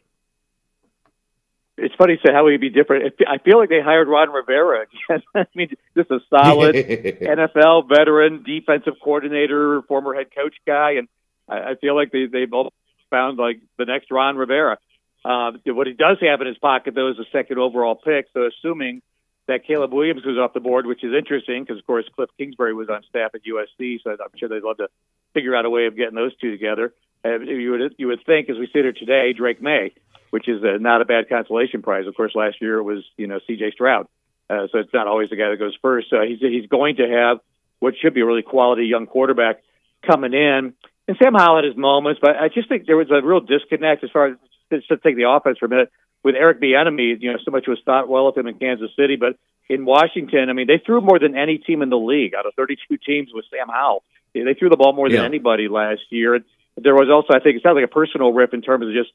It's 1.77 1.93
funny 1.95 2.13
you 2.13 2.19
say 2.25 2.33
how 2.33 2.47
he'd 2.47 2.53
he 2.53 2.57
be 2.57 2.69
different. 2.69 3.13
I 3.27 3.37
feel 3.39 3.59
like 3.59 3.67
they 3.67 3.81
hired 3.81 4.07
Ron 4.07 4.31
Rivera 4.31 4.85
again. 5.09 5.23
I 5.35 5.45
mean, 5.53 5.75
just 5.95 6.09
a 6.09 6.19
solid 6.29 6.73
NFL 6.75 7.89
veteran, 7.89 8.43
defensive 8.43 8.93
coordinator, 9.03 9.81
former 9.83 10.15
head 10.15 10.27
coach 10.33 10.55
guy, 10.65 10.93
and 10.93 11.09
I 11.47 11.75
feel 11.75 11.95
like 11.95 12.11
they 12.11 12.25
they 12.25 12.45
both 12.45 12.73
found 13.09 13.37
like 13.37 13.61
the 13.77 13.85
next 13.85 14.11
Ron 14.11 14.37
Rivera. 14.37 14.77
Uh, 15.23 15.53
what 15.65 15.87
he 15.87 15.93
does 15.93 16.17
have 16.21 16.41
in 16.41 16.47
his 16.47 16.57
pocket 16.57 16.93
though 16.93 17.09
is 17.09 17.19
a 17.19 17.25
second 17.31 17.57
overall 17.57 17.95
pick. 17.95 18.27
So 18.33 18.47
assuming 18.47 19.01
that 19.47 19.65
Caleb 19.65 19.93
Williams 19.93 20.23
goes 20.23 20.37
off 20.37 20.53
the 20.53 20.59
board, 20.59 20.85
which 20.85 21.03
is 21.03 21.13
interesting 21.13 21.63
because, 21.63 21.79
of 21.79 21.85
course, 21.85 22.05
Cliff 22.15 22.29
Kingsbury 22.37 22.73
was 22.73 22.89
on 22.89 23.03
staff 23.09 23.31
at 23.35 23.41
USC, 23.43 24.01
so 24.03 24.11
I'm 24.11 24.37
sure 24.37 24.49
they'd 24.49 24.63
love 24.63 24.77
to 24.77 24.87
figure 25.33 25.55
out 25.55 25.65
a 25.65 25.69
way 25.69 25.85
of 25.85 25.95
getting 25.95 26.15
those 26.15 26.35
two 26.37 26.51
together. 26.51 26.93
Uh, 27.23 27.39
you 27.39 27.71
would 27.71 27.95
you 27.97 28.07
would 28.07 28.23
think, 28.25 28.49
as 28.49 28.57
we 28.57 28.67
sit 28.67 28.83
here 28.83 28.93
today, 28.93 29.33
Drake 29.33 29.61
Maye, 29.61 29.93
which 30.29 30.47
is 30.47 30.63
a, 30.63 30.79
not 30.79 31.01
a 31.01 31.05
bad 31.05 31.29
consolation 31.29 31.81
prize. 31.81 32.07
Of 32.07 32.15
course, 32.15 32.33
last 32.35 32.61
year 32.61 32.77
it 32.77 32.83
was 32.83 33.03
you 33.17 33.27
know 33.27 33.39
C.J. 33.47 33.71
Stroud, 33.71 34.07
uh, 34.49 34.67
so 34.71 34.79
it's 34.79 34.93
not 34.93 35.07
always 35.07 35.29
the 35.29 35.35
guy 35.35 35.49
that 35.49 35.57
goes 35.57 35.75
first. 35.81 36.09
So 36.09 36.21
he's 36.21 36.39
he's 36.39 36.67
going 36.67 36.97
to 36.97 37.07
have 37.07 37.39
what 37.79 37.95
should 37.99 38.13
be 38.13 38.21
a 38.21 38.25
really 38.25 38.43
quality 38.43 38.85
young 38.85 39.07
quarterback 39.07 39.61
coming 40.07 40.33
in. 40.33 40.73
And 41.07 41.17
Sam 41.21 41.33
Howell 41.33 41.57
had 41.57 41.65
his 41.65 41.77
moments, 41.77 42.19
but 42.21 42.35
I 42.35 42.49
just 42.49 42.67
think 42.67 42.85
there 42.85 42.97
was 42.97 43.11
a 43.11 43.25
real 43.25 43.39
disconnect 43.39 44.03
as 44.03 44.09
far 44.11 44.27
as 44.27 44.37
just 44.71 44.87
to 44.87 44.97
take 44.97 45.15
the 45.15 45.29
offense 45.29 45.59
for 45.59 45.65
a 45.65 45.69
minute 45.69 45.91
with 46.23 46.35
Eric 46.35 46.59
Bieniemy. 46.61 47.21
You 47.21 47.33
know, 47.33 47.39
so 47.43 47.51
much 47.51 47.67
was 47.67 47.79
thought 47.85 48.09
well 48.09 48.27
of 48.27 48.37
him 48.37 48.47
in 48.47 48.57
Kansas 48.57 48.89
City, 48.97 49.15
but 49.15 49.37
in 49.69 49.85
Washington, 49.85 50.49
I 50.49 50.53
mean, 50.53 50.67
they 50.67 50.81
threw 50.83 51.01
more 51.01 51.19
than 51.19 51.35
any 51.35 51.57
team 51.57 51.81
in 51.81 51.89
the 51.89 51.97
league 51.97 52.33
out 52.35 52.45
of 52.45 52.53
32 52.55 52.97
teams 52.97 53.29
with 53.33 53.45
Sam 53.49 53.67
Howell. 53.67 54.03
They 54.33 54.53
threw 54.53 54.69
the 54.69 54.75
ball 54.75 54.93
more 54.93 55.07
than 55.07 55.19
yeah. 55.19 55.25
anybody 55.25 55.67
last 55.69 56.01
year. 56.09 56.35
And 56.35 56.43
there 56.75 56.93
was 56.93 57.09
also, 57.09 57.33
I 57.33 57.41
think, 57.41 57.57
it 57.57 57.63
sounds 57.63 57.75
like 57.75 57.85
a 57.85 57.93
personal 57.93 58.33
rip 58.33 58.53
in 58.53 58.61
terms 58.61 58.85
of 58.85 58.93
just 58.93 59.11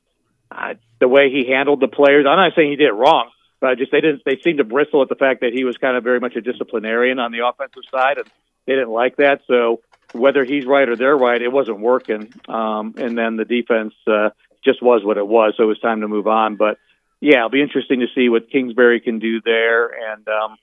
uh, 0.51 0.75
the 0.99 1.09
way 1.09 1.31
he 1.31 1.51
handled 1.51 1.81
the 1.81 1.89
players. 1.89 2.27
I'm 2.29 2.37
not 2.37 2.53
saying 2.57 2.71
he 2.71 2.77
did 2.77 2.89
it 2.89 2.95
wrong, 2.95 3.31
but 3.61 3.77
just 3.79 3.93
they 3.93 4.01
didn't. 4.01 4.23
They 4.25 4.41
seemed 4.43 4.59
to 4.59 4.65
bristle 4.65 5.03
at 5.03 5.09
the 5.09 5.15
fact 5.15 5.43
that 5.43 5.53
he 5.53 5.65
was 5.65 5.77
kind 5.77 5.97
of 5.97 6.03
very 6.03 6.21
much 6.21 6.37
a 6.37 6.41
disciplinarian 6.41 7.19
on 7.19 7.33
the 7.33 7.47
offensive 7.47 7.83
side, 7.91 8.17
and 8.17 8.27
they 8.67 8.75
didn't 8.75 8.91
like 8.91 9.17
that. 9.17 9.43
So 9.47 9.83
whether 10.13 10.45
he's 10.45 10.67
right 10.67 10.89
or 10.89 10.97
they're 10.97 11.17
right, 11.17 11.41
it 11.41 11.53
wasn't 11.53 11.81
working. 11.81 12.33
Um, 12.49 12.95
and 12.97 13.17
then 13.17 13.37
the 13.37 13.45
defense 13.45 13.95
uh, 14.07 14.31
just 14.65 14.83
was 14.83 15.03
what 15.05 15.19
it 15.19 15.27
was. 15.27 15.55
So 15.57 15.65
it 15.65 15.67
was 15.67 15.79
time 15.81 16.01
to 16.01 16.09
move 16.09 16.27
on. 16.27 16.57
But 16.57 16.79
yeah, 17.21 17.39
it'll 17.39 17.51
be 17.51 17.63
interesting 17.63 18.01
to 18.01 18.07
see 18.15 18.29
what 18.29 18.51
Kingsbury 18.51 19.01
can 19.01 19.19
do 19.19 19.41
there. 19.41 20.13
And 20.13 20.27
um, 20.29 20.57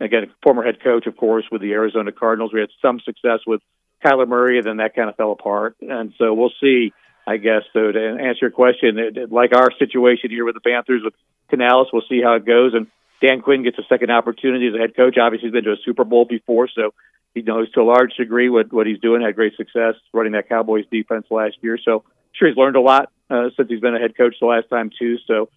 again, 0.00 0.30
former 0.42 0.64
head 0.64 0.82
coach, 0.82 1.06
of 1.06 1.16
course, 1.16 1.44
with 1.50 1.62
the 1.62 1.72
Arizona 1.72 2.12
Cardinals. 2.12 2.52
We 2.52 2.60
had 2.60 2.70
some 2.82 3.00
success 3.00 3.40
with 3.46 3.60
Kyler 4.04 4.28
Murray, 4.28 4.58
and 4.58 4.66
then 4.66 4.76
that 4.78 4.94
kind 4.94 5.08
of 5.08 5.16
fell 5.16 5.32
apart. 5.32 5.76
And 5.80 6.12
so 6.18 6.34
we'll 6.34 6.52
see. 6.60 6.92
I 7.26 7.38
guess 7.38 7.62
so. 7.72 7.90
To 7.90 8.18
answer 8.20 8.40
your 8.42 8.50
question, 8.50 8.98
it, 8.98 9.16
it, 9.16 9.32
like 9.32 9.56
our 9.56 9.70
situation 9.78 10.28
here 10.30 10.44
with 10.44 10.54
the 10.54 10.60
Panthers 10.60 11.00
with 11.02 11.14
Canales, 11.48 11.88
we'll 11.90 12.02
see 12.06 12.20
how 12.22 12.34
it 12.34 12.44
goes. 12.44 12.74
And 12.74 12.86
Dan 13.22 13.40
Quinn 13.40 13.62
gets 13.62 13.78
a 13.78 13.84
second 13.88 14.10
opportunity 14.10 14.68
as 14.68 14.74
a 14.74 14.78
head 14.78 14.94
coach. 14.94 15.16
Obviously, 15.16 15.48
he's 15.48 15.54
been 15.54 15.64
to 15.64 15.72
a 15.72 15.76
Super 15.84 16.04
Bowl 16.04 16.26
before, 16.26 16.68
so 16.68 16.92
he 17.34 17.42
knows 17.42 17.70
to 17.72 17.80
a 17.80 17.82
large 17.82 18.14
degree 18.16 18.48
what 18.48 18.72
what 18.72 18.86
he's 18.86 19.00
doing. 19.00 19.22
Had 19.22 19.34
great 19.34 19.56
success 19.56 19.94
running 20.12 20.32
that 20.32 20.48
Cowboys 20.48 20.84
defense 20.90 21.26
last 21.30 21.56
year, 21.60 21.78
so 21.84 22.04
sure 22.32 22.48
he's 22.48 22.56
learned 22.56 22.76
a 22.76 22.80
lot 22.80 23.10
uh, 23.28 23.50
since 23.56 23.68
he's 23.68 23.80
been 23.80 23.94
a 23.94 23.98
head 23.98 24.16
coach 24.16 24.36
the 24.40 24.46
last 24.46 24.68
time 24.70 24.90
too. 24.96 25.18
So 25.26 25.48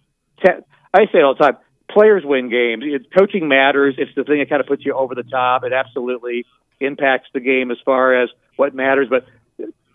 te- 0.44 0.64
I 0.92 1.06
say 1.06 1.18
it 1.18 1.22
all 1.22 1.34
the 1.34 1.44
time: 1.44 1.56
players 1.90 2.24
win 2.24 2.50
games. 2.50 2.82
It, 2.86 3.06
coaching 3.16 3.48
matters. 3.48 3.94
It's 3.98 4.14
the 4.16 4.24
thing 4.24 4.38
that 4.40 4.48
kind 4.48 4.60
of 4.60 4.66
puts 4.66 4.84
you 4.84 4.94
over 4.94 5.14
the 5.14 5.22
top. 5.22 5.64
It 5.64 5.72
absolutely 5.72 6.44
impacts 6.80 7.28
the 7.32 7.40
game 7.40 7.70
as 7.70 7.78
far 7.84 8.22
as 8.22 8.28
what 8.56 8.74
matters. 8.74 9.08
But 9.08 9.26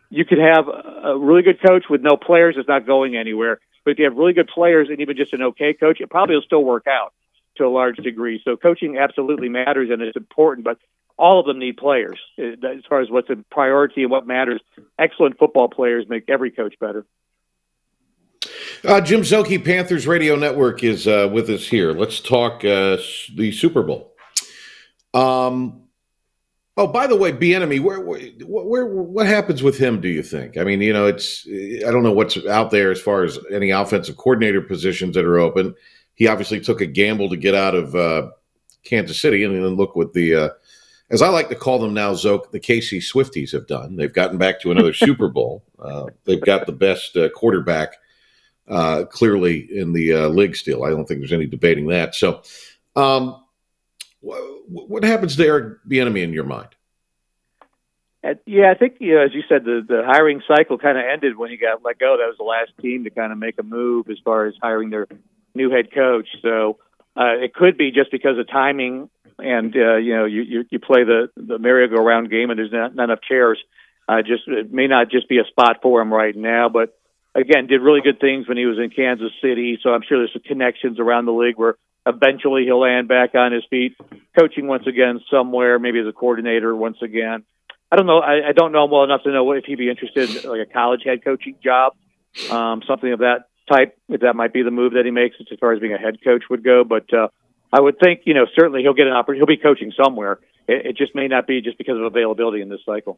you 0.09 0.25
could 0.25 0.39
have 0.39 0.67
a 0.67 1.17
really 1.17 1.41
good 1.41 1.61
coach 1.61 1.85
with 1.89 2.01
no 2.01 2.15
players; 2.15 2.55
it's 2.57 2.69
not 2.69 2.87
going 2.87 3.15
anywhere. 3.17 3.59
But 3.83 3.91
if 3.91 3.99
you 3.99 4.05
have 4.05 4.15
really 4.15 4.33
good 4.33 4.47
players 4.47 4.87
and 4.89 5.01
even 5.01 5.17
just 5.17 5.33
an 5.33 5.41
okay 5.41 5.73
coach, 5.73 5.99
it 5.99 6.09
probably 6.09 6.35
will 6.35 6.43
still 6.43 6.63
work 6.63 6.87
out 6.87 7.13
to 7.57 7.65
a 7.65 7.69
large 7.69 7.97
degree. 7.97 8.41
So 8.43 8.55
coaching 8.55 8.97
absolutely 8.97 9.49
matters 9.49 9.89
and 9.91 10.01
it's 10.01 10.17
important, 10.17 10.63
but 10.63 10.77
all 11.17 11.39
of 11.39 11.45
them 11.45 11.59
need 11.59 11.77
players 11.77 12.19
uh, 12.39 12.67
as 12.67 12.83
far 12.89 13.01
as 13.01 13.09
what's 13.09 13.29
a 13.29 13.35
priority 13.51 14.03
and 14.03 14.11
what 14.11 14.25
matters. 14.25 14.61
Excellent 14.99 15.37
football 15.37 15.69
players 15.69 16.05
make 16.09 16.23
every 16.27 16.51
coach 16.51 16.75
better. 16.79 17.05
Uh, 18.83 18.99
Jim 18.99 19.21
Szoke, 19.21 19.63
Panthers 19.63 20.07
Radio 20.07 20.35
Network, 20.35 20.83
is 20.83 21.07
uh, 21.07 21.29
with 21.31 21.49
us 21.49 21.65
here. 21.65 21.93
Let's 21.93 22.19
talk 22.19 22.65
uh, 22.65 22.97
the 23.35 23.53
Super 23.53 23.81
Bowl. 23.81 24.13
Um, 25.13 25.83
oh, 26.75 26.87
by 26.87 27.07
the 27.07 27.15
way, 27.15 27.31
Bieniemy, 27.31 27.81
where, 27.81 28.01
where, 28.01 28.19
where, 28.45 28.85
what 28.85 29.27
happens 29.27 29.63
with 29.63 29.77
him? 29.77 30.01
Do 30.01 30.09
you 30.09 30.23
think? 30.23 30.57
I 30.57 30.65
mean, 30.65 30.81
you 30.81 30.91
know, 30.91 31.05
it's 31.05 31.47
I 31.47 31.91
don't 31.91 32.03
know 32.03 32.11
what's 32.11 32.45
out 32.47 32.71
there 32.71 32.91
as 32.91 32.99
far 32.99 33.23
as 33.23 33.39
any 33.51 33.69
offensive 33.69 34.17
coordinator 34.17 34.61
positions 34.61 35.15
that 35.15 35.25
are 35.25 35.39
open. 35.39 35.75
He 36.15 36.27
obviously 36.27 36.59
took 36.59 36.81
a 36.81 36.85
gamble 36.85 37.29
to 37.29 37.37
get 37.37 37.55
out 37.55 37.75
of 37.75 37.95
uh, 37.95 38.31
Kansas 38.83 39.21
City, 39.21 39.45
and 39.45 39.55
then 39.55 39.75
look 39.75 39.95
what 39.95 40.13
the 40.13 40.35
uh, 40.35 40.49
as 41.09 41.21
I 41.21 41.29
like 41.29 41.49
to 41.49 41.55
call 41.55 41.79
them 41.79 41.93
now, 41.93 42.13
Szoke, 42.13 42.51
the 42.51 42.59
KC 42.59 42.97
Swifties 42.97 43.51
have 43.51 43.67
done. 43.67 43.95
They've 43.95 44.13
gotten 44.13 44.37
back 44.37 44.61
to 44.61 44.71
another 44.71 44.93
Super 44.93 45.27
Bowl. 45.29 45.63
Uh, 45.79 46.07
they've 46.25 46.41
got 46.41 46.65
the 46.65 46.71
best 46.71 47.15
uh, 47.15 47.29
quarterback 47.29 47.95
uh, 48.67 49.05
clearly 49.05 49.67
in 49.71 49.93
the 49.93 50.13
uh, 50.13 50.27
league 50.29 50.55
still. 50.55 50.83
I 50.83 50.89
don't 50.89 51.05
think 51.05 51.19
there's 51.19 51.33
any 51.33 51.45
debating 51.45 51.87
that. 51.87 52.15
So, 52.15 52.41
um, 52.95 53.43
wh- 54.21 54.69
what 54.69 55.03
happens 55.03 55.35
to 55.35 55.45
Eric 55.45 55.79
Bieniemy 55.87 56.23
in 56.23 56.33
your 56.33 56.45
mind? 56.45 56.69
Uh, 58.23 58.35
yeah, 58.45 58.71
I 58.71 58.75
think 58.75 58.95
you 58.99 59.15
know, 59.15 59.21
as 59.21 59.33
you 59.33 59.43
said, 59.49 59.65
the 59.65 59.83
the 59.85 60.03
hiring 60.05 60.41
cycle 60.47 60.77
kind 60.77 60.97
of 60.97 61.03
ended 61.11 61.37
when 61.37 61.49
he 61.49 61.57
got 61.57 61.83
let 61.83 61.99
go. 61.99 62.15
That 62.17 62.27
was 62.27 62.37
the 62.37 62.45
last 62.45 62.71
team 62.81 63.03
to 63.03 63.09
kind 63.09 63.33
of 63.33 63.37
make 63.37 63.59
a 63.59 63.63
move 63.63 64.09
as 64.09 64.17
far 64.23 64.45
as 64.45 64.53
hiring 64.61 64.91
their 64.91 65.07
new 65.53 65.69
head 65.69 65.93
coach. 65.93 66.29
So 66.41 66.77
uh, 67.17 67.35
it 67.35 67.53
could 67.53 67.77
be 67.77 67.91
just 67.91 68.11
because 68.11 68.37
of 68.37 68.47
timing 68.47 69.09
and 69.39 69.75
uh, 69.75 69.97
you 69.97 70.15
know 70.15 70.25
you, 70.25 70.41
you 70.41 70.65
you 70.69 70.79
play 70.79 71.03
the 71.03 71.29
the 71.35 71.59
merry-go-round 71.59 72.29
game 72.29 72.49
and 72.49 72.59
there's 72.59 72.71
not, 72.71 72.95
not 72.95 73.05
enough 73.05 73.21
chairs. 73.27 73.59
Uh, 74.07 74.21
just 74.21 74.43
it 74.47 74.73
may 74.73 74.87
not 74.87 75.09
just 75.09 75.29
be 75.29 75.39
a 75.39 75.45
spot 75.45 75.77
for 75.81 76.01
him 76.01 76.13
right 76.13 76.35
now, 76.35 76.69
but 76.69 76.97
again, 77.35 77.67
did 77.67 77.81
really 77.81 78.01
good 78.01 78.19
things 78.19 78.47
when 78.47 78.57
he 78.57 78.65
was 78.65 78.77
in 78.77 78.89
Kansas 78.89 79.31
City. 79.41 79.79
So 79.81 79.89
I'm 79.89 80.01
sure 80.07 80.19
there's 80.19 80.33
some 80.33 80.41
connections 80.43 80.99
around 80.99 81.25
the 81.25 81.31
league 81.31 81.57
where 81.57 81.75
eventually 82.05 82.63
he'll 82.65 82.81
land 82.81 83.07
back 83.07 83.33
on 83.35 83.51
his 83.51 83.63
feet, 83.69 83.95
coaching 84.37 84.67
once 84.67 84.87
again 84.87 85.21
somewhere, 85.31 85.79
maybe 85.79 85.99
as 85.99 86.07
a 86.07 86.11
coordinator 86.11 86.75
once 86.75 86.97
again. 87.01 87.43
I 87.91 87.95
don't 87.95 88.07
know. 88.07 88.19
I, 88.19 88.49
I 88.49 88.51
don't 88.53 88.71
know 88.71 88.85
him 88.85 88.91
well 88.91 89.03
enough 89.03 89.23
to 89.23 89.31
know 89.31 89.51
if 89.51 89.65
he'd 89.65 89.77
be 89.77 89.89
interested 89.89 90.29
in 90.29 90.49
like 90.49 90.67
a 90.67 90.71
college 90.71 91.01
head 91.05 91.23
coaching 91.23 91.55
job, 91.63 91.93
um, 92.49 92.81
something 92.87 93.13
of 93.13 93.19
that 93.19 93.45
type. 93.71 93.95
If 94.09 94.21
that 94.21 94.35
might 94.35 94.51
be 94.51 94.63
the 94.63 94.71
move 94.71 94.93
that 94.93 95.05
he 95.05 95.11
makes, 95.11 95.35
as 95.39 95.59
far 95.59 95.73
as 95.73 95.79
being 95.79 95.93
a 95.93 95.99
head 95.99 96.17
coach 96.23 96.43
would 96.49 96.63
go. 96.63 96.83
But 96.83 97.13
uh, 97.13 97.27
I 97.73 97.81
would 97.81 97.97
think, 97.97 98.21
you 98.25 98.35
know, 98.35 98.45
certainly 98.55 98.83
he'll 98.83 98.93
get 98.93 99.07
an 99.07 99.13
opportunity. 99.13 99.39
He'll 99.39 99.57
be 99.57 99.61
coaching 99.61 99.91
somewhere. 100.01 100.39
It, 100.67 100.85
it 100.85 100.97
just 100.97 101.15
may 101.15 101.27
not 101.27 101.47
be 101.47 101.59
just 101.59 101.79
because 101.79 101.97
of 101.97 102.03
availability 102.03 102.61
in 102.61 102.69
this 102.69 102.81
cycle. 102.85 103.17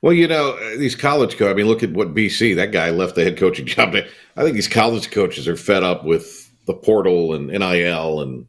Well, 0.00 0.14
you 0.14 0.26
know, 0.26 0.56
these 0.78 0.96
college 0.96 1.36
coaches, 1.36 1.52
I 1.52 1.54
mean, 1.54 1.66
look 1.66 1.82
at 1.82 1.92
what 1.92 2.14
BC, 2.14 2.56
that 2.56 2.72
guy 2.72 2.88
left 2.90 3.16
the 3.16 3.22
head 3.22 3.36
coaching 3.36 3.66
job. 3.66 3.94
I 3.94 4.42
think 4.42 4.54
these 4.54 4.68
college 4.68 5.10
coaches 5.10 5.46
are 5.46 5.56
fed 5.56 5.82
up 5.82 6.04
with 6.04 6.50
the 6.64 6.74
portal 6.74 7.34
and 7.34 7.48
NIL 7.48 8.20
and 8.22 8.46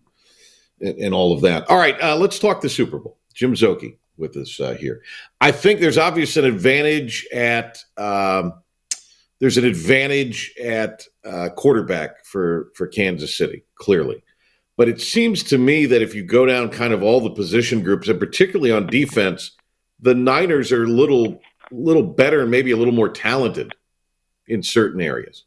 and, 0.82 1.14
all 1.14 1.34
of 1.34 1.42
that. 1.42 1.70
All 1.70 1.78
right, 1.78 2.00
uh, 2.02 2.18
let's 2.18 2.38
talk 2.38 2.62
the 2.62 2.70
Super 2.70 3.00
Bowl. 3.00 3.18
Jim 3.34 3.54
Szoke 3.54 3.98
with 4.18 4.36
us 4.36 4.60
uh, 4.60 4.74
here. 4.74 5.02
I 5.40 5.52
think 5.52 5.80
there's 5.80 5.98
obviously 5.98 6.46
an 6.46 6.54
advantage 6.54 7.26
at 7.34 7.80
um, 7.98 8.54
there's 9.40 9.58
an 9.58 9.66
advantage 9.66 10.54
at 10.62 11.06
uh, 11.26 11.50
quarterback 11.56 12.26
for 12.26 12.72
for 12.76 12.88
Kansas 12.88 13.36
City, 13.36 13.64
clearly. 13.76 14.22
But 14.78 14.90
it 14.90 15.00
seems 15.00 15.44
to 15.44 15.58
me 15.58 15.86
that 15.86 16.02
if 16.02 16.14
you 16.14 16.24
go 16.24 16.46
down 16.46 16.70
kind 16.70 16.94
of 16.94 17.02
all 17.02 17.22
the 17.22 17.30
position 17.30 17.82
groups, 17.82 18.08
and 18.08 18.20
particularly 18.20 18.72
on 18.72 18.88
defense, 18.88 19.52
the 20.00 20.14
Niners 20.14 20.72
are 20.72 20.84
a 20.84 20.88
little 20.88 21.42
little 21.72 22.04
better 22.04 22.42
and 22.42 22.52
maybe 22.52 22.72
a 22.72 22.78
little 22.78 22.94
more 22.94 23.10
talented 23.10 23.74
in 24.48 24.62
certain 24.62 25.02
areas. 25.02 25.46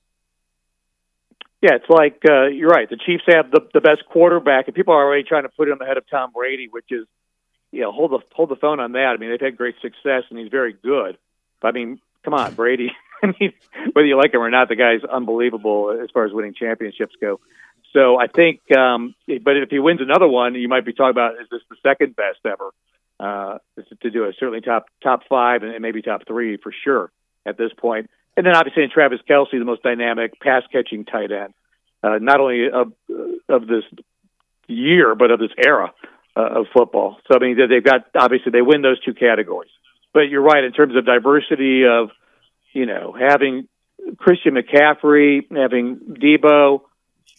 Yeah, 1.61 1.75
it's 1.75 1.89
like 1.89 2.23
uh, 2.29 2.47
you're 2.47 2.69
right. 2.69 2.89
The 2.89 2.97
Chiefs 2.97 3.25
have 3.27 3.51
the, 3.51 3.61
the 3.75 3.81
best 3.81 4.05
quarterback, 4.11 4.69
and 4.69 4.75
people 4.75 4.95
are 4.95 5.05
already 5.05 5.25
trying 5.25 5.43
to 5.43 5.49
put 5.49 5.69
him 5.69 5.81
ahead 5.81 5.97
of 5.97 6.09
Tom 6.09 6.31
Brady, 6.33 6.69
which 6.71 6.87
is, 6.91 7.07
you 7.73 7.81
know, 7.81 7.91
hold 7.91 8.13
the 8.13 8.21
hold 8.33 8.49
the 8.49 8.57
phone 8.57 8.79
on 8.79 8.93
that. 8.93 9.15
I 9.15 9.17
mean, 9.17 9.31
they've 9.31 9.41
had 9.41 9.57
great 9.57 9.75
success, 9.83 10.23
and 10.31 10.39
he's 10.39 10.51
very 10.51 10.73
good. 10.73 11.19
But 11.61 11.69
I 11.69 11.73
mean, 11.73 12.01
come 12.25 12.35
on, 12.35 12.55
Brady. 12.55 12.93
I 13.23 13.35
mean, 13.41 13.53
whether 13.93 14.07
you 14.07 14.17
like 14.17 14.33
him 14.33 14.41
or 14.41 14.51
not, 14.51 14.69
the 14.69 14.77
guy's 14.77 15.03
unbelievable 15.03 15.99
as 16.01 16.11
far 16.13 16.25
as 16.25 16.33
winning 16.33 16.55
championships 16.55 17.17
go. 17.21 17.41
So 17.93 18.19
I 18.19 18.27
think, 18.27 18.61
um, 18.77 19.15
but 19.27 19.57
if 19.57 19.71
he 19.71 19.79
wins 19.79 20.01
another 20.01 20.29
one, 20.29 20.55
you 20.55 20.69
might 20.69 20.85
be 20.85 20.93
talking 20.93 21.11
about 21.11 21.35
is 21.41 21.49
this 21.51 21.63
the 21.71 21.77
second 21.83 22.15
best 22.17 22.39
ever 22.45 22.71
uh, 23.19 23.59
to 24.03 24.11
do 24.11 24.25
it? 24.25 24.37
Certainly 24.39 24.61
top 24.63 24.87
top 25.03 25.23
five 25.29 25.63
and 25.63 25.81
maybe 25.81 26.03
top 26.03 26.27
three 26.27 26.59
for 26.59 26.73
sure 26.85 27.11
at 27.47 27.57
this 27.57 27.71
point. 27.79 28.11
And 28.37 28.47
then 28.47 28.55
obviously 28.55 28.85
in 28.85 28.91
Travis 28.91 29.21
Kelce, 29.29 29.53
the 29.53 29.65
most 29.65 29.83
dynamic 29.83 30.39
pass 30.41 30.63
catching 30.71 31.05
tight 31.05 31.33
end, 31.33 31.55
uh, 32.03 32.19
not 32.21 32.41
only 32.41 32.69
of 32.71 32.93
of 33.49 33.67
this 33.67 33.85
year 34.67 35.15
but 35.15 35.31
of 35.31 35.39
this 35.39 35.51
era 35.57 35.93
uh, 36.37 36.61
of 36.61 36.67
football. 36.75 37.17
So 37.27 37.39
I 37.39 37.43
mean 37.43 37.57
they've 37.57 37.83
got 37.83 38.07
obviously 38.15 38.53
they 38.53 38.63
win 38.63 38.83
those 38.83 39.01
two 39.01 39.15
categories. 39.15 39.71
But 40.13 40.29
you're 40.31 40.43
right 40.43 40.63
in 40.63 40.73
terms 40.73 40.95
of 40.95 41.07
diversity 41.07 41.85
of 41.87 42.11
you 42.75 42.85
know 42.85 43.17
having 43.19 43.67
Christian 44.19 44.55
McCaffrey, 44.55 45.41
having 45.51 45.97
Deebo 45.97 46.83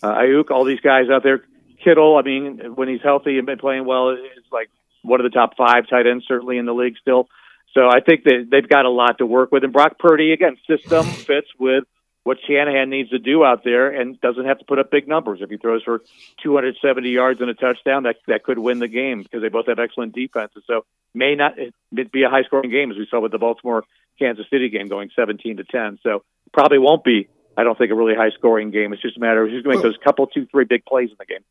uh, 0.02 0.16
Aiyuk, 0.16 0.52
all 0.52 0.66
these 0.66 0.80
guys 0.80 1.10
out 1.12 1.24
there. 1.24 1.44
Kittle, 1.84 2.18
I 2.18 2.24
mean, 2.24 2.76
when 2.76 2.90
he's 2.90 3.02
healthy 3.02 3.38
and 3.38 3.46
been 3.46 3.58
playing 3.58 3.86
well, 3.86 4.10
is 4.10 4.20
like 4.52 4.70
one 5.02 5.20
of 5.22 5.24
the 5.24 5.30
top 5.30 5.56
five 5.56 5.88
tight 5.90 6.08
ends 6.08 6.26
certainly 6.28 6.58
in 6.58 6.66
the 6.66 6.74
league 6.74 6.96
still. 7.00 7.30
So 7.74 7.88
I 7.88 8.00
think 8.02 8.24
that 8.24 8.48
they've 8.50 8.68
got 8.68 8.86
a 8.86 8.90
lot 8.90 9.20
to 9.20 9.26
work 9.26 9.52
with. 9.52 9.64
And 9.64 9.72
Brock 9.72 10.00
Purdy, 10.00 10.34
again, 10.34 10.58
system 10.68 11.06
fits 11.28 11.48
with 11.58 11.86
what 12.24 12.38
Shanahan 12.48 12.90
needs 12.90 13.10
to 13.12 13.20
do 13.20 13.44
out 13.44 13.64
there 13.64 13.90
and 13.90 14.20
doesn't 14.20 14.46
have 14.46 14.60
to 14.60 14.66
put 14.66 14.78
up 14.78 14.92
big 14.92 15.08
numbers. 15.08 15.40
If 15.42 15.50
he 15.50 15.58
throws 15.58 15.84
for 15.84 16.02
270 16.44 17.10
yards 17.10 17.42
and 17.42 17.50
a 17.50 17.54
touchdown, 17.54 18.04
that 18.04 18.18
that 18.28 18.44
could 18.44 18.60
win 18.60 18.80
the 18.80 18.88
game 18.88 19.24
because 19.24 19.42
they 19.42 19.50
both 19.50 19.68
have 19.68 19.80
excellent 19.80 20.14
defenses. 20.14 20.64
So 20.68 20.86
may 21.14 21.36
not 21.36 21.54
be 21.92 22.24
a 22.24 22.30
high 22.30 22.44
scoring 22.44 22.72
game 22.72 22.92
as 22.92 22.98
we 22.98 23.08
saw 23.10 23.20
with 23.20 23.32
the 23.32 23.38
Baltimore 23.38 23.84
Kansas 24.20 24.46
City 24.52 24.70
game 24.70 24.88
going 24.88 25.10
17 25.16 25.58
to 25.58 25.64
10. 25.64 26.00
So 26.04 26.24
probably 26.52 26.78
won't 26.78 27.04
be 27.04 27.30
I 27.60 27.64
don't 27.64 27.78
think 27.78 27.92
a 27.92 27.96
really 27.96 28.16
high 28.16 28.30
scoring 28.30 28.72
game. 28.72 28.94
It's 28.94 29.02
just 29.02 29.18
a 29.18 29.20
matter 29.20 29.44
of 29.44 29.50
who's 29.52 29.64
going 29.64 29.78
to 29.78 29.84
make 29.84 29.84
those 29.84 30.02
couple, 30.02 30.28
two, 30.28 30.46
three 30.46 30.64
big 30.64 30.86
plays 30.86 31.10
in 31.10 31.18
the 31.20 31.26
game. 31.26 31.44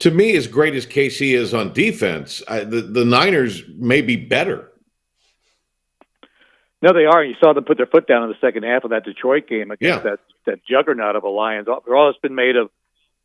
To 0.00 0.10
me, 0.12 0.36
as 0.36 0.46
great 0.46 0.74
as 0.74 0.86
KC 0.86 1.32
is 1.34 1.52
on 1.52 1.72
defense, 1.72 2.42
I, 2.46 2.60
the 2.60 2.80
the 2.80 3.04
Niners 3.04 3.62
may 3.76 4.02
be 4.02 4.14
better. 4.16 4.70
No, 6.80 6.92
they 6.92 7.06
are. 7.06 7.24
You 7.24 7.34
saw 7.40 7.52
them 7.54 7.64
put 7.64 7.76
their 7.76 7.86
foot 7.86 8.06
down 8.06 8.22
in 8.24 8.28
the 8.28 8.36
second 8.40 8.64
half 8.64 8.84
of 8.84 8.90
that 8.90 9.04
Detroit 9.04 9.48
game 9.48 9.70
against 9.70 10.04
Yeah. 10.04 10.10
that 10.10 10.20
that 10.46 10.64
juggernaut 10.64 11.16
of 11.16 11.24
a 11.24 11.28
Lions. 11.28 11.66
All, 11.66 11.82
all 11.88 12.10
it's 12.10 12.18
been 12.18 12.34
made 12.34 12.56
of 12.56 12.70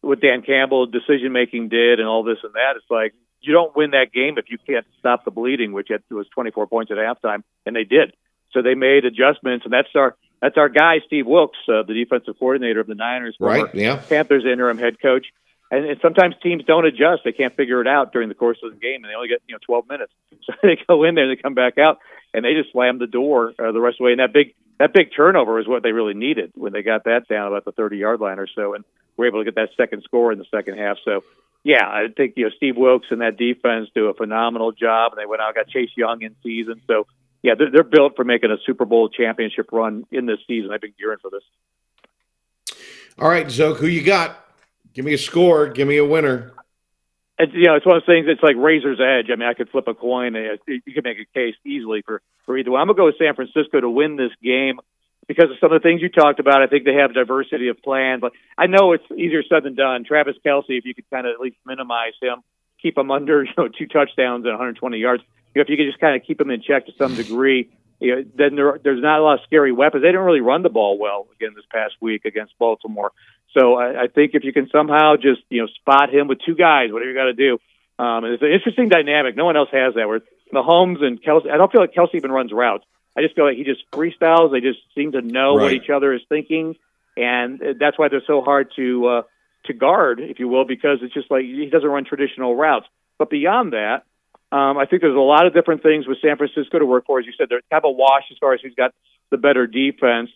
what 0.01 0.22
Dan 0.22 0.41
Campbell 0.41 0.86
decision 0.86 1.34
making 1.34 1.70
did 1.70 1.99
and 1.99 2.07
all 2.07 2.24
this 2.24 2.38
and 2.43 2.53
that. 2.53 2.74
It's 2.78 2.89
like 2.89 3.13
you 3.41 3.53
don't 3.53 3.76
win 3.76 3.91
that 3.91 4.11
game 4.13 4.38
if 4.38 4.45
you 4.49 4.57
can't 4.57 4.86
stop 4.99 5.26
the 5.26 5.32
bleeding, 5.32 5.72
which 5.74 5.91
it 5.91 6.03
was 6.09 6.28
24 6.30 6.67
points 6.67 6.91
at 6.91 6.97
halftime, 6.97 7.43
and 7.65 7.76
they 7.76 7.84
did. 7.84 8.13
So 8.53 8.61
they 8.61 8.76
made 8.76 9.05
adjustments, 9.05 9.65
and 9.65 9.74
that's 9.74 9.89
our 9.95 10.15
that's 10.42 10.58
our 10.58 10.70
guy 10.70 11.00
Steve 11.06 11.26
Wilks, 11.26 11.58
uh, 11.68 11.84
the 11.84 11.94
defensive 11.94 12.38
coordinator 12.40 12.80
of 12.80 12.88
the 12.88 12.96
Niners, 12.96 13.36
Right, 13.40 13.74
yeah. 13.74 13.98
Panthers 13.98 14.46
interim 14.46 14.78
head 14.78 15.00
coach. 15.02 15.28
And, 15.72 15.86
and 15.86 16.00
sometimes 16.02 16.36
teams 16.42 16.64
don't 16.66 16.86
adjust; 16.86 17.22
they 17.24 17.32
can't 17.32 17.56
figure 17.56 17.80
it 17.82 17.88
out 17.88 18.12
during 18.12 18.28
the 18.30 18.36
course 18.36 18.58
of 18.64 18.72
the 18.72 18.80
game, 18.80 19.04
and 19.04 19.06
they 19.06 19.16
only 19.16 19.28
get 19.28 19.42
you 19.48 19.54
know 19.54 19.60
12 19.66 19.88
minutes. 19.88 20.14
So 20.50 20.54
they 20.64 20.80
go 20.88 21.04
in 21.04 21.14
there, 21.14 21.28
they 21.28 21.40
come 21.40 21.54
back 21.54 21.78
out, 21.78 22.00
and 22.34 22.44
they 22.44 22.56
just 22.56 22.72
slam 22.72 22.98
the 22.98 23.06
door 23.06 23.54
uh, 23.60 23.72
the 23.72 23.80
rest 23.80 23.96
of 23.96 23.98
the 24.00 24.04
way. 24.06 24.12
And 24.14 24.20
that 24.20 24.34
big 24.34 24.56
that 24.80 24.94
big 24.94 25.10
turnover 25.16 25.60
is 25.60 25.68
what 25.68 25.84
they 25.84 25.92
really 25.92 26.16
needed 26.16 26.54
when 26.56 26.74
they 26.74 26.82
got 26.82 27.04
that 27.04 27.28
down 27.28 27.48
about 27.48 27.66
the 27.66 27.72
30 27.72 27.98
yard 27.98 28.20
line 28.20 28.40
or 28.40 28.48
so, 28.48 28.74
and 28.74 28.84
were 29.18 29.28
able 29.28 29.42
to 29.42 29.46
get 29.46 29.56
that 29.56 29.70
second 29.78 30.04
score 30.04 30.32
in 30.32 30.40
the 30.40 30.46
second 30.50 30.78
half. 30.78 30.98
So, 31.04 31.24
yeah, 31.64 31.86
I 31.86 32.08
think 32.16 32.34
you 32.38 32.46
know 32.46 32.52
Steve 32.56 32.78
Wilks 32.78 33.08
and 33.12 33.22
that 33.22 33.38
defense 33.38 33.90
do 33.94 34.08
a 34.08 34.14
phenomenal 34.14 34.72
job, 34.72 35.12
and 35.12 35.22
they 35.22 35.26
went 35.28 35.42
out 35.42 35.50
and 35.50 35.56
got 35.56 35.68
Chase 35.68 35.92
Young 35.96 36.22
in 36.22 36.36
season. 36.42 36.82
So, 36.88 37.06
yeah, 37.42 37.54
they're, 37.58 37.72
they're 37.72 37.84
built 37.84 38.16
for 38.16 38.24
making 38.24 38.52
a 38.52 38.58
Super 38.66 38.86
Bowl 38.86 39.10
championship 39.10 39.70
run 39.72 40.06
in 40.12 40.26
this 40.26 40.40
season. 40.48 40.72
I've 40.72 40.82
been 40.82 40.94
gearing 40.98 41.20
for 41.22 41.30
this. 41.30 41.44
All 43.18 43.30
right, 43.30 43.48
Szoke, 43.48 43.78
who 43.78 43.88
you 43.88 44.04
got? 44.04 44.46
Give 44.94 45.06
me 45.06 45.14
a 45.14 45.18
score. 45.18 45.68
Give 45.68 45.88
me 45.88 45.98
a 45.98 46.06
winner. 46.06 46.54
It's, 47.38 47.54
you 47.54 47.68
know, 47.68 47.76
it's 47.76 47.86
one 47.86 47.98
of 47.98 48.04
those 48.04 48.14
things. 48.14 48.28
It's 48.28 48.44
like 48.44 48.56
razor's 48.58 49.00
edge. 49.00 49.30
I 49.32 49.36
mean, 49.36 49.48
I 49.48 49.54
could 49.54 49.70
flip 49.70 49.88
a 49.88 49.94
coin. 49.94 50.36
and 50.36 50.60
You 50.68 50.94
could 50.94 51.04
make 51.04 51.18
a 51.20 51.26
case 51.34 51.56
easily 51.66 52.02
for 52.02 52.22
for 52.46 52.58
either 52.58 52.72
one. 52.72 52.82
I'm 52.82 52.88
gonna 52.88 52.98
go 52.98 53.06
with 53.06 53.18
San 53.18 53.36
Francisco 53.36 53.80
to 53.80 53.90
win 53.90 54.16
this 54.18 54.32
game 54.44 54.80
because 55.28 55.52
of 55.52 55.58
some 55.62 55.72
of 55.72 55.82
the 55.82 55.88
things 55.88 56.02
you 56.02 56.10
talked 56.10 56.40
about. 56.40 56.62
I 56.62 56.68
think 56.68 56.84
they 56.84 56.96
have 56.96 57.14
diversity 57.14 57.70
of 57.70 57.82
plan, 57.82 58.20
but 58.20 58.34
I 58.58 58.68
know 58.68 58.94
it's 58.94 59.06
easier 59.12 59.44
said 59.48 59.64
than 59.64 59.76
done. 59.76 60.04
Travis 60.04 60.36
Kelce, 60.46 60.66
if 60.70 60.86
you 60.86 60.96
could 60.96 61.10
kind 61.10 61.28
of 61.28 61.34
at 61.34 61.40
least 61.40 61.58
minimize 61.66 62.14
him, 62.22 62.42
keep 62.82 62.98
him 62.98 63.12
under 63.12 63.44
you 63.46 63.54
know 63.58 63.68
two 63.68 63.88
touchdowns 63.88 64.44
and 64.46 64.52
120 64.52 64.98
yards. 64.98 65.24
You 65.54 65.60
know, 65.60 65.64
if 65.64 65.70
you 65.70 65.78
could 65.78 65.88
just 65.88 66.00
kind 66.00 66.16
of 66.16 66.26
keep 66.26 66.39
him 66.39 66.52
in 66.52 66.62
check 66.62 66.86
to 66.86 66.91
some 66.97 67.16
degree, 67.16 67.70
you 68.00 68.16
know, 68.16 68.24
then 68.36 68.56
there, 68.56 68.80
there's 68.82 69.02
not 69.02 69.20
a 69.20 69.24
lot 69.24 69.34
of 69.36 69.39
scary 69.45 69.72
weapons. 69.72 70.04
They 70.04 70.08
didn't 70.08 70.22
really 70.22 70.41
run 70.41 70.64
the 70.64 70.70
ball 70.70 70.97
well 70.97 71.28
again 71.36 71.52
this 71.56 71.66
past 71.72 71.95
week 72.00 72.26
against 72.26 72.58
Baltimore. 72.58 73.12
So 73.58 73.76
I, 73.76 74.04
I 74.04 74.08
think 74.08 74.32
if 74.36 74.43
you 74.43 74.54
can 74.54 74.70
somehow 74.70 75.16
just 75.16 75.41
you 75.50 75.62
know 75.62 75.68
spot 75.68 76.14
him 76.14 76.28
with 76.28 76.39
two 76.45 76.56
guys, 76.56 76.91
whatever 76.91 77.12
you 77.12 77.18
got 77.18 77.26
to 77.26 77.34
do, 77.34 77.60
um, 77.97 78.24
and 78.24 78.34
it's 78.34 78.43
an 78.43 78.52
interesting 78.52 78.89
dynamic. 78.89 79.36
No 79.36 79.45
one 79.45 79.58
else 79.58 79.70
has 79.72 79.95
that. 79.95 80.08
Where 80.08 80.22
Mahomes 80.54 81.04
and 81.04 81.22
Kelce, 81.22 81.52
I 81.52 81.58
don't 81.58 81.72
feel 81.72 81.82
like 81.82 81.93
Kelce 81.93 82.16
even 82.16 82.32
runs 82.32 82.52
routes. 82.54 82.86
I 83.18 83.22
just 83.22 83.36
feel 83.36 83.45
like 83.45 83.58
he 83.58 83.64
just 83.64 83.82
freestyles. 83.91 84.52
They 84.52 84.62
just 84.62 84.80
seem 84.95 85.12
to 85.14 85.22
know 85.22 85.56
what 85.56 85.74
each 85.74 85.89
other 85.89 86.14
is 86.14 86.22
thinking, 86.30 86.76
and 87.18 87.60
that's 87.80 87.97
why 87.97 88.08
they're 88.08 88.24
so 88.26 88.41
hard 88.41 88.72
to 88.78 89.08
uh, 89.08 89.22
to 89.66 89.74
guard, 89.74 90.20
if 90.22 90.39
you 90.39 90.47
will, 90.47 90.66
because 90.66 91.00
it's 91.02 91.14
just 91.14 91.30
like 91.30 91.43
he 91.43 91.68
doesn't 91.72 91.89
run 91.89 92.06
traditional 92.06 92.56
routes. 92.56 92.86
But 93.18 93.30
beyond 93.30 93.74
that, 93.74 94.04
um, 94.52 94.78
I 94.78 94.86
think 94.86 95.02
there's 95.02 95.16
a 95.16 95.20
lot 95.20 95.45
of 95.45 95.54
different 95.54 95.84
things 95.84 96.08
with 96.08 96.18
San 96.22 96.38
Francisco 96.38 96.80
to 96.80 96.86
work 96.86 97.06
for. 97.06 97.20
As 97.20 97.26
you 97.26 97.34
said, 97.38 97.47
they're 97.50 97.62
kind 97.70 97.84
of 97.84 97.89
a 97.89 97.91
wash 97.91 98.24
as 98.32 98.38
far 98.39 98.54
as 98.54 98.62
who's 98.62 98.76
got 98.76 98.93
the 99.30 99.38
better 99.38 99.68
defense. 99.68 100.30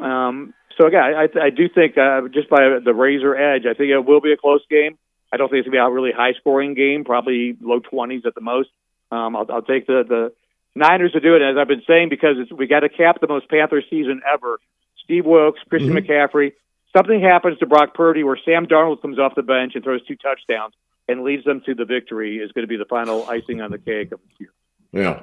Um, 0.00 0.54
so 0.78 0.86
again, 0.86 1.02
I, 1.02 1.28
I 1.38 1.50
do 1.50 1.68
think 1.68 1.96
uh, 1.96 2.22
just 2.32 2.48
by 2.48 2.78
the 2.84 2.94
razor 2.94 3.36
edge, 3.36 3.62
I 3.66 3.74
think 3.74 3.90
it 3.90 3.98
will 4.00 4.20
be 4.20 4.32
a 4.32 4.36
close 4.36 4.62
game. 4.68 4.98
I 5.32 5.36
don't 5.36 5.48
think 5.48 5.60
it's 5.60 5.66
gonna 5.66 5.84
be 5.84 5.90
a 5.90 5.90
really 5.90 6.12
high 6.12 6.32
scoring 6.40 6.74
game, 6.74 7.04
probably 7.04 7.56
low 7.60 7.78
twenties 7.80 8.22
at 8.26 8.34
the 8.34 8.40
most. 8.40 8.68
Um, 9.10 9.36
I'll, 9.36 9.46
I'll 9.50 9.62
take 9.62 9.86
the 9.86 10.02
the 10.08 10.32
Niners 10.74 11.12
to 11.12 11.20
do 11.20 11.36
it, 11.36 11.42
as 11.42 11.56
I've 11.58 11.68
been 11.68 11.82
saying, 11.86 12.08
because 12.08 12.36
it's, 12.38 12.52
we 12.52 12.66
got 12.66 12.80
to 12.80 12.88
cap 12.88 13.20
the 13.20 13.28
most 13.28 13.48
Panther 13.48 13.82
season 13.90 14.22
ever. 14.32 14.58
Steve 15.04 15.26
Wilks, 15.26 15.60
Christian 15.68 15.92
McCaffrey. 15.92 16.52
Something 16.96 17.20
happens 17.20 17.58
to 17.58 17.66
Brock 17.66 17.94
Purdy 17.94 18.24
where 18.24 18.38
Sam 18.44 18.66
Darnold 18.66 19.02
comes 19.02 19.18
off 19.18 19.34
the 19.34 19.42
bench 19.42 19.72
and 19.74 19.84
throws 19.84 20.04
two 20.06 20.16
touchdowns 20.16 20.74
and 21.08 21.22
leads 21.22 21.44
them 21.44 21.62
to 21.66 21.74
the 21.74 21.84
victory 21.84 22.38
is 22.38 22.52
going 22.52 22.62
to 22.62 22.68
be 22.68 22.76
the 22.76 22.84
final 22.84 23.28
icing 23.28 23.60
on 23.60 23.70
the 23.70 23.78
cake 23.78 24.12
of 24.12 24.20
this 24.20 24.40
year. 24.40 24.50
Yeah. 24.92 25.22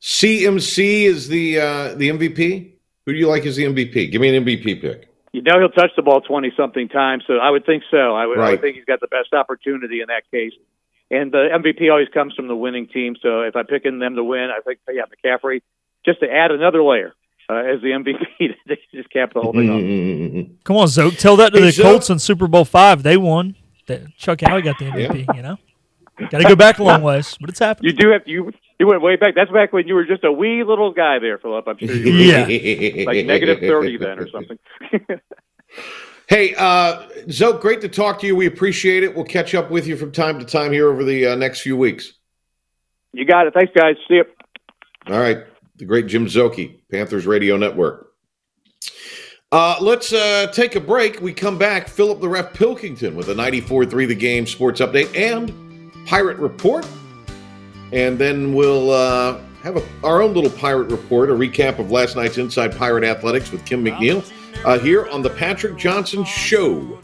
CMC 0.00 1.04
is 1.04 1.28
the 1.28 1.60
uh, 1.60 1.94
the 1.94 2.08
MVP. 2.10 2.72
Who 3.06 3.12
do 3.12 3.18
you 3.18 3.28
like 3.28 3.46
as 3.46 3.56
the 3.56 3.64
MVP? 3.64 4.12
Give 4.12 4.20
me 4.20 4.36
an 4.36 4.44
MVP 4.44 4.80
pick. 4.80 5.08
You 5.32 5.42
know 5.42 5.58
he'll 5.58 5.70
touch 5.70 5.90
the 5.96 6.02
ball 6.02 6.20
twenty 6.20 6.52
something 6.56 6.88
times, 6.88 7.24
so 7.26 7.34
I 7.34 7.50
would 7.50 7.66
think 7.66 7.82
so. 7.90 8.14
I 8.14 8.26
would, 8.26 8.38
I 8.38 8.50
would 8.50 8.60
think 8.60 8.76
he's 8.76 8.84
got 8.84 9.00
the 9.00 9.08
best 9.08 9.32
opportunity 9.32 10.00
in 10.00 10.06
that 10.08 10.22
case. 10.30 10.52
And 11.10 11.32
the 11.32 11.48
MVP 11.52 11.90
always 11.90 12.08
comes 12.08 12.34
from 12.34 12.48
the 12.48 12.56
winning 12.56 12.86
team. 12.86 13.16
So 13.20 13.40
if 13.42 13.56
I'm 13.56 13.66
picking 13.66 13.98
them 13.98 14.14
to 14.16 14.24
win, 14.24 14.50
I 14.50 14.60
think 14.60 14.78
yeah, 14.92 15.02
McCaffrey 15.24 15.62
just 16.04 16.20
to 16.20 16.30
add 16.30 16.50
another 16.50 16.82
layer 16.82 17.14
uh, 17.48 17.54
as 17.54 17.80
the 17.80 17.88
MVP 17.88 18.18
to 18.68 18.76
just 18.94 19.10
cap 19.10 19.32
the 19.34 19.40
whole 19.40 19.52
thing 19.52 19.70
off. 19.70 20.64
Come 20.64 20.76
on, 20.76 20.86
Szoke. 20.86 21.18
Tell 21.18 21.36
that 21.36 21.52
to 21.54 21.58
Hey, 21.58 21.66
the 21.66 21.70
Szoke. 21.70 21.82
Colts 21.82 22.10
in 22.10 22.18
Super 22.18 22.46
Bowl 22.46 22.64
five. 22.64 23.02
They 23.02 23.16
won. 23.16 23.56
That 23.88 24.16
Chuck 24.16 24.40
Howley 24.40 24.62
got 24.62 24.78
the 24.78 24.86
MVP. 24.86 25.34
You 25.36 25.42
know, 25.42 25.56
got 26.30 26.38
to 26.38 26.44
go 26.44 26.56
back 26.56 26.78
a 26.78 26.82
long 26.84 27.02
ways, 27.02 27.36
but 27.40 27.50
it's 27.50 27.58
happened. 27.58 27.86
You 27.86 27.92
do 27.92 28.10
have 28.10 28.22
you 28.26 28.52
you 28.78 28.86
went 28.86 29.02
way 29.02 29.16
back. 29.16 29.34
That's 29.34 29.50
back 29.50 29.72
when 29.72 29.86
you 29.88 29.94
were 29.94 30.04
just 30.04 30.22
a 30.24 30.32
wee 30.32 30.62
little 30.62 30.92
guy 30.92 31.18
there, 31.18 31.38
Philip. 31.38 31.66
I'm 31.66 31.76
sure 31.78 31.92
you 31.94 32.12
were 32.12 32.46
Yeah. 32.46 33.04
like 33.06 33.26
negative 33.26 33.58
thirty 33.60 33.96
then 33.98 34.18
or 34.20 34.28
something. 34.28 34.58
Hey, 36.28 36.54
uh, 36.56 37.08
Szoke, 37.28 37.58
great 37.62 37.80
to 37.80 37.88
talk 37.88 38.20
to 38.20 38.26
you. 38.26 38.36
We 38.36 38.44
appreciate 38.44 39.02
it. 39.02 39.14
We'll 39.14 39.24
catch 39.24 39.54
up 39.54 39.70
with 39.70 39.86
you 39.86 39.96
from 39.96 40.12
time 40.12 40.38
to 40.38 40.44
time 40.44 40.72
here 40.72 40.90
over 40.90 41.02
the 41.02 41.28
uh, 41.28 41.36
next 41.36 41.62
few 41.62 41.74
weeks. 41.74 42.12
you 43.14 43.24
got 43.24 43.46
it. 43.46 43.54
Thanks, 43.54 43.72
guys. 43.74 43.96
See 44.08 44.16
you. 44.16 44.24
All 45.06 45.18
right. 45.18 45.38
The 45.76 45.86
great 45.86 46.06
Jim 46.06 46.26
Szoke, 46.26 46.80
Panthers 46.90 47.26
Radio 47.26 47.56
Network. 47.56 48.07
Uh, 49.50 49.76
let's 49.80 50.12
uh, 50.12 50.46
take 50.52 50.76
a 50.76 50.80
break. 50.80 51.22
We 51.22 51.32
come 51.32 51.56
back. 51.56 51.88
Philip 51.88 52.20
the 52.20 52.28
Ref 52.28 52.52
Pilkington 52.52 53.16
with 53.16 53.30
a 53.30 53.34
94 53.34 53.86
3 53.86 54.04
The 54.04 54.14
Game 54.14 54.46
Sports 54.46 54.80
Update 54.82 55.16
and 55.16 55.50
Pirate 56.06 56.36
Report. 56.36 56.86
And 57.90 58.18
then 58.18 58.52
we'll 58.52 58.90
uh, 58.90 59.40
have 59.62 59.78
a, 59.78 59.88
our 60.04 60.20
own 60.20 60.34
little 60.34 60.50
Pirate 60.50 60.90
Report, 60.90 61.30
a 61.30 61.32
recap 61.32 61.78
of 61.78 61.90
last 61.90 62.14
night's 62.14 62.36
Inside 62.36 62.76
Pirate 62.76 63.04
Athletics 63.04 63.50
with 63.50 63.64
Kim 63.64 63.82
McNeil 63.82 64.22
uh, 64.66 64.78
here 64.78 65.08
on 65.08 65.22
The 65.22 65.30
Patrick 65.30 65.78
Johnson 65.78 66.24
Show. 66.24 66.98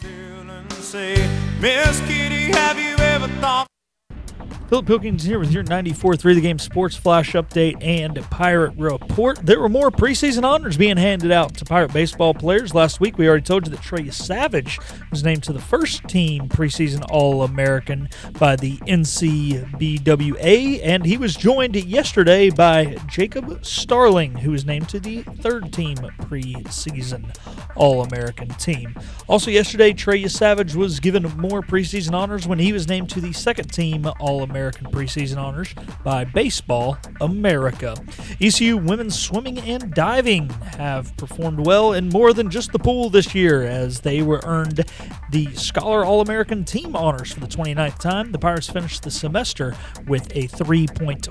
Philip 4.69 4.87
Pilkington 4.87 5.29
here 5.29 5.39
with 5.39 5.53
your 5.53 5.63
94.3 5.63 6.35
The 6.35 6.41
Game 6.41 6.59
Sports 6.59 6.97
Flash 6.97 7.33
Update 7.33 7.85
and 7.85 8.19
Pirate 8.31 8.73
Report. 8.79 9.39
There 9.45 9.61
were 9.61 9.69
more 9.69 9.91
preseason 9.91 10.43
honors 10.43 10.79
being 10.79 10.97
handed 10.97 11.31
out 11.31 11.55
to 11.59 11.67
Pirate 11.67 11.93
baseball 11.93 12.33
players. 12.33 12.75
Last 12.75 12.99
week, 12.99 13.19
we 13.19 13.29
already 13.29 13.45
told 13.45 13.67
you 13.67 13.71
that 13.73 13.83
Trey 13.83 14.05
Yesavage 14.05 14.81
was 15.11 15.23
named 15.23 15.43
to 15.45 15.53
the 15.53 15.61
first 15.61 16.09
team 16.09 16.49
preseason 16.49 17.05
All 17.11 17.43
American 17.43 18.09
by 18.39 18.57
the 18.57 18.79
NCBWA, 18.79 20.81
and 20.83 21.05
he 21.05 21.19
was 21.19 21.37
joined 21.37 21.77
yesterday 21.77 22.49
by 22.49 22.97
Jacob 23.07 23.63
Starling, 23.65 24.37
who 24.37 24.53
was 24.53 24.65
named 24.65 24.89
to 24.89 24.99
the 24.99 25.25
third 25.41 25.75
team 25.75 25.99
preseason 26.23 27.37
All 27.77 28.03
American 28.03 28.49
team. 28.49 28.97
Also, 29.29 29.51
yesterday, 29.51 29.93
Trey 29.93 30.23
Yesavage 30.23 30.75
was 30.75 31.01
given 31.01 31.25
more 31.37 31.61
preseason 31.61 32.15
honors 32.15 32.49
when 32.49 32.59
he 32.59 32.73
was 32.73 32.89
named 32.89 33.11
to 33.11 33.21
the 33.21 33.35
second 33.35 33.71
team 33.71 34.07
All 34.21 34.43
American 34.55 34.87
preseason 34.87 35.37
honors 35.37 35.75
by 36.05 36.23
Baseball 36.23 36.97
America. 37.21 37.97
ECU 38.41 38.77
women's 38.77 39.19
swimming 39.19 39.59
and 39.59 39.93
diving 39.93 40.49
have 40.79 41.17
performed 41.17 41.67
well 41.67 41.93
in 41.93 42.09
more 42.09 42.33
than 42.33 42.49
just 42.49 42.71
the 42.71 42.79
pool 42.79 43.11
this 43.11 43.35
year 43.35 43.65
as 43.65 44.03
they 44.03 44.23
were 44.23 44.41
earned 44.45 44.85
the 45.33 45.53
Scholar 45.57 46.05
All 46.05 46.21
American 46.21 46.65
team 46.65 46.95
honors 46.95 47.33
for 47.33 47.41
the 47.41 47.49
29th 47.49 47.99
time. 47.99 48.31
The 48.31 48.39
Pirates 48.39 48.71
finished 48.71 49.03
the 49.03 49.11
semester 49.11 49.75
with 50.07 50.31
a 50.37 50.47
3.5 50.47 51.25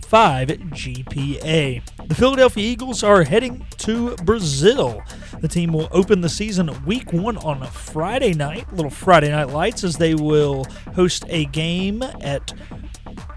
GPA. 0.72 2.08
The 2.10 2.16
Philadelphia 2.16 2.68
Eagles 2.68 3.04
are 3.04 3.24
heading 3.24 3.66
to 3.78 4.18
Brazil. 4.18 5.02
The 5.40 5.48
team 5.48 5.72
will 5.72 5.88
open 5.92 6.20
the 6.20 6.28
season 6.28 6.72
week 6.86 7.14
one 7.14 7.38
on 7.38 7.64
a 7.64 7.68
Friday 7.68 8.34
night, 8.34 8.72
little 8.74 8.92
Friday 8.92 9.30
night 9.30 9.50
lights, 9.50 9.86
as 9.86 9.96
they 9.96 10.14
will 10.14 10.66
host 10.96 11.24
a 11.30 11.46
game 11.46 12.04
at 12.04 12.54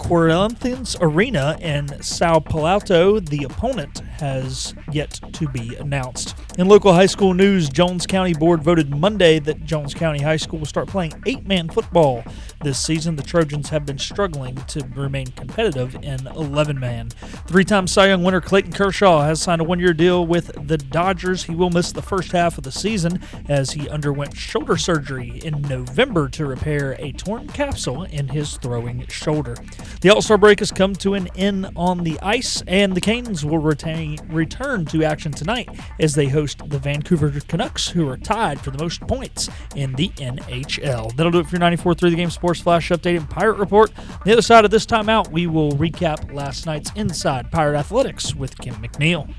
Corinthians 0.08 0.96
Arena 1.00 1.56
in 1.60 2.00
Sao 2.00 2.38
Paulo. 2.38 3.18
The 3.18 3.42
opponent 3.42 4.02
has 4.20 4.74
yet 4.92 5.20
to 5.32 5.48
be 5.48 5.76
announced. 5.76 6.36
In 6.58 6.68
local 6.68 6.92
high 6.92 7.06
school 7.06 7.34
news, 7.34 7.68
Jones 7.68 8.06
County 8.06 8.34
Board 8.34 8.62
voted 8.62 8.90
Monday 8.90 9.38
that 9.40 9.64
Jones 9.64 9.94
County 9.94 10.22
High 10.22 10.36
School 10.36 10.58
will 10.58 10.66
start 10.66 10.88
playing 10.88 11.12
eight 11.26 11.46
man 11.46 11.68
football. 11.68 12.24
This 12.62 12.78
season, 12.78 13.16
the 13.16 13.22
Trojans 13.22 13.68
have 13.68 13.84
been 13.84 13.98
struggling 13.98 14.56
to 14.56 14.84
remain 14.94 15.26
competitive 15.26 15.94
in 15.96 16.26
11 16.26 16.78
man. 16.80 17.10
Three 17.46 17.64
time 17.64 17.86
Cy 17.86 18.08
Young 18.08 18.22
winner 18.22 18.40
Clayton 18.40 18.72
Kershaw 18.72 19.22
has 19.22 19.42
signed 19.42 19.60
a 19.60 19.64
one 19.64 19.78
year 19.78 19.92
deal 19.92 20.26
with 20.26 20.50
the 20.66 20.78
Dodgers. 20.78 21.44
He 21.44 21.54
will 21.54 21.70
miss 21.70 21.92
the 21.92 22.02
first 22.02 22.32
half 22.32 22.58
of 22.58 22.64
the 22.64 22.72
season 22.72 23.20
as 23.48 23.70
he 23.72 23.88
underwent 23.88 24.36
shoulder 24.36 24.76
surgery 24.76 25.40
in 25.44 25.60
November 25.62 26.28
to 26.30 26.46
repair 26.46 26.96
a 26.98 27.12
torn 27.12 27.48
capsule 27.48 28.04
in 28.04 28.28
his 28.28 28.56
throwing 28.56 29.06
shoulder. 29.08 29.56
The 30.00 30.10
All 30.10 30.22
Star 30.22 30.38
break 30.38 30.60
has 30.60 30.70
come 30.70 30.94
to 30.96 31.14
an 31.14 31.28
end 31.36 31.70
on 31.76 32.04
the 32.04 32.18
ice, 32.20 32.62
and 32.66 32.94
the 32.94 33.00
Canes 33.00 33.44
will 33.44 33.58
retain, 33.58 34.05
return 34.28 34.84
to 34.86 35.04
action 35.04 35.32
tonight 35.32 35.68
as 35.98 36.14
they 36.14 36.26
host 36.26 36.68
the 36.68 36.78
Vancouver 36.78 37.30
Canucks, 37.48 37.88
who 37.88 38.08
are 38.08 38.16
tied 38.16 38.60
for 38.60 38.70
the 38.70 38.78
most 38.78 39.00
points 39.02 39.48
in 39.74 39.94
the 39.94 40.08
NHL. 40.10 41.14
That'll 41.16 41.32
do 41.32 41.40
it 41.40 41.46
for 41.46 41.56
your 41.56 41.70
94.3 41.70 42.10
The 42.10 42.16
Game 42.16 42.30
Sports 42.30 42.60
Flash 42.60 42.90
Update 42.90 43.16
and 43.16 43.28
Pirate 43.28 43.58
Report. 43.58 43.92
On 43.98 44.20
the 44.24 44.32
other 44.32 44.42
side 44.42 44.64
of 44.64 44.70
this 44.70 44.86
timeout, 44.86 45.30
we 45.30 45.46
will 45.46 45.72
recap 45.72 46.32
last 46.32 46.66
night's 46.66 46.90
Inside 46.94 47.50
Pirate 47.50 47.78
Athletics 47.78 48.34
with 48.34 48.56
Kim 48.58 48.74
McNeil. 48.76 49.32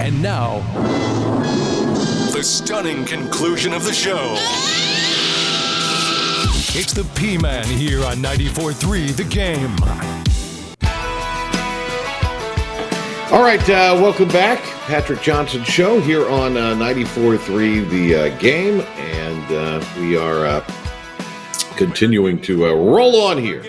And 0.00 0.20
now, 0.20 0.58
the 2.32 2.42
stunning 2.42 3.04
conclusion 3.04 3.72
of 3.72 3.84
the 3.84 3.92
show. 3.92 4.34
It's 6.76 6.92
the 6.92 7.04
P 7.14 7.38
Man 7.38 7.64
here 7.64 8.04
on 8.04 8.16
94.3 8.16 9.16
The 9.16 9.24
Game. 9.24 10.33
All 13.34 13.42
right, 13.42 13.68
uh, 13.68 13.98
welcome 14.00 14.28
back. 14.28 14.62
Patrick 14.86 15.20
Johnson 15.20 15.64
Show 15.64 16.00
here 16.00 16.28
on 16.28 16.56
uh, 16.56 16.72
94.3 16.74 17.90
The 17.90 18.14
uh, 18.14 18.38
Game. 18.38 18.80
And 18.80 19.52
uh, 19.52 19.84
we 19.98 20.16
are 20.16 20.46
uh, 20.46 20.60
continuing 21.76 22.40
to 22.42 22.66
uh, 22.66 22.74
roll 22.74 23.22
on 23.22 23.36
here 23.36 23.64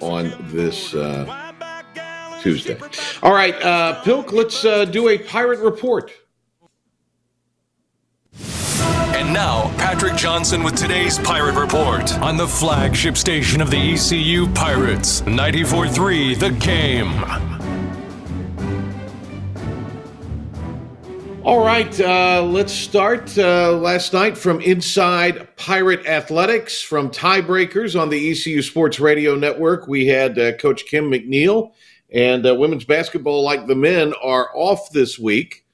on 0.00 0.32
this 0.48 0.94
uh, 0.94 1.52
Tuesday. 2.40 2.80
All 3.22 3.34
right, 3.34 4.02
Pilk, 4.02 4.32
let's 4.32 4.62
do 4.62 5.10
a 5.10 5.18
pirate 5.18 5.60
report. 5.60 6.10
And 9.20 9.34
now, 9.34 9.68
Patrick 9.76 10.16
Johnson 10.16 10.62
with 10.62 10.76
today's 10.76 11.18
Pirate 11.18 11.54
Report 11.54 12.18
on 12.20 12.38
the 12.38 12.48
flagship 12.48 13.18
station 13.18 13.60
of 13.60 13.70
the 13.70 13.92
ECU 13.92 14.48
Pirates, 14.54 15.20
94.3 15.20 16.38
The 16.38 16.50
Game. 16.52 17.12
All 21.44 21.62
right, 21.62 22.00
uh, 22.00 22.42
let's 22.44 22.72
start. 22.72 23.36
Uh, 23.36 23.72
last 23.76 24.14
night 24.14 24.38
from 24.38 24.58
Inside 24.62 25.54
Pirate 25.58 26.06
Athletics, 26.06 26.80
from 26.80 27.10
Tiebreakers 27.10 28.00
on 28.00 28.08
the 28.08 28.30
ECU 28.30 28.62
Sports 28.62 29.00
Radio 29.00 29.34
Network, 29.34 29.86
we 29.86 30.06
had 30.06 30.38
uh, 30.38 30.52
Coach 30.52 30.86
Kim 30.86 31.10
McNeil. 31.10 31.72
And 32.10 32.46
uh, 32.46 32.54
women's 32.54 32.86
basketball, 32.86 33.42
like 33.44 33.66
the 33.66 33.76
men, 33.76 34.14
are 34.22 34.48
off 34.54 34.90
this 34.92 35.18
week. 35.18 35.66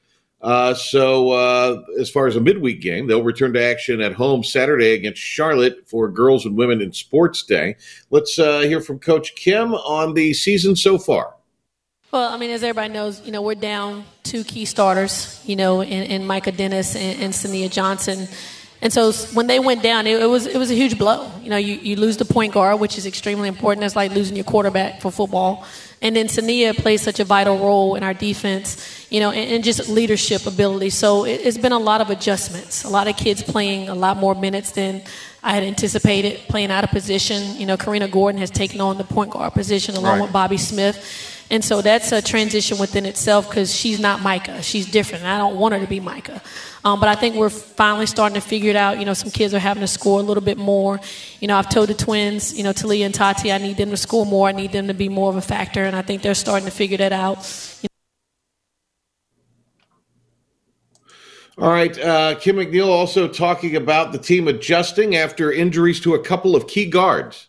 Uh, 0.46 0.72
so, 0.72 1.32
uh, 1.32 1.82
as 1.98 2.08
far 2.08 2.28
as 2.28 2.36
a 2.36 2.40
midweek 2.40 2.80
game, 2.80 3.08
they'll 3.08 3.24
return 3.24 3.52
to 3.52 3.60
action 3.60 4.00
at 4.00 4.12
home 4.12 4.44
Saturday 4.44 4.92
against 4.92 5.20
Charlotte 5.20 5.82
for 5.88 6.08
Girls 6.08 6.46
and 6.46 6.56
Women 6.56 6.80
in 6.80 6.92
Sports 6.92 7.42
Day. 7.42 7.74
Let's 8.10 8.38
uh, 8.38 8.60
hear 8.60 8.80
from 8.80 9.00
Coach 9.00 9.34
Kim 9.34 9.74
on 9.74 10.14
the 10.14 10.32
season 10.32 10.76
so 10.76 10.98
far. 10.98 11.34
Well, 12.12 12.32
I 12.32 12.38
mean, 12.38 12.50
as 12.50 12.62
everybody 12.62 12.94
knows, 12.94 13.20
you 13.26 13.32
know, 13.32 13.42
we're 13.42 13.56
down 13.56 14.04
two 14.22 14.44
key 14.44 14.66
starters, 14.66 15.42
you 15.44 15.56
know, 15.56 15.82
in, 15.82 16.24
Micah 16.24 16.52
Dennis 16.52 16.94
and, 16.94 17.20
and 17.22 17.34
Sania 17.34 17.68
Johnson. 17.68 18.28
And 18.80 18.92
so 18.92 19.10
when 19.34 19.48
they 19.48 19.58
went 19.58 19.82
down, 19.82 20.06
it, 20.06 20.22
it, 20.22 20.26
was 20.26 20.46
it 20.46 20.58
was 20.58 20.70
a 20.70 20.74
huge 20.74 20.96
blow. 20.96 21.28
You 21.42 21.50
know, 21.50 21.56
you, 21.56 21.74
you 21.74 21.96
lose 21.96 22.18
the 22.18 22.24
point 22.24 22.54
guard, 22.54 22.78
which 22.78 22.98
is 22.98 23.04
extremely 23.04 23.48
important. 23.48 23.80
That's 23.80 23.96
like 23.96 24.12
losing 24.12 24.36
your 24.36 24.44
quarterback 24.44 25.00
for 25.00 25.10
football. 25.10 25.66
And 26.06 26.14
then 26.14 26.28
Sania 26.28 26.72
plays 26.72 27.02
such 27.02 27.18
a 27.18 27.24
vital 27.24 27.58
role 27.58 27.96
in 27.96 28.04
our 28.04 28.14
defense, 28.14 29.08
you 29.10 29.18
know, 29.18 29.32
and, 29.32 29.50
and 29.54 29.64
just 29.64 29.88
leadership 29.88 30.46
ability. 30.46 30.90
So 30.90 31.24
it, 31.24 31.40
has 31.40 31.58
been 31.58 31.72
a 31.72 31.80
lot 31.80 32.00
of 32.00 32.10
adjustments. 32.10 32.84
A 32.84 32.88
lot 32.88 33.08
of 33.08 33.16
kids 33.16 33.42
playing 33.42 33.88
a 33.88 33.94
lot 33.96 34.16
more 34.16 34.36
minutes 34.36 34.70
than 34.70 35.02
I 35.42 35.54
had 35.54 35.64
anticipated, 35.64 36.38
playing 36.48 36.70
out 36.70 36.84
of 36.84 36.90
position. 36.90 37.56
You 37.58 37.66
know, 37.66 37.76
Karina 37.76 38.06
Gordon 38.06 38.38
has 38.38 38.50
taken 38.50 38.80
on 38.80 38.98
the 38.98 39.02
point 39.02 39.32
guard 39.32 39.52
position 39.54 39.96
along 39.96 40.18
right. 40.18 40.22
with 40.22 40.32
Bobby 40.32 40.58
Smith. 40.58 40.96
And 41.48 41.64
so 41.64 41.80
that's 41.80 42.10
a 42.10 42.20
transition 42.20 42.78
within 42.78 43.06
itself 43.06 43.48
because 43.48 43.74
she's 43.74 44.00
not 44.00 44.20
Micah. 44.20 44.62
She's 44.62 44.90
different. 44.90 45.24
I 45.24 45.38
don't 45.38 45.56
want 45.56 45.74
her 45.74 45.80
to 45.80 45.86
be 45.86 46.00
Micah. 46.00 46.42
Um, 46.84 46.98
but 46.98 47.08
I 47.08 47.14
think 47.14 47.36
we're 47.36 47.50
finally 47.50 48.06
starting 48.06 48.34
to 48.34 48.40
figure 48.40 48.70
it 48.70 48.76
out. 48.76 48.98
You 48.98 49.04
know, 49.04 49.14
some 49.14 49.30
kids 49.30 49.54
are 49.54 49.58
having 49.58 49.80
to 49.80 49.86
score 49.86 50.18
a 50.18 50.22
little 50.22 50.42
bit 50.42 50.58
more. 50.58 51.00
You 51.40 51.48
know, 51.48 51.56
I've 51.56 51.68
told 51.68 51.88
the 51.88 51.94
twins, 51.94 52.56
you 52.56 52.64
know, 52.64 52.72
Talia 52.72 53.06
and 53.06 53.14
Tati, 53.14 53.52
I 53.52 53.58
need 53.58 53.76
them 53.76 53.90
to 53.90 53.96
score 53.96 54.26
more. 54.26 54.48
I 54.48 54.52
need 54.52 54.72
them 54.72 54.88
to 54.88 54.94
be 54.94 55.08
more 55.08 55.30
of 55.30 55.36
a 55.36 55.40
factor. 55.40 55.84
And 55.84 55.94
I 55.94 56.02
think 56.02 56.22
they're 56.22 56.34
starting 56.34 56.66
to 56.66 56.74
figure 56.74 56.98
that 56.98 57.12
out. 57.12 57.38
You 57.82 57.88
all 61.58 61.70
right. 61.70 61.98
Uh, 61.98 62.34
Kim 62.34 62.56
McNeil 62.56 62.88
also 62.88 63.26
talking 63.26 63.76
about 63.76 64.12
the 64.12 64.18
team 64.18 64.46
adjusting 64.46 65.16
after 65.16 65.50
injuries 65.50 66.00
to 66.00 66.14
a 66.14 66.22
couple 66.22 66.54
of 66.54 66.66
key 66.66 66.84
guards. 66.84 67.48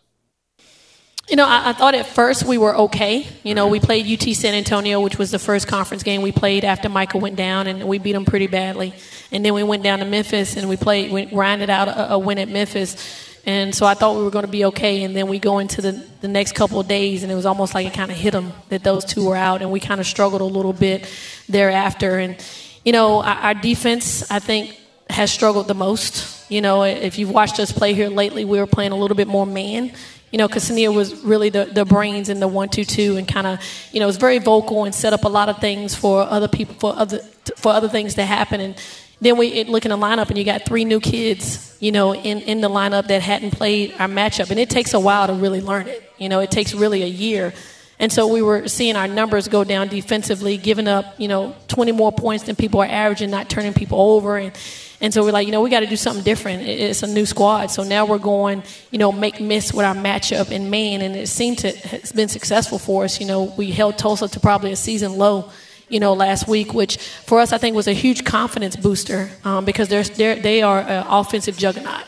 You 1.28 1.36
know, 1.36 1.46
I, 1.46 1.70
I, 1.70 1.72
thought 1.74 1.94
at 1.94 2.06
first 2.06 2.44
we 2.44 2.56
were 2.56 2.74
okay. 2.74 3.26
You 3.42 3.54
know, 3.54 3.68
we 3.68 3.80
played 3.80 4.06
UT 4.06 4.34
San 4.34 4.54
Antonio, 4.54 5.00
which 5.00 5.18
was 5.18 5.30
the 5.30 5.38
first 5.38 5.68
conference 5.68 6.02
game 6.02 6.22
we 6.22 6.32
played 6.32 6.64
after 6.64 6.88
Michael 6.88 7.20
went 7.20 7.36
down, 7.36 7.66
and 7.66 7.86
we 7.86 7.98
beat 7.98 8.12
them 8.12 8.24
pretty 8.24 8.46
badly. 8.46 8.94
And 9.30 9.44
then 9.44 9.52
we 9.52 9.62
went 9.62 9.82
down 9.82 9.98
to 9.98 10.06
Memphis 10.06 10.56
and 10.56 10.70
we 10.70 10.78
played, 10.78 11.12
we 11.12 11.26
grinded 11.26 11.68
out 11.68 11.88
a, 11.88 12.14
a 12.14 12.18
win 12.18 12.38
at 12.38 12.48
Memphis. 12.48 12.96
And 13.44 13.74
so 13.74 13.84
I 13.84 13.92
thought 13.92 14.16
we 14.16 14.22
were 14.22 14.30
going 14.30 14.46
to 14.46 14.50
be 14.50 14.64
okay. 14.66 15.02
And 15.02 15.14
then 15.14 15.28
we 15.28 15.38
go 15.38 15.58
into 15.58 15.82
the, 15.82 16.02
the 16.22 16.28
next 16.28 16.54
couple 16.54 16.80
of 16.80 16.88
days, 16.88 17.22
and 17.22 17.30
it 17.30 17.34
was 17.34 17.44
almost 17.44 17.74
like 17.74 17.86
it 17.86 17.92
kind 17.92 18.10
of 18.10 18.16
hit 18.16 18.30
them 18.30 18.54
that 18.70 18.82
those 18.82 19.04
two 19.04 19.26
were 19.26 19.36
out, 19.36 19.60
and 19.60 19.70
we 19.70 19.80
kind 19.80 20.00
of 20.00 20.06
struggled 20.06 20.40
a 20.40 20.46
little 20.46 20.72
bit 20.72 21.06
thereafter. 21.46 22.18
And, 22.18 22.42
you 22.86 22.92
know, 22.92 23.22
our, 23.22 23.36
our 23.36 23.54
defense, 23.54 24.30
I 24.30 24.38
think, 24.38 24.74
has 25.10 25.30
struggled 25.30 25.68
the 25.68 25.74
most. 25.74 26.50
You 26.50 26.62
know, 26.62 26.84
if 26.84 27.18
you've 27.18 27.30
watched 27.30 27.60
us 27.60 27.70
play 27.70 27.92
here 27.92 28.08
lately, 28.08 28.46
we 28.46 28.58
were 28.58 28.66
playing 28.66 28.92
a 28.92 28.96
little 28.96 29.16
bit 29.16 29.28
more 29.28 29.46
man 29.46 29.92
you 30.30 30.38
know, 30.38 30.48
Ksenia 30.48 30.94
was 30.94 31.24
really 31.24 31.48
the, 31.48 31.64
the 31.64 31.84
brains 31.84 32.28
in 32.28 32.40
the 32.40 32.48
one 32.48 32.68
two 32.68 32.84
two, 32.84 33.16
and 33.16 33.26
kind 33.26 33.46
of, 33.46 33.60
you 33.92 34.00
know, 34.00 34.06
was 34.06 34.16
very 34.16 34.38
vocal 34.38 34.84
and 34.84 34.94
set 34.94 35.12
up 35.12 35.24
a 35.24 35.28
lot 35.28 35.48
of 35.48 35.58
things 35.58 35.94
for 35.94 36.22
other 36.22 36.48
people 36.48 36.74
for 36.74 36.94
other 36.96 37.18
for 37.56 37.72
other 37.72 37.88
things 37.88 38.14
to 38.14 38.24
happen. 38.24 38.60
And 38.60 38.74
then 39.20 39.36
we 39.36 39.64
look 39.64 39.84
in 39.84 39.90
the 39.90 39.96
lineup, 39.96 40.28
and 40.28 40.38
you 40.38 40.44
got 40.44 40.64
three 40.64 40.84
new 40.84 41.00
kids, 41.00 41.76
you 41.80 41.92
know, 41.92 42.14
in 42.14 42.40
in 42.42 42.60
the 42.60 42.68
lineup 42.68 43.08
that 43.08 43.22
hadn't 43.22 43.52
played 43.52 43.94
our 43.98 44.08
matchup, 44.08 44.50
and 44.50 44.60
it 44.60 44.68
takes 44.70 44.94
a 44.94 45.00
while 45.00 45.26
to 45.26 45.32
really 45.32 45.60
learn 45.60 45.88
it. 45.88 46.02
You 46.18 46.28
know, 46.28 46.40
it 46.40 46.50
takes 46.50 46.74
really 46.74 47.02
a 47.02 47.06
year. 47.06 47.54
And 48.00 48.12
so 48.12 48.28
we 48.28 48.42
were 48.42 48.68
seeing 48.68 48.94
our 48.94 49.08
numbers 49.08 49.48
go 49.48 49.64
down 49.64 49.88
defensively, 49.88 50.56
giving 50.56 50.86
up, 50.86 51.18
you 51.18 51.26
know, 51.26 51.56
20 51.66 51.90
more 51.90 52.12
points 52.12 52.44
than 52.44 52.54
people 52.54 52.80
are 52.80 52.86
averaging, 52.86 53.28
not 53.28 53.50
turning 53.50 53.74
people 53.74 54.00
over, 54.00 54.36
and 54.36 54.52
and 55.00 55.14
so 55.14 55.22
we're 55.22 55.32
like, 55.32 55.46
you 55.46 55.52
know, 55.52 55.60
we 55.60 55.70
got 55.70 55.80
to 55.80 55.86
do 55.86 55.96
something 55.96 56.24
different. 56.24 56.62
It's 56.66 57.04
a 57.04 57.06
new 57.06 57.24
squad. 57.24 57.70
So 57.70 57.84
now 57.84 58.04
we're 58.04 58.18
going, 58.18 58.64
you 58.90 58.98
know, 58.98 59.12
make 59.12 59.40
miss 59.40 59.72
with 59.72 59.86
our 59.86 59.94
matchup 59.94 60.50
in 60.50 60.70
Maine. 60.70 61.02
And 61.02 61.14
it 61.14 61.28
seemed 61.28 61.58
to, 61.58 61.68
it's 61.94 62.10
been 62.10 62.28
successful 62.28 62.78
for 62.78 63.04
us. 63.04 63.20
You 63.20 63.26
know, 63.26 63.44
we 63.56 63.70
held 63.70 63.96
Tulsa 63.96 64.26
to 64.26 64.40
probably 64.40 64.72
a 64.72 64.76
season 64.76 65.16
low, 65.16 65.50
you 65.88 66.00
know, 66.00 66.14
last 66.14 66.48
week, 66.48 66.74
which 66.74 66.98
for 66.98 67.38
us, 67.38 67.52
I 67.52 67.58
think 67.58 67.76
was 67.76 67.86
a 67.86 67.92
huge 67.92 68.24
confidence 68.24 68.74
booster 68.74 69.30
um, 69.44 69.64
because 69.64 69.88
they're, 69.88 70.02
they're, 70.02 70.36
they 70.36 70.62
are 70.62 70.80
an 70.80 71.06
offensive 71.08 71.56
juggernaut. 71.56 72.04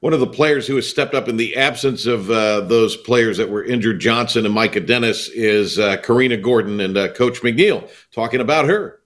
One 0.00 0.12
of 0.12 0.20
the 0.20 0.28
players 0.28 0.66
who 0.66 0.76
has 0.76 0.88
stepped 0.88 1.14
up 1.14 1.28
in 1.28 1.36
the 1.36 1.56
absence 1.56 2.06
of 2.06 2.30
uh, 2.30 2.60
those 2.60 2.96
players 2.96 3.36
that 3.38 3.50
were 3.50 3.64
injured, 3.64 3.98
Johnson 3.98 4.44
and 4.46 4.54
Micah 4.54 4.80
Dennis, 4.80 5.28
is 5.28 5.78
uh, 5.78 5.96
Karina 5.96 6.36
Gordon 6.36 6.78
and 6.80 6.96
uh, 6.96 7.08
Coach 7.12 7.40
McNeil 7.40 7.90
talking 8.12 8.40
about 8.40 8.66
her. 8.66 9.00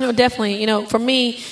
No, 0.00 0.12
definitely. 0.12 0.58
You 0.58 0.66
know, 0.66 0.86
for 0.86 0.98
me, 0.98 1.42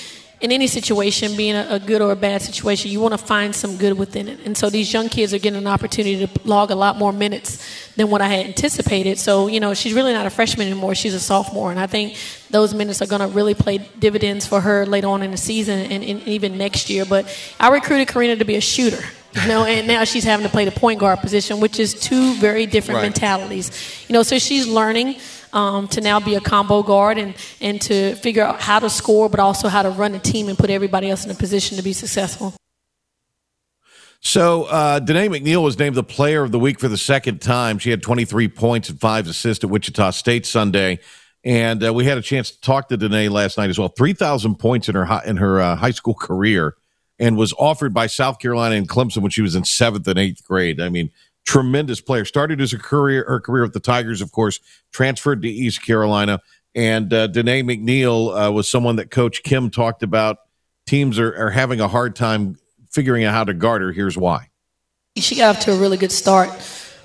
in 0.43 0.51
any 0.51 0.67
situation, 0.67 1.37
being 1.37 1.55
a, 1.55 1.67
a, 1.71 1.79
good 1.79 2.03
or 2.03 2.11
a 2.11 2.17
bad 2.17 2.43
situation, 2.43 2.91
you 2.91 2.99
want 2.99 3.13
to 3.13 3.19
find 3.19 3.55
some 3.55 3.77
good 3.77 3.97
within 3.97 4.27
it. 4.27 4.41
And 4.45 4.59
so 4.59 4.69
these 4.69 4.93
young 4.93 5.09
kids 5.09 5.33
are 5.33 5.39
getting 5.39 5.57
an 5.57 5.69
opportunity 5.69 6.27
to 6.27 6.41
log 6.45 6.73
a 6.73 6.75
lot 6.75 6.99
more 6.99 7.13
minutes 7.13 7.95
than 7.95 8.11
what 8.11 8.21
I 8.21 8.27
had 8.27 8.47
anticipated. 8.47 9.19
So, 9.19 9.47
you 9.47 9.61
know, 9.61 9.73
she's 9.73 9.95
really 9.95 10.13
not 10.13 10.27
a 10.27 10.31
freshman 10.31 10.67
anymore. 10.67 10.97
She's 10.97 11.15
a 11.15 11.21
sophomore. 11.21 11.71
And 11.71 11.79
I 11.79 11.87
think 11.87 12.19
those 12.51 12.75
minutes 12.75 13.01
are 13.01 13.07
going 13.07 13.21
to 13.21 13.29
really 13.29 13.55
play 13.55 13.79
dividends 14.01 14.45
for 14.45 14.61
her 14.61 14.85
later 14.85 15.07
on 15.07 15.23
in 15.23 15.31
the 15.31 15.37
season 15.37 15.79
and, 15.79 16.03
and 16.03 16.27
even 16.27 16.59
next 16.59 16.91
year. 16.91 17.05
But 17.05 17.27
I 17.61 17.69
recruited 17.69 18.09
Karina 18.09 18.35
to 18.37 18.45
be 18.45 18.57
a 18.57 18.61
shooter. 18.61 19.03
You 19.41 19.49
know, 19.49 19.65
and 19.65 19.87
now 19.87 20.05
she's 20.05 20.25
having 20.25 20.45
to 20.45 20.53
play 20.53 20.67
the 20.67 20.73
point 20.73 21.01
guard 21.01 21.21
position, 21.21 21.61
which 21.61 21.81
is 21.81 21.95
two 21.95 22.35
very 22.35 22.67
different 22.67 22.97
right. 22.97 23.05
mentalities. 23.05 23.71
You 24.07 24.13
know, 24.13 24.23
so 24.23 24.39
she's 24.39 24.69
learning 24.69 25.17
um, 25.53 25.89
to 25.89 26.01
now 26.01 26.21
be 26.21 26.35
a 26.35 26.41
combo 26.41 26.83
guard 26.83 27.19
and, 27.19 27.35
and 27.61 27.81
to 27.83 28.15
figure 28.17 28.43
out 28.43 28.61
how 28.61 28.79
to 28.79 28.91
score, 28.91 29.29
but 29.29 29.41
also 29.41 29.69
how 29.69 29.83
to 29.83 29.91
run 29.91 30.15
a 30.15 30.19
team 30.19 30.49
and 30.49 30.59
put 30.59 30.71
everybody 30.71 31.11
else 31.11 31.25
in 31.25 31.31
a 31.31 31.35
position 31.35 31.77
to 31.77 31.83
be 31.83 31.93
successful. 31.93 32.55
So, 34.25 34.65
uh, 34.65 35.01
Danae 35.01 35.29
McNeal 35.29 35.65
was 35.65 35.77
named 35.79 35.97
the 35.97 36.05
player 36.05 36.45
of 36.45 36.53
the 36.53 36.59
week 36.59 36.79
for 36.79 36.87
the 36.87 36.97
second 36.97 37.41
time. 37.41 37.79
She 37.79 37.91
had 37.91 38.03
23 38.03 38.47
points 38.49 38.89
and 38.89 39.01
five 39.01 39.27
assists 39.27 39.65
at 39.65 39.71
Wichita 39.71 40.11
State 40.13 40.47
Sunday. 40.47 41.01
And 41.45 41.85
uh, 41.85 41.93
we 41.93 42.05
had 42.05 42.19
a 42.19 42.23
chance 42.23 42.53
to 42.53 42.61
talk 42.61 42.89
to 42.89 42.97
Danae 42.97 43.29
last 43.29 43.59
night 43.59 43.69
as 43.69 43.81
well. 43.81 43.89
3,000 43.89 44.57
points 44.57 44.89
in 44.89 44.95
her, 44.95 45.05
high, 45.05 45.25
in 45.27 45.39
her 45.39 45.61
uh, 45.61 45.75
high 45.75 45.91
school 45.91 46.15
career 46.15 46.77
and 47.19 47.37
was 47.37 47.53
offered 47.59 47.93
by 47.93 48.07
South 48.07 48.39
Carolina 48.39 48.77
and 48.77 48.89
Clemson 48.89 49.23
when 49.23 49.31
she 49.31 49.43
was 49.43 49.55
in 49.55 49.65
seventh 49.65 50.07
and 50.07 50.19
eighth 50.19 50.45
grade. 50.45 50.81
I 50.81 50.89
mean, 50.89 51.11
tremendous 51.45 52.01
player. 52.01 52.25
Started 52.25 52.61
as 52.61 52.73
a 52.73 52.79
career, 52.79 53.25
her 53.27 53.41
career 53.41 53.63
with 53.63 53.73
the 53.73 53.81
Tigers, 53.81 54.21
of 54.21 54.33
course, 54.33 54.61
transferred 54.93 55.43
to 55.43 55.49
East 55.49 55.85
Carolina. 55.85 56.41
And 56.75 57.13
uh, 57.13 57.27
Danae 57.27 57.63
McNeal 57.63 58.49
uh, 58.49 58.53
was 58.53 58.71
someone 58.71 58.97
that 58.97 59.11
Coach 59.11 59.43
Kim 59.43 59.71
talked 59.71 60.03
about. 60.03 60.39
Teams 60.87 61.19
are, 61.19 61.35
are 61.37 61.51
having 61.51 61.81
a 61.81 61.89
hard 61.89 62.17
time 62.17 62.57
figuring 62.91 63.25
out 63.25 63.35
how 63.35 63.45
to 63.45 63.55
guard 63.55 63.83
her. 63.83 63.93
Here's 63.93 64.17
why. 64.17 64.49
She 65.17 65.37
got 65.37 65.57
off 65.57 65.65
to 65.65 65.73
a 65.73 65.77
really 65.79 65.99
good 65.99 66.13
start, 66.13 66.51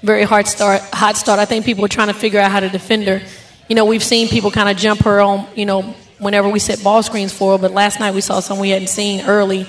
very 0.01 0.23
hard 0.23 0.47
start, 0.47 0.81
hot 0.93 1.17
start. 1.17 1.39
I 1.39 1.45
think 1.45 1.65
people 1.65 1.81
were 1.81 1.89
trying 1.89 2.07
to 2.07 2.13
figure 2.13 2.39
out 2.39 2.51
how 2.51 2.61
to 2.61 2.69
defend 2.69 3.03
her. 3.07 3.21
You 3.67 3.75
know, 3.75 3.83
we've 3.83 4.03
seen 4.03 4.29
people 4.29 4.49
kind 4.49 4.69
of 4.69 4.77
jump 4.77 5.01
her 5.01 5.19
on, 5.19 5.45
you 5.55 5.65
know, 5.65 5.81
whenever 6.19 6.47
we 6.47 6.59
set 6.59 6.81
ball 6.83 7.03
screens 7.03 7.33
for 7.33 7.53
her, 7.53 7.61
but 7.61 7.71
last 7.71 7.99
night 7.99 8.13
we 8.13 8.21
saw 8.21 8.39
something 8.39 8.61
we 8.61 8.69
hadn't 8.69 8.87
seen 8.87 9.25
early. 9.25 9.67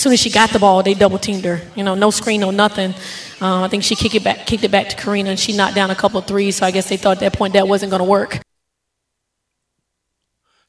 As 0.00 0.02
soon 0.04 0.14
as 0.14 0.20
she 0.20 0.30
got 0.30 0.48
the 0.48 0.58
ball, 0.58 0.82
they 0.82 0.94
double 0.94 1.18
teamed 1.18 1.44
her. 1.44 1.60
You 1.76 1.84
know, 1.84 1.94
no 1.94 2.10
screen, 2.10 2.40
no 2.40 2.50
nothing. 2.50 2.94
Uh, 3.38 3.64
I 3.64 3.68
think 3.68 3.82
she 3.82 3.94
kicked 3.94 4.14
it 4.14 4.24
back, 4.24 4.46
kicked 4.46 4.64
it 4.64 4.70
back 4.70 4.88
to 4.88 4.96
Karina, 4.96 5.28
and 5.28 5.38
she 5.38 5.54
knocked 5.54 5.74
down 5.74 5.90
a 5.90 5.94
couple 5.94 6.18
of 6.18 6.26
threes. 6.26 6.56
So 6.56 6.64
I 6.64 6.70
guess 6.70 6.88
they 6.88 6.96
thought 6.96 7.18
at 7.18 7.20
that 7.20 7.34
point 7.34 7.52
that 7.52 7.68
wasn't 7.68 7.90
going 7.90 8.00
to 8.00 8.08
work. 8.08 8.40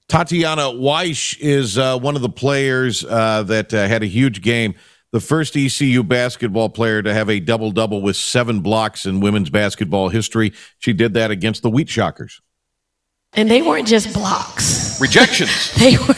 Tatiana 0.10 0.64
Wyche 0.64 1.38
is 1.40 1.78
uh, 1.78 1.98
one 1.98 2.18
of 2.18 2.22
the 2.22 2.28
players 2.28 3.06
uh, 3.06 3.44
that 3.44 3.74
uh, 3.74 3.88
had 3.88 4.04
a 4.04 4.06
huge 4.06 4.42
game. 4.42 4.76
The 5.12 5.22
first 5.22 5.56
ECU 5.56 6.04
basketball 6.04 6.68
player 6.68 7.02
to 7.02 7.14
have 7.14 7.30
a 7.30 7.40
double 7.40 7.72
double 7.72 8.02
with 8.02 8.18
seven 8.18 8.60
blocks 8.60 9.06
in 9.06 9.22
women's 9.22 9.50
basketball 9.50 10.10
history. 10.10 10.52
She 10.80 10.92
did 10.92 11.14
that 11.14 11.32
against 11.32 11.64
the 11.64 11.70
Wheat 11.70 11.88
Shockers. 11.88 12.42
And 13.32 13.50
they 13.50 13.62
weren't 13.62 13.88
just 13.88 14.14
blocks. 14.14 15.00
Rejections. 15.00 15.74
they 15.80 15.96
were. 15.96 16.16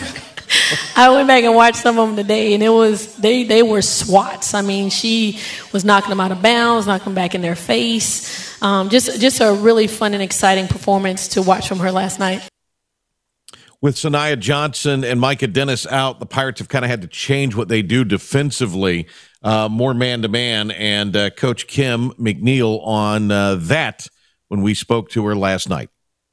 I 0.95 1.10
went 1.10 1.28
back 1.28 1.43
and 1.43 1.56
watched 1.56 1.78
some 1.78 1.97
of 1.97 2.08
them 2.08 2.16
today, 2.16 2.54
and 2.54 2.64
it 2.64 2.70
was 2.70 3.16
they 3.16 3.43
they 3.43 3.64
were 3.64 3.82
swats. 3.82 4.54
I 4.54 4.62
mean, 4.62 4.89
she 4.89 5.39
was 5.72 5.84
knocking 5.84 6.10
them 6.10 6.20
out 6.20 6.32
of 6.32 6.41
bounds, 6.41 6.88
knocking 6.88 7.06
them 7.06 7.16
back 7.16 7.36
in 7.36 7.41
their 7.41 7.56
face. 7.56 8.62
Um, 8.62 8.89
just 8.89 9.20
just 9.20 9.41
a 9.41 9.54
really 9.54 9.88
fun 9.88 10.14
and 10.14 10.24
exciting 10.24 10.68
performance 10.68 11.30
to 11.30 11.41
watch 11.41 11.68
from 11.68 11.80
her 11.80 11.91
last 11.91 12.20
night. 12.20 12.47
With 13.82 13.95
Saniyah 13.95 14.39
Johnson 14.39 15.04
and 15.04 15.20
Micah 15.20 15.47
Dennis 15.47 15.86
out, 15.86 16.22
the 16.22 16.26
Pirates 16.26 16.60
have 16.60 16.70
kind 16.70 16.86
of 16.86 16.89
had 16.89 17.01
to 17.01 17.08
change 17.08 17.54
what 17.54 17.68
they 17.68 17.82
do 17.82 18.06
defensively, 18.06 19.08
uh, 19.41 19.68
more 19.68 19.93
man 19.93 20.22
to 20.22 20.30
man. 20.30 20.72
And 20.72 21.14
uh, 21.14 21.32
Coach 21.32 21.68
Kim 21.68 22.12
McNeil 22.12 22.80
on 22.88 23.30
uh, 23.30 23.56
that 23.56 24.08
when 24.47 24.62
we 24.62 24.74
spoke 24.74 25.10
to 25.10 25.26
her 25.26 25.36
last 25.36 25.68
night. 25.68 25.89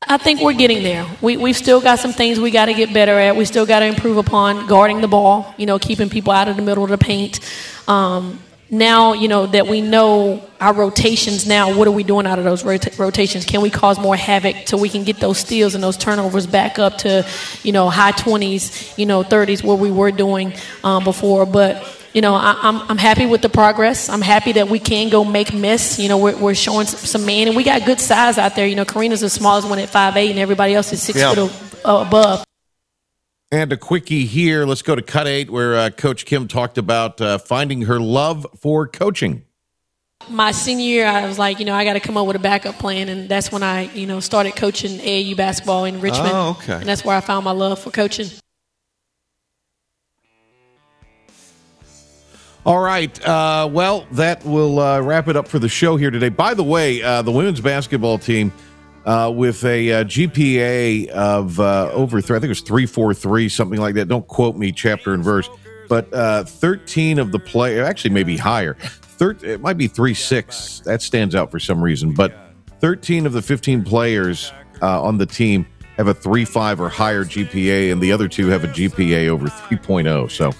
I 0.08 0.16
think 0.16 0.40
we're 0.40 0.54
getting 0.54 0.82
there. 0.82 1.06
We, 1.20 1.36
we've 1.36 1.56
still 1.56 1.80
got 1.80 1.98
some 1.98 2.12
things 2.12 2.40
we 2.40 2.50
got 2.50 2.66
to 2.66 2.74
get 2.74 2.92
better 2.92 3.12
at. 3.12 3.36
We 3.36 3.44
still 3.44 3.66
got 3.66 3.80
to 3.80 3.86
improve 3.86 4.16
upon 4.16 4.66
guarding 4.66 5.02
the 5.02 5.08
ball, 5.08 5.54
you 5.58 5.66
know, 5.66 5.78
keeping 5.78 6.08
people 6.08 6.32
out 6.32 6.48
of 6.48 6.56
the 6.56 6.62
middle 6.62 6.82
of 6.82 6.90
the 6.90 6.96
paint. 6.98 7.38
Um, 7.86 8.40
now, 8.70 9.12
you 9.12 9.28
know, 9.28 9.46
that 9.46 9.66
we 9.66 9.82
know 9.82 10.48
our 10.58 10.72
rotations 10.72 11.46
now, 11.46 11.76
what 11.76 11.86
are 11.86 11.92
we 11.92 12.02
doing 12.02 12.26
out 12.26 12.38
of 12.38 12.44
those 12.44 12.64
rota- 12.64 12.92
rotations? 12.96 13.44
Can 13.44 13.60
we 13.60 13.68
cause 13.68 13.98
more 13.98 14.16
havoc 14.16 14.68
so 14.68 14.78
we 14.78 14.88
can 14.88 15.04
get 15.04 15.18
those 15.18 15.38
steals 15.38 15.74
and 15.74 15.84
those 15.84 15.98
turnovers 15.98 16.46
back 16.46 16.78
up 16.78 16.96
to, 16.98 17.26
you 17.62 17.72
know, 17.72 17.90
high 17.90 18.12
20s, 18.12 18.96
you 18.96 19.04
know, 19.04 19.22
30s 19.22 19.62
where 19.62 19.76
we 19.76 19.90
were 19.90 20.10
doing 20.10 20.54
um, 20.82 21.04
before? 21.04 21.44
But, 21.44 21.84
you 22.12 22.20
know, 22.20 22.34
I, 22.34 22.52
am 22.68 22.76
I'm, 22.76 22.90
I'm 22.90 22.98
happy 22.98 23.26
with 23.26 23.42
the 23.42 23.48
progress. 23.48 24.08
I'm 24.08 24.20
happy 24.20 24.52
that 24.52 24.68
we 24.68 24.78
can 24.78 25.08
go 25.08 25.24
make 25.24 25.52
miss. 25.54 25.98
You 25.98 26.08
know, 26.08 26.18
we're, 26.18 26.36
we're 26.36 26.54
showing 26.54 26.86
some 26.86 27.24
man, 27.24 27.46
and 27.46 27.56
we 27.56 27.62
got 27.62 27.84
good 27.84 28.00
size 28.00 28.38
out 28.38 28.56
there. 28.56 28.66
You 28.66 28.74
know, 28.74 28.84
Karina's 28.84 29.20
the 29.20 29.30
smallest 29.30 29.68
one 29.68 29.78
at 29.78 29.88
5'8", 29.88 30.30
and 30.30 30.38
everybody 30.38 30.74
else 30.74 30.92
is 30.92 31.02
six 31.02 31.18
yeah. 31.18 31.34
foot 31.34 31.52
above. 31.84 32.44
And 33.52 33.72
a 33.72 33.76
quickie 33.76 34.26
here. 34.26 34.64
Let's 34.64 34.82
go 34.82 34.94
to 34.94 35.02
Cut 35.02 35.26
8, 35.26 35.50
where 35.50 35.76
uh, 35.76 35.90
Coach 35.90 36.24
Kim 36.24 36.46
talked 36.46 36.78
about 36.78 37.20
uh, 37.20 37.38
finding 37.38 37.82
her 37.82 37.98
love 37.98 38.46
for 38.56 38.86
coaching. 38.86 39.44
My 40.28 40.52
senior 40.52 40.84
year, 40.84 41.06
I 41.06 41.26
was 41.26 41.38
like, 41.38 41.58
you 41.58 41.64
know, 41.64 41.74
I 41.74 41.84
got 41.84 41.94
to 41.94 42.00
come 42.00 42.16
up 42.16 42.26
with 42.26 42.36
a 42.36 42.40
backup 42.40 42.76
plan. 42.76 43.08
And 43.08 43.28
that's 43.28 43.50
when 43.50 43.62
I, 43.62 43.92
you 43.92 44.06
know, 44.06 44.20
started 44.20 44.54
coaching 44.54 44.98
AAU 45.00 45.36
basketball 45.36 45.84
in 45.84 46.00
Richmond. 46.00 46.30
Oh, 46.32 46.56
okay. 46.60 46.74
And 46.74 46.86
that's 46.86 47.04
where 47.04 47.16
I 47.16 47.20
found 47.20 47.44
my 47.44 47.50
love 47.50 47.80
for 47.80 47.90
coaching. 47.90 48.28
All 52.66 52.80
right. 52.80 53.26
Uh, 53.26 53.68
well, 53.70 54.06
that 54.12 54.44
will 54.44 54.80
uh, 54.80 55.00
wrap 55.00 55.28
it 55.28 55.36
up 55.36 55.48
for 55.48 55.58
the 55.58 55.68
show 55.68 55.96
here 55.96 56.10
today. 56.10 56.28
By 56.28 56.54
the 56.54 56.64
way, 56.64 57.02
uh, 57.02 57.22
the 57.22 57.32
women's 57.32 57.60
basketball 57.60 58.18
team– 58.18 58.52
uh, 59.04 59.32
with 59.34 59.64
a 59.64 59.92
uh, 59.92 60.04
GPA 60.04 61.08
of 61.08 61.58
uh, 61.58 61.90
over 61.92 62.20
three, 62.20 62.36
I 62.36 62.40
think 62.40 62.48
it 62.48 62.50
was 62.50 62.60
343, 62.60 63.48
something 63.48 63.80
like 63.80 63.94
that. 63.94 64.08
Don't 64.08 64.26
quote 64.26 64.56
me 64.56 64.72
chapter 64.72 65.14
and 65.14 65.24
verse, 65.24 65.48
but 65.88 66.12
uh, 66.12 66.44
13 66.44 67.18
of 67.18 67.32
the 67.32 67.38
play, 67.38 67.80
actually, 67.80 68.10
maybe 68.10 68.36
higher. 68.36 68.74
Thir- 68.74 69.38
it 69.42 69.60
might 69.60 69.78
be 69.78 69.86
3 69.86 70.12
6. 70.14 70.80
That 70.80 71.02
stands 71.02 71.34
out 71.34 71.50
for 71.50 71.58
some 71.58 71.82
reason, 71.82 72.12
but 72.12 72.34
13 72.80 73.26
of 73.26 73.32
the 73.32 73.42
15 73.42 73.84
players 73.84 74.52
on 74.82 75.18
the 75.18 75.26
team 75.26 75.66
have 75.96 76.08
a 76.08 76.14
3 76.14 76.44
5 76.44 76.80
or 76.80 76.88
higher 76.88 77.24
GPA, 77.24 77.92
and 77.92 78.00
the 78.00 78.12
other 78.12 78.28
two 78.28 78.48
have 78.48 78.64
a 78.64 78.68
GPA 78.68 79.28
over 79.28 79.46
3.0. 79.46 80.30
So, 80.30 80.52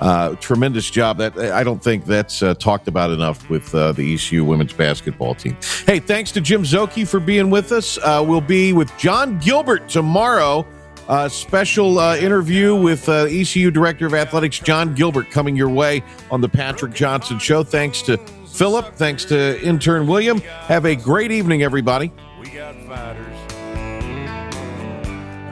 uh, 0.00 0.34
tremendous 0.36 0.90
job. 0.90 1.18
That 1.18 1.38
I 1.38 1.64
don't 1.64 1.82
think 1.82 2.04
that's 2.04 2.42
uh, 2.42 2.54
talked 2.54 2.88
about 2.88 3.10
enough 3.10 3.48
with 3.50 3.74
uh, 3.74 3.92
the 3.92 4.14
ECU 4.14 4.44
women's 4.44 4.72
basketball 4.72 5.34
team. 5.34 5.56
Hey, 5.86 5.98
thanks 5.98 6.32
to 6.32 6.40
Jim 6.40 6.62
Szoke 6.62 7.06
for 7.06 7.20
being 7.20 7.50
with 7.50 7.72
us. 7.72 7.98
Uh, 7.98 8.24
we'll 8.26 8.40
be 8.40 8.72
with 8.72 8.96
John 8.98 9.38
Gilbert 9.38 9.88
tomorrow. 9.88 10.66
Uh, 11.08 11.26
special 11.26 11.98
interview 12.00 12.74
with 12.74 13.08
ECU 13.08 13.70
Director 13.70 14.06
of 14.06 14.12
Athletics 14.12 14.58
John 14.58 14.94
Gilbert 14.94 15.30
coming 15.30 15.56
your 15.56 15.70
way 15.70 16.02
on 16.30 16.42
the 16.42 16.48
Patrick 16.48 16.92
Johnson 16.92 17.38
Show. 17.38 17.62
Thanks 17.62 18.02
to 18.02 18.18
Philip. 18.18 18.94
Thanks 18.96 19.24
to 19.26 19.58
intern 19.62 20.06
William. 20.06 20.40
Have 20.40 20.84
a 20.84 20.96
great 20.96 21.30
evening, 21.30 21.62
everybody. 21.62 22.12
We 22.40 22.50
got 22.50 22.74
fighters, 22.86 23.36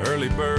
early 0.06 0.28
all 0.28 0.55